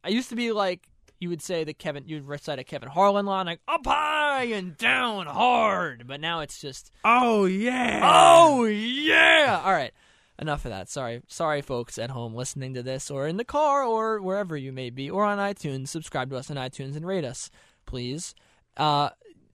I 0.03 0.09
used 0.09 0.29
to 0.29 0.35
be 0.35 0.51
like 0.51 0.89
you 1.23 1.29
would 1.29 1.41
say 1.41 1.63
the 1.63 1.73
Kevin, 1.73 2.03
you'd 2.05 2.25
recite 2.25 2.59
a 2.59 2.65
Kevin 2.65 2.89
Harlan 2.89 3.25
line 3.25 3.45
like 3.45 3.61
up 3.65 3.85
high 3.85 4.43
and 4.43 4.77
down 4.77 5.25
hard, 5.25 6.05
but 6.05 6.19
now 6.19 6.41
it's 6.41 6.59
just 6.59 6.91
Oh 7.05 7.45
yeah. 7.45 8.01
oh 8.03 8.65
yeah. 8.65 9.61
All 9.63 9.71
right, 9.71 9.93
enough 10.37 10.65
of 10.65 10.71
that. 10.71 10.89
Sorry, 10.89 11.21
sorry, 11.27 11.61
folks 11.61 11.97
at 11.97 12.09
home 12.09 12.35
listening 12.35 12.73
to 12.73 12.83
this 12.83 13.09
or 13.09 13.25
in 13.25 13.37
the 13.37 13.45
car 13.45 13.83
or 13.83 14.21
wherever 14.21 14.57
you 14.57 14.73
may 14.73 14.89
be 14.89 15.09
or 15.09 15.23
on 15.23 15.37
iTunes. 15.37 15.87
Subscribe 15.87 16.29
to 16.29 16.35
us 16.35 16.51
on 16.51 16.57
iTunes 16.57 16.97
and 16.97 17.07
rate 17.07 17.23
us, 17.23 17.49
please. 17.85 18.35
Uh, 18.75 19.09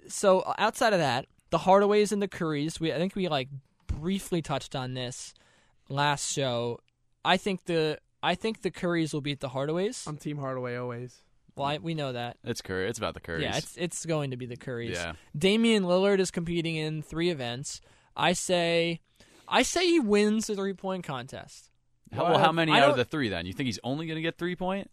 so 0.07 0.43
outside 0.57 0.93
of 0.93 0.99
that, 0.99 1.27
the 1.51 1.59
Hardaways 1.59 2.11
and 2.11 2.21
the 2.21 2.27
Curries, 2.27 2.79
we 2.79 2.91
I 2.91 2.97
think 2.97 3.15
we 3.15 3.27
like 3.27 3.49
briefly 3.85 4.41
touched 4.41 4.75
on 4.75 4.95
this 4.95 5.35
last 5.87 6.31
show. 6.31 6.79
I 7.23 7.37
think 7.37 7.65
the 7.65 7.99
I 8.23 8.35
think 8.35 8.63
the 8.63 8.71
Curries 8.71 9.13
will 9.13 9.21
beat 9.21 9.39
the 9.39 9.49
Hardaways. 9.49 10.07
I'm 10.07 10.17
Team 10.17 10.37
Hardaway 10.39 10.75
always. 10.75 11.21
Well, 11.59 11.67
I, 11.67 11.77
we 11.77 11.93
know 11.93 12.13
that. 12.13 12.37
It's 12.43 12.61
Curry. 12.61 12.87
It's 12.87 12.97
about 12.97 13.13
the 13.13 13.19
Currys. 13.19 13.41
Yeah, 13.41 13.57
it's 13.57 13.75
it's 13.77 14.05
going 14.05 14.31
to 14.31 14.37
be 14.37 14.45
the 14.45 14.57
Currys. 14.57 14.93
Yeah. 14.93 15.13
Damian 15.37 15.83
Lillard 15.83 16.19
is 16.19 16.31
competing 16.31 16.75
in 16.75 17.01
three 17.01 17.29
events. 17.29 17.81
I 18.15 18.33
say, 18.33 19.01
I 19.47 19.63
say 19.63 19.85
he 19.85 19.99
wins 19.99 20.47
the 20.47 20.55
three 20.55 20.73
point 20.73 21.03
contest. 21.03 21.69
How, 22.11 22.23
well, 22.23 22.39
how 22.39 22.51
many 22.51 22.71
I 22.71 22.79
out 22.79 22.91
of 22.91 22.97
the 22.97 23.05
three 23.05 23.29
then? 23.29 23.45
You 23.45 23.53
think 23.53 23.67
he's 23.67 23.79
only 23.83 24.07
going 24.07 24.15
to 24.15 24.21
get 24.21 24.37
three 24.37 24.55
point? 24.55 24.89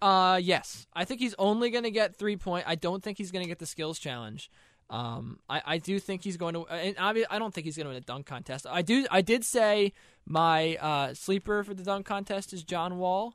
Uh, 0.00 0.40
yes. 0.42 0.86
I 0.94 1.04
think 1.04 1.20
he's 1.20 1.34
only 1.38 1.70
going 1.70 1.84
to 1.84 1.90
get 1.90 2.16
three 2.16 2.36
point. 2.36 2.64
I 2.66 2.74
don't 2.74 3.02
think 3.02 3.18
he's 3.18 3.30
going 3.30 3.44
to 3.44 3.48
get 3.48 3.58
the 3.58 3.66
skills 3.66 3.98
challenge. 3.98 4.50
Um, 4.90 5.38
I, 5.48 5.62
I 5.64 5.78
do 5.78 5.98
think 5.98 6.22
he's 6.22 6.36
going 6.36 6.54
to, 6.54 6.66
and 6.66 6.94
I, 6.98 7.24
I 7.30 7.38
don't 7.38 7.54
think 7.54 7.64
he's 7.64 7.76
going 7.76 7.86
to 7.86 7.90
win 7.90 7.96
a 7.96 8.00
dunk 8.00 8.26
contest. 8.26 8.66
I 8.68 8.82
do. 8.82 9.06
I 9.10 9.22
did 9.22 9.44
say 9.44 9.92
my 10.26 10.76
uh, 10.76 11.14
sleeper 11.14 11.64
for 11.64 11.74
the 11.74 11.82
dunk 11.82 12.06
contest 12.06 12.52
is 12.52 12.62
John 12.62 12.98
Wall. 12.98 13.34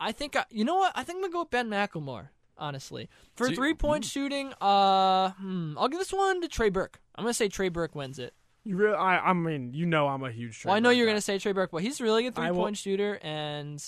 I 0.00 0.12
think 0.12 0.34
I, 0.34 0.44
you 0.50 0.64
know 0.64 0.76
what? 0.76 0.92
I 0.96 1.04
think 1.04 1.16
I'm 1.16 1.22
gonna 1.22 1.32
go 1.32 1.40
with 1.40 1.50
Ben 1.50 1.68
McLemore. 1.68 2.28
Honestly, 2.56 3.08
for 3.36 3.48
So 3.48 3.54
three 3.54 3.72
point 3.72 4.04
shooting, 4.04 4.52
uh, 4.60 5.30
hmm, 5.30 5.78
I'll 5.78 5.88
give 5.88 5.98
this 5.98 6.12
one 6.12 6.42
to 6.42 6.48
Trey 6.48 6.68
Burke. 6.68 7.00
I'm 7.14 7.24
gonna 7.24 7.32
say 7.32 7.48
Trey 7.48 7.70
Burke 7.70 7.94
wins 7.94 8.18
it. 8.18 8.34
You 8.64 8.76
really? 8.76 8.96
I, 8.96 9.30
I 9.30 9.32
mean, 9.32 9.72
you 9.72 9.86
know, 9.86 10.08
I'm 10.08 10.22
a 10.22 10.30
huge. 10.30 10.62
Well, 10.66 10.74
I 10.74 10.78
know 10.78 10.90
Trey 10.90 10.98
you're 10.98 11.06
Burke 11.06 11.12
gonna 11.12 11.20
say 11.22 11.38
Trey 11.38 11.52
Burke, 11.52 11.70
but 11.70 11.82
he's 11.82 12.02
really 12.02 12.26
a 12.26 12.32
three 12.32 12.50
point 12.50 12.76
shooter, 12.76 13.18
and 13.22 13.82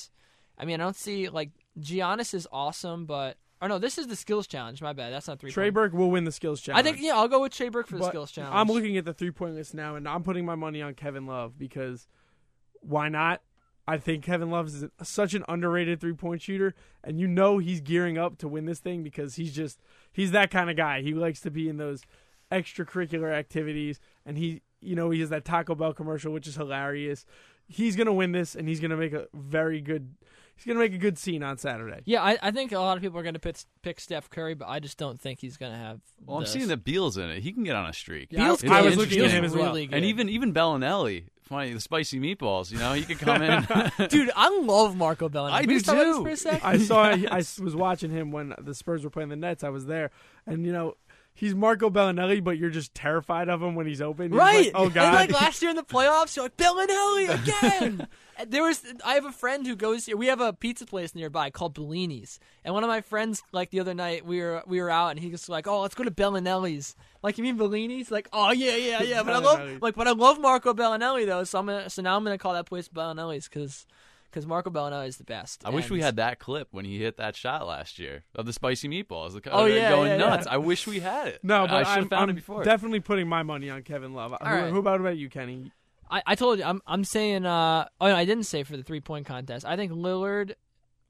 I 0.56 0.64
mean, 0.64 0.80
I 0.80 0.84
don't 0.84 0.96
see 0.96 1.28
like 1.28 1.50
Giannis 1.78 2.32
is 2.32 2.48
awesome, 2.50 3.04
but 3.04 3.36
or 3.60 3.68
no, 3.68 3.78
this 3.78 3.98
is 3.98 4.06
the 4.06 4.16
skills 4.16 4.46
challenge. 4.46 4.80
My 4.80 4.94
bad, 4.94 5.12
that's 5.12 5.28
not 5.28 5.38
three. 5.38 5.50
Trey 5.50 5.66
point. 5.66 5.74
Burke 5.74 5.92
will 5.92 6.10
win 6.10 6.24
the 6.24 6.32
skills 6.32 6.62
challenge. 6.62 6.80
I 6.80 6.82
think 6.82 7.04
yeah, 7.04 7.14
I'll 7.14 7.28
go 7.28 7.42
with 7.42 7.52
Trey 7.52 7.68
Burke 7.68 7.88
for 7.88 7.98
the 7.98 8.08
skills 8.08 8.32
challenge. 8.32 8.54
I'm 8.54 8.68
looking 8.68 8.96
at 8.96 9.04
the 9.04 9.12
three 9.12 9.30
point 9.32 9.54
list 9.54 9.74
now, 9.74 9.96
and 9.96 10.08
I'm 10.08 10.22
putting 10.22 10.46
my 10.46 10.54
money 10.54 10.80
on 10.80 10.94
Kevin 10.94 11.26
Love 11.26 11.58
because 11.58 12.08
why 12.80 13.10
not? 13.10 13.42
I 13.86 13.98
think 13.98 14.24
Kevin 14.24 14.50
Love 14.50 14.68
is 14.68 14.84
such 15.02 15.34
an 15.34 15.44
underrated 15.48 16.00
three 16.00 16.12
point 16.12 16.42
shooter, 16.42 16.74
and 17.02 17.18
you 17.18 17.26
know 17.26 17.58
he's 17.58 17.80
gearing 17.80 18.16
up 18.16 18.38
to 18.38 18.48
win 18.48 18.64
this 18.64 18.78
thing 18.78 19.02
because 19.02 19.34
he's 19.34 19.54
just 19.54 19.80
he's 20.12 20.30
that 20.30 20.50
kind 20.50 20.70
of 20.70 20.76
guy. 20.76 21.02
He 21.02 21.14
likes 21.14 21.40
to 21.40 21.50
be 21.50 21.68
in 21.68 21.78
those 21.78 22.02
extracurricular 22.52 23.32
activities, 23.32 23.98
and 24.24 24.38
he 24.38 24.62
you 24.80 24.94
know 24.94 25.10
he 25.10 25.20
has 25.20 25.30
that 25.30 25.44
Taco 25.44 25.74
Bell 25.74 25.92
commercial, 25.92 26.32
which 26.32 26.46
is 26.46 26.54
hilarious. 26.54 27.26
He's 27.66 27.96
gonna 27.96 28.12
win 28.12 28.32
this, 28.32 28.54
and 28.54 28.68
he's 28.68 28.80
gonna 28.80 28.96
make 28.96 29.12
a 29.12 29.26
very 29.34 29.80
good. 29.80 30.14
He's 30.56 30.66
gonna 30.66 30.78
make 30.78 30.92
a 30.94 30.98
good 30.98 31.18
scene 31.18 31.42
on 31.42 31.58
Saturday. 31.58 32.02
Yeah, 32.04 32.22
I, 32.22 32.38
I 32.40 32.50
think 32.52 32.72
a 32.72 32.78
lot 32.78 32.96
of 32.96 33.02
people 33.02 33.18
are 33.18 33.22
going 33.22 33.34
to 33.34 33.40
pick, 33.40 33.56
pick 33.82 33.98
Steph 33.98 34.30
Curry, 34.30 34.54
but 34.54 34.68
I 34.68 34.78
just 34.78 34.96
don't 34.96 35.20
think 35.20 35.40
he's 35.40 35.56
going 35.56 35.72
to 35.72 35.78
have. 35.78 36.00
Well, 36.24 36.36
I'm 36.36 36.44
the- 36.44 36.48
seeing 36.48 36.68
that 36.68 36.84
Beal's 36.84 37.16
in 37.16 37.30
it. 37.30 37.42
He 37.42 37.52
can 37.52 37.64
get 37.64 37.74
on 37.74 37.86
a 37.86 37.92
streak. 37.92 38.28
Yeah, 38.30 38.44
Beal's 38.44 38.64
I 38.64 38.82
was 38.82 38.96
looking 38.96 39.24
at 39.24 39.30
him 39.30 39.44
as 39.44 39.54
well. 39.56 39.66
really 39.66 39.86
good. 39.86 39.96
And 39.96 40.04
even 40.04 40.28
even 40.28 40.54
Belinelli, 40.54 41.24
funny 41.42 41.72
the 41.72 41.80
spicy 41.80 42.20
meatballs. 42.20 42.70
You 42.70 42.78
know, 42.78 42.92
he 42.92 43.02
could 43.02 43.18
come 43.18 43.42
in. 43.42 43.66
dude, 44.08 44.30
I 44.36 44.56
love 44.60 44.96
Marco 44.96 45.28
Belinelli. 45.28 45.50
I 45.52 45.60
Can 45.62 45.68
we 45.68 45.74
do 45.74 45.80
just 45.80 45.86
talk 45.86 45.94
about 45.96 46.04
this 46.04 46.16
too. 46.16 46.22
for 46.22 46.30
a 46.30 46.52
sec? 46.52 46.64
I 46.64 46.78
saw. 46.78 47.02
I 47.30 47.36
was 47.38 47.74
watching 47.74 48.10
him 48.10 48.30
when 48.30 48.54
the 48.60 48.74
Spurs 48.74 49.02
were 49.04 49.10
playing 49.10 49.30
the 49.30 49.36
Nets. 49.36 49.64
I 49.64 49.68
was 49.70 49.86
there, 49.86 50.10
and 50.46 50.64
you 50.64 50.72
know, 50.72 50.96
he's 51.34 51.54
Marco 51.54 51.90
Belinelli, 51.90 52.42
but 52.42 52.58
you're 52.58 52.70
just 52.70 52.94
terrified 52.94 53.48
of 53.48 53.62
him 53.62 53.74
when 53.74 53.86
he's 53.86 54.00
open. 54.02 54.30
You're 54.32 54.38
Right. 54.40 54.66
like, 54.66 54.72
oh 54.74 54.84
And 54.86 54.94
god. 54.94 55.14
like 55.14 55.32
last 55.32 55.62
year 55.62 55.70
in 55.70 55.76
the 55.76 55.82
playoffs, 55.82 56.36
you're 56.36 56.44
like 56.46 56.56
Belinelli 56.56 57.42
again. 57.42 58.06
There 58.46 58.62
was 58.62 58.82
I 59.04 59.14
have 59.14 59.24
a 59.24 59.30
friend 59.32 59.66
who 59.66 59.76
goes 59.76 60.06
here. 60.06 60.16
We 60.16 60.26
have 60.26 60.40
a 60.40 60.52
pizza 60.52 60.84
place 60.86 61.14
nearby 61.14 61.50
called 61.50 61.74
Bellini's, 61.74 62.40
and 62.64 62.74
one 62.74 62.82
of 62.82 62.88
my 62.88 63.00
friends 63.00 63.42
like 63.52 63.70
the 63.70 63.78
other 63.80 63.94
night 63.94 64.24
we 64.26 64.40
were 64.40 64.62
we 64.66 64.80
were 64.80 64.90
out 64.90 65.10
and 65.10 65.20
he 65.20 65.28
was 65.30 65.48
like, 65.48 65.68
"Oh, 65.68 65.82
let's 65.82 65.94
go 65.94 66.02
to 66.02 66.10
Belinelli's." 66.10 66.96
Like 67.22 67.38
you 67.38 67.44
mean 67.44 67.56
Bellini's? 67.58 68.10
Like, 68.10 68.28
oh 68.32 68.50
yeah, 68.50 68.74
yeah, 68.74 69.02
yeah. 69.02 69.22
But 69.22 69.34
I 69.34 69.38
love 69.38 69.82
like, 69.82 69.94
but 69.94 70.08
I 70.08 70.12
love 70.12 70.40
Marco 70.40 70.72
Belinelli 70.74 71.24
though. 71.26 71.44
So 71.44 71.58
I'm 71.60 71.66
gonna 71.66 71.88
so 71.90 72.02
now 72.02 72.16
I'm 72.16 72.24
gonna 72.24 72.38
call 72.38 72.54
that 72.54 72.66
place 72.66 72.88
Belinelli's 72.88 73.48
because 73.48 73.86
because 74.32 74.46
Marco 74.46 74.70
Belinelli 74.70 75.06
is 75.08 75.18
the 75.18 75.24
best. 75.24 75.62
I 75.64 75.70
wish 75.70 75.90
we 75.90 76.00
had 76.00 76.16
that 76.16 76.38
clip 76.38 76.68
when 76.72 76.84
he 76.86 76.98
hit 76.98 77.18
that 77.18 77.36
shot 77.36 77.66
last 77.66 77.98
year 77.98 78.24
of 78.34 78.46
the 78.46 78.52
spicy 78.52 78.88
meatballs. 78.88 79.40
The, 79.40 79.50
Oh, 79.52 79.66
yeah, 79.66 79.90
going 79.90 80.10
yeah, 80.12 80.16
nuts. 80.16 80.46
yeah. 80.46 80.54
I 80.54 80.56
wish 80.56 80.86
we 80.86 81.00
had 81.00 81.28
it. 81.28 81.40
no, 81.44 81.64
I 81.66 81.82
should 81.84 82.00
have 82.04 82.08
found 82.08 82.22
I'm 82.24 82.30
it 82.30 82.34
before. 82.34 82.64
definitely 82.64 83.00
putting 83.00 83.28
my 83.28 83.42
money 83.42 83.68
on 83.70 83.82
Kevin 83.82 84.14
Love. 84.14 84.32
who, 84.40 84.46
right. 84.46 84.70
who 84.70 84.78
about 84.78 85.00
about 85.00 85.16
you, 85.18 85.28
Kenny? 85.28 85.70
I, 86.10 86.22
I 86.26 86.34
told 86.34 86.58
you 86.58 86.64
I'm 86.64 86.82
I'm 86.86 87.04
saying 87.04 87.46
uh 87.46 87.86
oh 88.00 88.08
no, 88.08 88.14
I 88.16 88.24
didn't 88.24 88.44
say 88.44 88.64
for 88.64 88.76
the 88.76 88.82
three 88.82 89.00
point 89.00 89.26
contest. 89.26 89.64
I 89.64 89.76
think 89.76 89.92
Lillard 89.92 90.54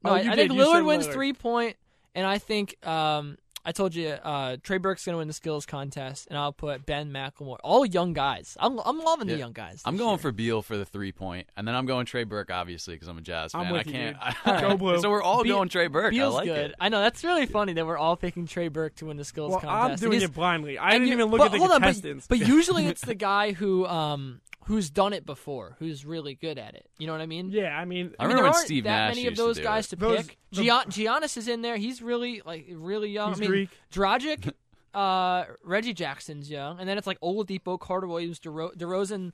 no, 0.03 0.11
Oh, 0.11 0.13
I, 0.13 0.21
you 0.21 0.31
I 0.31 0.35
did. 0.35 0.49
think 0.49 0.59
You 0.59 0.65
said 0.65 0.67
Lillard 0.73 0.85
wins 0.85 1.07
Lillard. 1.07 1.13
three 1.13 1.33
point 1.33 1.75
and 2.15 2.25
I 2.25 2.37
think 2.37 2.75
um 2.87 3.37
I 3.65 3.71
told 3.71 3.95
you 3.95 4.09
uh 4.09 4.57
Trey 4.61 4.77
Burke's 4.77 5.05
gonna 5.05 5.17
win 5.17 5.27
the 5.27 5.33
skills 5.33 5.65
contest 5.65 6.27
and 6.29 6.37
I'll 6.37 6.51
put 6.51 6.85
Ben 6.85 7.11
McLemore. 7.11 7.57
All 7.63 7.85
young 7.85 8.11
guys. 8.13 8.57
I'm 8.59 8.77
I'm 8.79 8.99
loving 8.99 9.27
the 9.27 9.37
young 9.37 9.53
guys. 9.53 9.81
I'm 9.85 9.95
going 9.97 10.11
year. 10.11 10.17
for 10.17 10.31
Beal 10.33 10.61
for 10.61 10.75
the 10.77 10.85
three 10.85 11.11
point, 11.13 11.47
and 11.55 11.67
then 11.67 11.73
I'm 11.75 11.85
going 11.85 12.05
Trey 12.05 12.23
Burke, 12.25 12.51
obviously, 12.51 12.95
because 12.95 13.07
I'm 13.07 13.17
a 13.17 13.21
Jazz 13.21 13.53
I'm 13.55 13.65
fan. 13.65 13.73
with 13.73 13.87
I 13.87 13.91
can't. 13.91 14.17
dude. 14.45 14.61
Go 14.61 14.77
Blue. 14.77 14.99
so 14.99 15.09
we're 15.09 15.21
all 15.23 15.43
Beal- 15.43 15.55
going 15.57 15.69
Trey 15.69 15.87
Burke. 15.87 16.11
Beal's 16.11 16.33
I 16.33 16.37
like 16.39 16.45
good. 16.47 16.71
it. 16.71 16.75
I 16.79 16.89
know 16.89 17.01
that's 17.01 17.23
really 17.23 17.45
funny 17.45 17.73
that 17.73 17.85
we're 17.85 17.97
all 17.97 18.15
picking 18.17 18.47
Trey 18.47 18.67
Burke 18.67 18.95
to 18.95 19.05
win 19.05 19.17
the 19.17 19.23
skills 19.25 19.51
Well, 19.51 19.59
contest. 19.61 20.03
I'm 20.03 20.09
doing 20.09 20.19
he's- 20.19 20.29
it 20.29 20.33
blindly. 20.35 20.77
I 20.77 20.91
didn't 20.91 21.07
even 21.09 21.27
look 21.29 21.37
but 21.39 21.45
at 21.45 21.51
the 21.53 21.57
hold 21.59 21.71
on, 21.71 21.79
but- 21.81 21.85
contestants. 21.87 22.27
But, 22.27 22.39
usually 22.47 22.87
it's 22.87 23.01
the 23.01 23.15
guy 23.15 23.53
who 23.53 23.85
um 23.85 24.41
who's 24.65 24.89
done 24.89 25.11
it 25.13 25.25
before, 25.25 25.75
who's 25.79 26.05
really 26.05 26.35
good 26.35 26.57
at 26.57 26.73
it. 26.75 26.85
You 26.97 27.05
know 27.07 27.11
what 27.13 27.21
I 27.21 27.25
mean? 27.25 27.49
yeah, 27.51 27.77
I 27.77 27.83
mean, 27.85 28.13
I 28.19 28.23
I 28.23 28.27
mean, 28.27 28.35
remember 28.35 28.35
there 28.35 28.43
when 28.43 28.53
aren't 28.53 28.65
Steve 28.65 28.83
that 28.85 28.89
Nash 29.07 29.15
many 29.15 29.27
of 29.27 29.31
used 29.31 29.37
to 29.39 29.43
those 29.45 29.59
guys 29.59 29.85
it. 29.87 29.89
to 29.89 29.95
Those- 29.97 30.25
pick. 30.27 30.37
The- 30.55 30.63
Gian- 30.65 30.85
Giannis 30.89 31.37
is 31.37 31.47
in 31.47 31.61
there. 31.61 31.77
He's 31.77 32.01
really 32.01 32.41
like 32.45 32.65
really 32.71 33.09
young. 33.09 33.29
he's 33.29 33.39
I 33.39 33.41
mean, 33.41 33.49
Greek. 33.49 33.69
Dragic, 33.91 34.51
uh, 34.93 35.45
Reggie 35.63 35.93
Jackson's 35.93 36.49
young, 36.49 36.79
and 36.79 36.87
then 36.87 36.97
it's 36.97 37.07
like 37.07 37.19
Oladipo, 37.21 37.79
Carter 37.79 38.07
Williams, 38.07 38.39
DeRo- 38.39 38.75
DeRozan. 38.75 39.31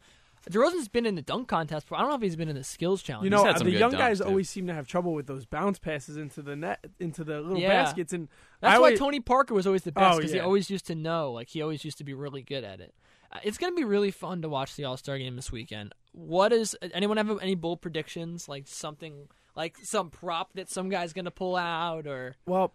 DeRozan's 0.50 0.88
been 0.88 1.06
in 1.06 1.16
the 1.16 1.22
dunk 1.22 1.50
contest, 1.50 1.88
but 1.90 1.98
I 1.98 2.00
don't 2.00 2.10
know 2.12 2.16
if 2.16 2.22
he's 2.22 2.38
been 2.38 2.48
in 2.48 2.56
the 2.56 2.64
skills 2.64 3.04
challenge. 3.04 3.26
You 3.26 3.30
know, 3.30 3.44
had 3.44 3.56
uh, 3.56 3.58
some 3.58 3.66
the 3.68 3.72
good 3.74 3.80
young 3.80 3.92
dunks, 3.92 3.98
guys 3.98 4.20
too. 4.20 4.26
always 4.26 4.50
seem 4.50 4.68
to 4.68 4.74
have 4.74 4.88
trouble 4.88 5.14
with 5.14 5.28
those 5.28 5.46
bounce 5.46 5.80
passes 5.80 6.16
into 6.16 6.42
the 6.42 6.56
net, 6.56 6.80
into 7.00 7.26
the 7.26 7.42
little 7.42 7.60
Yeah. 7.60 7.84
baskets, 7.84 8.14
and 8.14 8.30
That's 8.62 8.76
I 8.76 8.80
why 8.80 8.86
always- 8.88 9.00
Tony 9.00 9.20
Parker 9.20 9.54
was 9.54 9.68
always 9.68 9.84
the 9.84 9.92
best 9.92 10.14
Oh, 10.14 10.18
because 10.18 10.32
he 10.32 10.40
always 10.40 10.70
used 10.70 10.88
to 10.88 10.96
know. 10.96 11.34
Like 11.34 11.50
he 11.50 11.62
always 11.62 11.84
used 11.84 11.98
to 11.98 12.06
be 12.06 12.14
really 12.14 12.42
good 12.42 12.64
at 12.64 12.80
it. 12.80 12.96
Uh, 13.32 13.40
it's 13.44 13.58
gonna 13.58 13.76
be 13.76 13.84
really 13.84 14.12
fun 14.12 14.42
to 14.42 14.50
watch 14.50 14.76
the 14.78 14.86
All 14.86 14.96
Star 14.96 15.18
game 15.20 15.36
this 15.36 15.52
weekend. 15.52 15.94
What 16.14 16.54
is 16.54 16.76
anyone 16.94 17.18
have 17.18 17.30
any 17.42 17.56
bold 17.56 17.82
predictions? 17.82 18.48
Like 18.48 18.64
something 18.66 19.28
like 19.60 19.78
some 19.84 20.10
prop 20.10 20.54
that 20.54 20.70
some 20.70 20.90
guy's 20.90 21.14
gonna 21.14 21.30
pull 21.32 21.56
out 21.56 22.08
or 22.08 22.36
Well, 22.48 22.72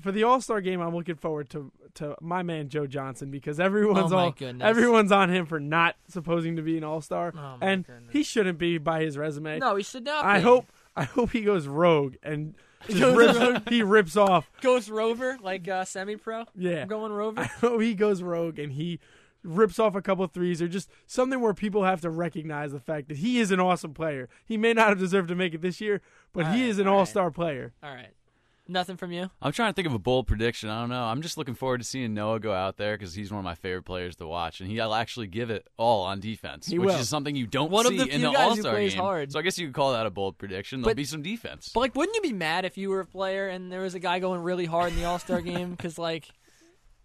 for 0.00 0.12
the 0.12 0.22
All 0.22 0.40
Star 0.40 0.60
game, 0.60 0.80
I'm 0.80 0.94
looking 0.94 1.16
forward 1.16 1.48
to 1.50 1.72
to 1.94 2.14
my 2.20 2.42
man 2.44 2.68
Joe 2.68 2.86
Johnson 2.86 3.30
because 3.32 3.58
everyone's 3.58 4.12
Oh, 4.12 4.18
all 4.18 4.30
goodness. 4.30 4.64
everyone's 4.64 5.10
on 5.10 5.30
him 5.30 5.46
for 5.46 5.58
not 5.58 5.96
supposing 6.08 6.54
to 6.56 6.62
be 6.62 6.76
an 6.78 6.84
All 6.84 7.00
Star, 7.00 7.32
Oh, 7.36 7.56
and 7.60 7.84
goodness. 7.86 8.12
he 8.12 8.22
shouldn't 8.22 8.58
be 8.58 8.78
by 8.78 9.00
his 9.02 9.16
resume. 9.18 9.58
no, 9.58 9.74
he 9.74 9.82
should 9.82 10.04
not. 10.04 10.24
I 10.24 10.36
be. 10.38 10.44
hope 10.44 10.66
I 10.94 11.04
hope 11.04 11.30
he 11.32 11.40
goes 11.42 11.66
rogue 11.66 12.14
and 12.22 12.54
just 12.88 13.16
rips, 13.16 13.60
he 13.70 13.82
rips 13.82 14.16
off. 14.16 14.48
goes 14.60 14.88
rover 14.90 15.36
like 15.42 15.66
uh, 15.66 15.84
semi 15.84 16.14
pro. 16.16 16.44
Yeah, 16.54 16.82
I'm 16.82 16.88
going 16.88 17.10
rover. 17.10 17.40
I 17.40 17.44
hope 17.46 17.80
he 17.80 17.94
goes 17.94 18.22
rogue 18.22 18.58
and 18.60 18.70
he 18.72 19.00
rips 19.44 19.78
off 19.78 19.94
a 19.94 20.02
couple 20.02 20.26
threes 20.26 20.60
or 20.60 20.68
just 20.68 20.90
something 21.06 21.40
where 21.40 21.54
people 21.54 21.84
have 21.84 22.00
to 22.00 22.10
recognize 22.10 22.72
the 22.72 22.80
fact 22.80 23.08
that 23.08 23.18
he 23.18 23.38
is 23.38 23.50
an 23.50 23.60
awesome 23.60 23.94
player. 23.94 24.28
He 24.44 24.56
may 24.56 24.72
not 24.72 24.88
have 24.88 24.98
deserved 24.98 25.28
to 25.28 25.34
make 25.34 25.54
it 25.54 25.62
this 25.62 25.80
year, 25.80 26.00
but 26.32 26.46
All 26.46 26.52
he 26.52 26.62
right, 26.62 26.68
is 26.70 26.78
an 26.78 26.86
all 26.88 26.94
right. 26.94 26.98
all 27.00 27.06
star 27.06 27.30
player. 27.30 27.72
All 27.82 27.94
right, 27.94 28.10
nothing 28.66 28.96
from 28.96 29.12
you. 29.12 29.30
I'm 29.40 29.52
trying 29.52 29.70
to 29.70 29.74
think 29.74 29.86
of 29.86 29.94
a 29.94 29.98
bold 29.98 30.26
prediction. 30.26 30.68
I 30.68 30.80
don't 30.80 30.90
know. 30.90 31.04
I'm 31.04 31.22
just 31.22 31.38
looking 31.38 31.54
forward 31.54 31.78
to 31.78 31.84
seeing 31.84 32.14
Noah 32.14 32.40
go 32.40 32.52
out 32.52 32.76
there 32.78 32.96
because 32.98 33.14
he's 33.14 33.30
one 33.30 33.38
of 33.38 33.44
my 33.44 33.54
favorite 33.54 33.84
players 33.84 34.16
to 34.16 34.26
watch, 34.26 34.60
and 34.60 34.68
he'll 34.68 34.92
actually 34.92 35.28
give 35.28 35.50
it 35.50 35.66
all 35.76 36.02
on 36.02 36.18
defense, 36.20 36.66
He 36.66 36.78
which 36.78 36.88
will. 36.88 36.96
is 36.96 37.08
something 37.08 37.34
you 37.36 37.46
don't 37.46 37.70
One 37.70 37.86
of 37.86 37.92
see 37.92 37.98
the 37.98 38.08
in 38.08 38.20
the 38.20 38.28
All 38.36 38.56
Star 38.56 38.76
game. 38.76 38.90
hard. 38.98 39.32
So 39.32 39.38
I 39.38 39.42
guess 39.42 39.56
you 39.56 39.68
could 39.68 39.74
call 39.74 39.92
that 39.92 40.04
a 40.04 40.10
bold 40.10 40.36
prediction. 40.36 40.80
There'll 40.80 40.90
But- 40.90 40.96
be 40.96 41.04
some 41.04 41.22
defense. 41.22 41.70
But 41.72 41.80
like, 41.80 41.94
wouldn't 41.94 42.16
you 42.16 42.22
be 42.22 42.32
mad 42.32 42.64
if 42.64 42.76
you 42.76 42.90
were 42.90 43.00
a 43.00 43.06
player 43.06 43.48
and 43.48 43.70
there 43.72 43.82
was 43.82 43.94
a 43.94 44.00
guy 44.00 44.18
going 44.18 44.42
really 44.42 44.66
hard 44.66 44.92
in 44.92 44.98
the 44.98 45.04
All 45.04 45.18
Star 45.20 45.40
game? 45.40 45.70
Because 45.70 45.96
like, 45.98 46.28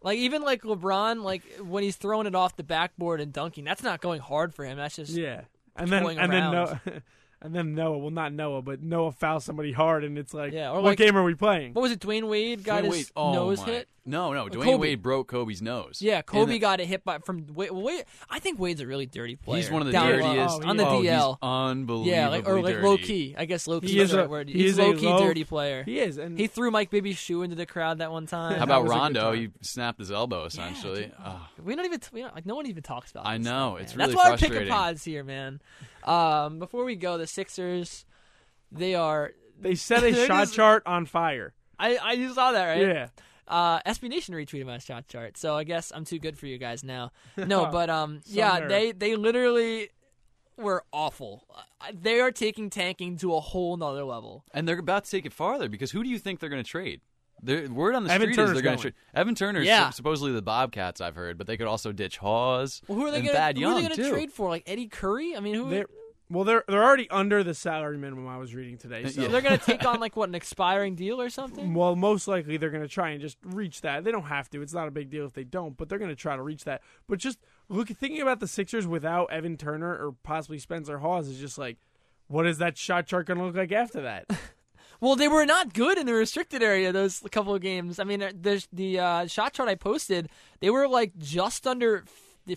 like 0.04 0.20
even 0.20 0.42
like 0.44 0.62
LeBron, 0.62 1.24
like 1.24 1.44
when 1.60 1.84
he's 1.84 1.96
throwing 1.96 2.28
it 2.28 2.36
off 2.36 2.56
the 2.56 2.63
backboard 2.63 3.22
and 3.22 3.34
dunking, 3.34 3.63
that's 3.63 3.82
not 3.82 4.02
going 4.02 4.22
hard 4.22 4.54
for 4.54 4.66
him. 4.66 4.78
That's 4.78 4.98
just 4.98 5.12
Yeah, 5.13 5.42
and 5.76 5.89
then 5.89 6.06
and 6.06 6.32
then 6.32 6.54
around. 6.54 6.80
Noah, 7.44 7.48
and 7.48 7.56
then 7.56 7.76
Noah. 7.76 7.98
Well, 7.98 8.12
not 8.12 8.34
Noah, 8.34 8.62
but 8.62 8.82
Noah 8.82 9.12
fouls 9.12 9.44
somebody 9.44 9.72
hard, 9.72 10.04
and 10.04 10.18
it's 10.18 10.34
like, 10.34 10.54
Yeah, 10.54 10.72
or 10.72 10.76
what 10.76 10.84
like- 10.86 10.98
game 10.98 11.16
are 11.18 11.24
we 11.24 11.36
playing? 11.36 11.74
what 11.74 11.82
was 11.82 11.92
it? 11.92 12.00
Dwyane 12.00 12.28
Wade 12.30 12.64
got 12.64 12.82
Dwyane 12.84 12.86
his 12.86 12.92
Wade, 12.94 13.06
oh 13.16 13.34
nose 13.34 13.60
my- 13.60 13.66
hit. 13.66 13.90
No, 14.06 14.34
no. 14.34 14.48
Dwyane 14.48 14.64
Kobe. 14.66 14.76
Wade 14.80 15.02
broke 15.02 15.30
Kobe's 15.30 15.62
nose. 15.62 16.02
Yeah, 16.02 16.22
Kobe 16.24 16.52
the- 16.52 16.60
got 16.60 16.82
a 16.82 16.84
hit 16.86 17.06
by 17.06 17.20
from 17.20 17.48
Wade. 17.54 17.72
Wade 17.72 18.04
I 18.30 18.40
think 18.40 18.60
Wade's 18.60 18.82
a 18.82 18.86
really 18.88 19.06
dirty 19.06 19.38
player. 19.38 19.62
He's 19.62 19.72
one 19.72 19.82
of 19.82 19.86
the 19.86 19.94
Down 19.94 20.10
low. 20.12 20.18
dirtiest. 20.34 20.60
Oh, 20.62 20.68
on 20.68 20.76
the 20.76 20.86
oh, 20.86 21.02
he's 21.02 21.10
DL. 21.10 21.38
unbelievably 21.42 22.12
Yeah, 22.12 22.28
like 22.28 22.46
or 22.46 22.62
like 22.62 22.76
dirty. 22.76 22.86
low 22.88 22.98
key. 22.98 23.36
I 23.38 23.46
guess 23.46 23.66
low 23.66 23.80
key 23.80 23.88
He 23.88 24.00
is 24.00 24.06
is 24.10 24.12
the 24.12 24.18
a- 24.18 24.22
right 24.24 24.30
word. 24.30 24.50
he 24.50 24.56
He's 24.56 24.72
is 24.72 24.80
a 24.80 24.84
low 24.84 24.94
key 24.98 25.06
low- 25.08 25.20
dirty 25.20 25.46
player. 25.46 25.84
He 25.86 26.00
is, 26.00 26.18
and 26.18 26.38
He 26.38 26.48
threw 26.48 26.70
Mike 26.70 26.90
Bibby's 26.90 27.18
shoe 27.18 27.44
into 27.44 27.56
the 27.56 27.66
crowd 27.66 28.00
that 28.00 28.12
one 28.12 28.26
time. 28.28 28.58
How 28.58 28.66
about 28.66 28.84
was 28.84 28.92
a 28.92 28.94
good 28.94 29.00
Rondo? 29.00 29.22
time. 29.32 29.36
He 29.40 29.50
snapped 29.62 30.00
his 30.00 30.12
elbow 30.12 30.46
essentially. 30.46 31.04
dude. 31.04 31.12
Oh. 31.26 31.48
We 31.64 31.74
don't 31.74 31.86
even 31.86 32.02
we 32.12 32.22
don't, 32.24 32.36
like 32.36 32.46
no 32.46 32.56
one 32.56 32.66
even 32.66 32.84
talks 32.84 33.12
about. 33.12 33.26
I 33.26 33.38
this 33.38 33.46
know, 33.46 33.76
stuff, 33.78 33.82
it's 33.84 33.96
man. 33.96 34.08
really 34.10 34.16
That's 34.16 34.26
why 34.26 34.32
we're 34.32 34.56
picking 34.56 34.68
pods 34.68 35.04
here, 35.06 35.24
man. 35.24 35.62
Um, 36.08 36.60
before 36.60 36.84
we 36.86 36.96
go, 36.96 37.18
the 37.18 37.28
Sixers, 37.28 38.06
they 38.72 38.96
are. 38.96 39.32
they 39.60 39.76
set 39.76 40.04
a 40.04 40.13
shot 40.28 40.42
just- 40.44 40.54
chart 40.56 40.84
on 40.86 41.06
fire. 41.06 41.54
I 41.80 41.96
I 41.98 42.12
you 42.13 42.34
saw 42.34 42.52
that 42.52 42.66
right? 42.68 42.82
Yeah, 42.82 43.08
Uh, 43.48 43.80
SB 43.82 44.10
Nation 44.10 44.36
retweeted 44.36 44.66
my 44.66 44.78
shot 44.78 45.08
chart, 45.08 45.38
so 45.38 45.56
I 45.58 45.63
guess 45.63 45.92
I'm 45.94 46.06
too 46.06 46.20
good 46.20 46.38
for 46.38 46.46
you 46.48 46.58
guys 46.58 46.84
now. 46.84 47.12
No, 47.36 47.66
but 47.72 47.89
um, 47.89 48.22
Some 48.26 48.38
yeah, 48.38 48.60
nerve. 48.60 48.70
they 48.70 48.92
they 48.92 49.16
literally 49.16 49.89
were 50.56 50.84
awful. 50.94 51.46
Uh, 51.54 51.92
They 52.00 52.20
are 52.20 52.32
taking 52.32 52.70
tanking 52.70 53.18
to 53.18 53.34
a 53.34 53.39
whole 53.39 53.76
nother 53.76 54.04
level. 54.04 54.46
And 54.54 54.68
they're 54.68 54.78
about 54.80 55.06
to 55.06 55.12
take 55.12 55.26
it 55.26 55.34
farther 55.34 55.68
because 55.68 55.92
who 55.92 56.04
do 56.04 56.10
you 56.10 56.20
think 56.20 56.39
they're 56.39 56.50
going 56.50 56.63
to 56.63 56.70
trade? 56.70 57.02
The 57.44 57.68
word 57.68 57.94
on 57.96 58.04
the 58.06 58.12
Evan 58.12 58.28
street 58.28 58.36
Turner's 58.36 58.50
is 58.52 58.54
they're 58.56 58.62
going 58.64 58.76
going. 58.78 58.78
to 58.78 58.92
trade 58.92 58.94
Evan 59.14 59.36
Turner's 59.36 59.66
Yeah. 59.66 59.86
sup- 59.86 59.94
supposedly 59.96 60.32
the 60.34 60.42
Bobcats 60.42 61.02
I've 61.02 61.16
heard, 61.16 61.38
but 61.38 61.46
they 61.48 61.58
could 61.58 61.68
also 61.68 61.92
ditch 61.92 62.18
Hawes 62.18 62.82
Well, 62.88 62.98
who 62.98 63.06
are 63.08 63.12
they 63.12 63.18
and 63.18 63.26
gonna 63.28 63.38
Thad 63.38 63.58
who 63.58 63.66
are 63.66 63.74
they 63.76 63.82
Young 63.82 63.90
gonna 63.90 63.96
too. 63.96 64.10
trade 64.12 64.32
for? 64.32 64.50
Like 64.50 64.64
Eddie 64.66 64.88
Curry? 64.88 65.36
I 65.36 65.40
mean, 65.42 65.56
who? 65.56 65.70
they're 65.70 65.86
well, 66.30 66.46
they're 66.46 66.64
they're 66.68 66.84
already 66.84 67.08
under 67.12 67.44
the 67.44 67.54
salary 67.54 67.98
minimum 67.98 68.28
I 68.28 68.38
was 68.38 68.56
reading 68.56 68.78
today. 68.78 69.04
Uh, 69.04 69.10
so 69.10 69.22
Yeah. 69.24 69.28
they're 69.28 69.42
gonna 69.42 69.58
take 69.66 69.86
on 69.86 70.00
like 70.00 70.16
what 70.16 70.30
an 70.30 70.36
expiring 70.36 70.96
deal 70.96 71.22
or 71.22 71.30
something? 71.30 71.74
Well, 71.74 71.96
most 71.96 72.28
likely 72.28 72.58
they're 72.58 72.72
going 72.72 72.82
to 72.82 72.88
try 72.90 73.10
and 73.10 73.22
just 73.22 73.38
reach 73.44 73.82
that. 73.82 74.04
They 74.04 74.12
don't 74.12 74.24
have 74.24 74.50
to. 74.52 74.62
It's 74.62 74.74
not 74.74 74.88
a 74.88 74.92
big 74.92 75.10
deal 75.12 75.26
if 75.26 75.34
they 75.34 75.44
don't, 75.44 75.76
but 75.78 75.90
they're 75.90 76.00
going 76.00 76.10
to 76.10 76.16
try 76.16 76.36
to 76.36 76.42
reach 76.42 76.64
that. 76.64 76.82
But 77.08 77.20
just 77.20 77.40
look, 77.68 77.90
thinking 77.90 78.22
about 78.22 78.40
the 78.40 78.48
Sixers 78.48 78.88
without 78.88 79.32
Evan 79.32 79.58
Turner 79.58 79.90
or 79.94 80.16
possibly 80.24 80.58
Spencer 80.60 81.00
Hawes 81.00 81.28
is 81.28 81.40
just 81.40 81.58
like, 81.58 81.78
what 82.28 82.48
is 82.48 82.58
that 82.58 82.78
shot 82.78 83.06
chart 83.06 83.28
going 83.28 83.38
to 83.38 83.46
look 83.46 83.56
like 83.56 83.72
after 83.74 84.02
that? 84.02 84.26
Well, 85.04 85.18
they 85.18 85.28
were 85.28 85.46
not 85.46 85.74
good 85.74 85.98
in 85.98 86.06
the 86.06 86.13
restricted 86.13 86.63
area 86.63 86.94
those 86.94 87.20
couple 87.30 87.54
of 87.54 87.62
games. 87.62 88.00
I 88.00 88.06
mean, 88.06 88.24
uh, 88.24 88.32
there's 88.34 88.70
the 88.72 89.00
uh, 89.00 89.28
shot 89.28 89.52
chart 89.52 89.68
I 89.68 89.76
posted. 89.76 90.30
They 90.62 90.70
were 90.70 90.88
like 90.88 91.18
just 91.18 91.68
under 91.68 92.06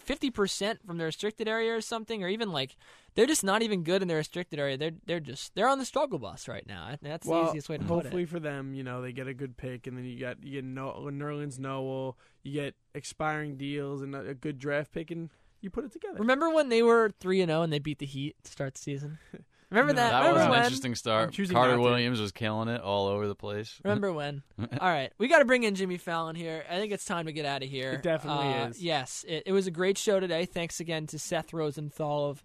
fifty 0.00 0.30
percent 0.30 0.78
from 0.86 0.96
the 0.96 1.04
restricted 1.06 1.48
area 1.48 1.74
or 1.74 1.80
something, 1.80 2.22
or 2.22 2.28
even 2.28 2.52
like 2.52 2.76
they're 3.16 3.26
just 3.26 3.42
not 3.42 3.62
even 3.62 3.82
good 3.82 4.00
in 4.00 4.06
the 4.06 4.14
restricted 4.14 4.60
area. 4.60 4.76
They're 4.76 4.92
they're 5.06 5.18
just 5.18 5.56
they're 5.56 5.66
on 5.66 5.80
the 5.80 5.84
struggle 5.84 6.20
bus 6.20 6.46
right 6.46 6.64
now. 6.68 6.96
That's 7.02 7.26
the 7.26 7.48
easiest 7.48 7.68
way 7.68 7.78
to 7.78 7.84
put 7.84 7.98
it. 7.98 8.02
hopefully 8.04 8.26
for 8.26 8.38
them, 8.38 8.74
you 8.74 8.84
know, 8.84 9.02
they 9.02 9.10
get 9.10 9.26
a 9.26 9.34
good 9.34 9.56
pick, 9.56 9.88
and 9.88 9.98
then 9.98 10.04
you 10.04 10.20
got 10.20 10.40
you 10.44 10.52
get 10.52 10.64
no- 10.64 11.08
Nerlens 11.10 11.58
Noel, 11.58 12.16
you 12.44 12.52
get 12.52 12.76
expiring 12.94 13.56
deals 13.56 14.02
and 14.02 14.14
a, 14.14 14.20
a 14.20 14.34
good 14.34 14.60
draft 14.60 14.92
pick, 14.92 15.10
and 15.10 15.30
you 15.60 15.70
put 15.70 15.84
it 15.84 15.92
together. 15.92 16.20
Remember 16.20 16.48
when 16.50 16.68
they 16.68 16.84
were 16.84 17.10
three 17.18 17.40
and 17.40 17.50
zero 17.50 17.62
and 17.62 17.72
they 17.72 17.80
beat 17.80 17.98
the 17.98 18.06
Heat 18.06 18.36
to 18.44 18.52
start 18.52 18.74
the 18.74 18.80
season? 18.80 19.18
Remember 19.70 19.92
No. 19.92 19.96
that? 20.00 20.10
That 20.10 20.18
Remember 20.18 20.34
was 20.38 20.44
an 20.44 20.50
when? 20.50 20.62
interesting 20.62 20.94
start. 20.94 21.24
I'm 21.24 21.30
choosing 21.32 21.54
Carter 21.54 21.72
not 21.72 21.76
to. 21.78 21.82
Williams 21.82 22.20
was 22.20 22.30
killing 22.32 22.68
it 22.68 22.80
all 22.80 23.08
over 23.08 23.26
the 23.26 23.34
place. 23.34 23.80
Remember 23.84 24.12
when? 24.12 24.42
All 24.80 24.88
right, 24.88 25.12
we 25.18 25.26
got 25.28 25.40
to 25.40 25.44
bring 25.44 25.64
in 25.64 25.74
Jimmy 25.74 25.96
Fallon 25.98 26.36
here. 26.36 26.64
I 26.70 26.78
think 26.78 26.92
it's 26.92 27.04
time 27.04 27.26
to 27.26 27.32
get 27.32 27.44
out 27.46 27.62
of 27.64 27.68
here. 27.68 27.92
It 27.92 28.02
definitely 28.02 28.46
Uh, 28.54 28.68
is. 28.68 28.80
Yes, 28.82 29.24
it, 29.26 29.42
it 29.46 29.52
was 29.52 29.66
a 29.66 29.70
great 29.72 29.98
show 29.98 30.20
today. 30.20 30.44
Thanks 30.46 30.78
again 30.78 31.06
to 31.08 31.18
Seth 31.18 31.52
Rosenthal 31.52 32.30
of 32.30 32.44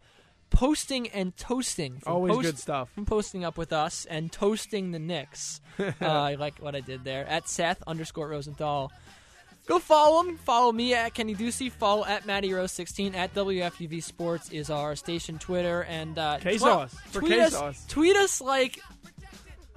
posting 0.49 1.07
and 1.09 1.35
toasting. 1.37 1.99
From 1.99 2.13
Always 2.13 2.33
post- 2.33 2.45
good 2.45 2.57
stuff. 2.59 2.89
From 2.93 3.05
posting 3.05 3.45
up 3.45 3.57
with 3.57 3.71
us 3.71 4.05
and 4.09 4.31
toasting 4.31 4.91
the 4.91 4.99
Knicks. 4.99 5.61
uh, 5.79 5.91
I 6.01 6.35
like 6.35 6.57
what 6.59 6.75
I 6.75 6.79
did 6.81 7.03
there 7.03 7.25
at 7.27 7.47
Seth 7.47 7.81
underscore 7.87 8.29
Rosenthal. 8.29 8.91
Go 9.67 9.79
follow 9.79 10.23
him. 10.23 10.37
Follow 10.37 10.71
me 10.71 10.93
at 10.93 11.13
Kenny 11.13 11.35
Ducey. 11.35 11.71
Follow 11.71 12.03
at 12.05 12.25
Matty 12.25 12.51
Rose 12.53 12.71
16 12.71 13.15
at 13.15 13.33
WFUV 13.33 14.03
Sports 14.03 14.49
is 14.49 14.69
our 14.69 14.95
station 14.95 15.37
Twitter 15.39 15.83
and 15.83 16.17
uh, 16.17 16.37
K 16.41 16.57
tw- 16.57 16.61
sauce. 16.61 16.93
For 17.11 17.19
tweet 17.19 17.31
K 17.33 17.41
us. 17.41 17.53
sauce. 17.53 17.85
Tweet 17.87 18.15
us 18.17 18.41
like 18.41 18.79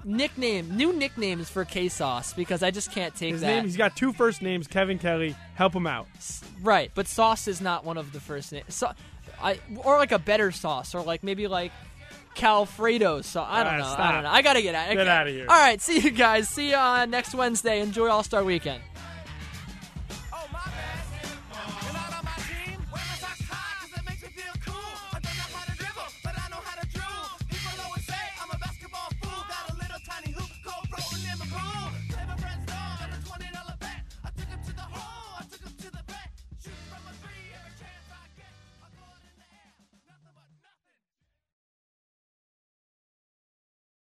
nickname, 0.03 0.75
new 0.75 0.91
nicknames 0.93 1.49
for 1.49 1.65
K 1.65 1.87
Sauce 1.87 2.33
because 2.33 2.61
I 2.63 2.71
just 2.71 2.91
can't 2.91 3.15
take 3.15 3.33
His 3.33 3.41
that. 3.41 3.47
name. 3.47 3.63
He's 3.63 3.77
got 3.77 3.95
two 3.95 4.11
first 4.13 4.41
names. 4.41 4.67
Kevin 4.67 4.99
Kelly. 4.99 5.35
Help 5.55 5.73
him 5.73 5.87
out. 5.87 6.07
Right, 6.61 6.91
but 6.93 7.07
sauce 7.07 7.47
is 7.47 7.61
not 7.61 7.85
one 7.85 7.97
of 7.97 8.11
the 8.11 8.19
first 8.19 8.51
names. 8.51 8.73
So, 8.75 8.91
I 9.41 9.59
or 9.77 9.97
like 9.97 10.11
a 10.11 10.19
better 10.19 10.51
sauce, 10.51 10.93
or 10.95 11.01
like 11.03 11.23
maybe 11.23 11.47
like 11.47 11.71
Calfredo. 12.33 13.21
So 13.21 13.41
I 13.41 13.63
don't 13.63 13.73
Ah, 13.73 13.77
know. 13.77 14.03
I 14.03 14.11
don't 14.11 14.23
know. 14.23 14.29
I 14.29 14.41
gotta 14.41 14.61
get 14.61 14.75
out. 14.75 14.93
Get 14.93 15.07
outta 15.07 15.29
here. 15.31 15.45
All 15.49 15.57
right, 15.59 15.79
see 15.81 15.99
you 15.99 16.11
guys. 16.11 16.49
See 16.49 16.69
you 16.69 16.75
uh, 16.75 17.05
next 17.05 17.33
Wednesday. 17.33 17.79
Enjoy 17.81 18.09
All 18.09 18.23
Star 18.23 18.43
Weekend. 18.43 18.81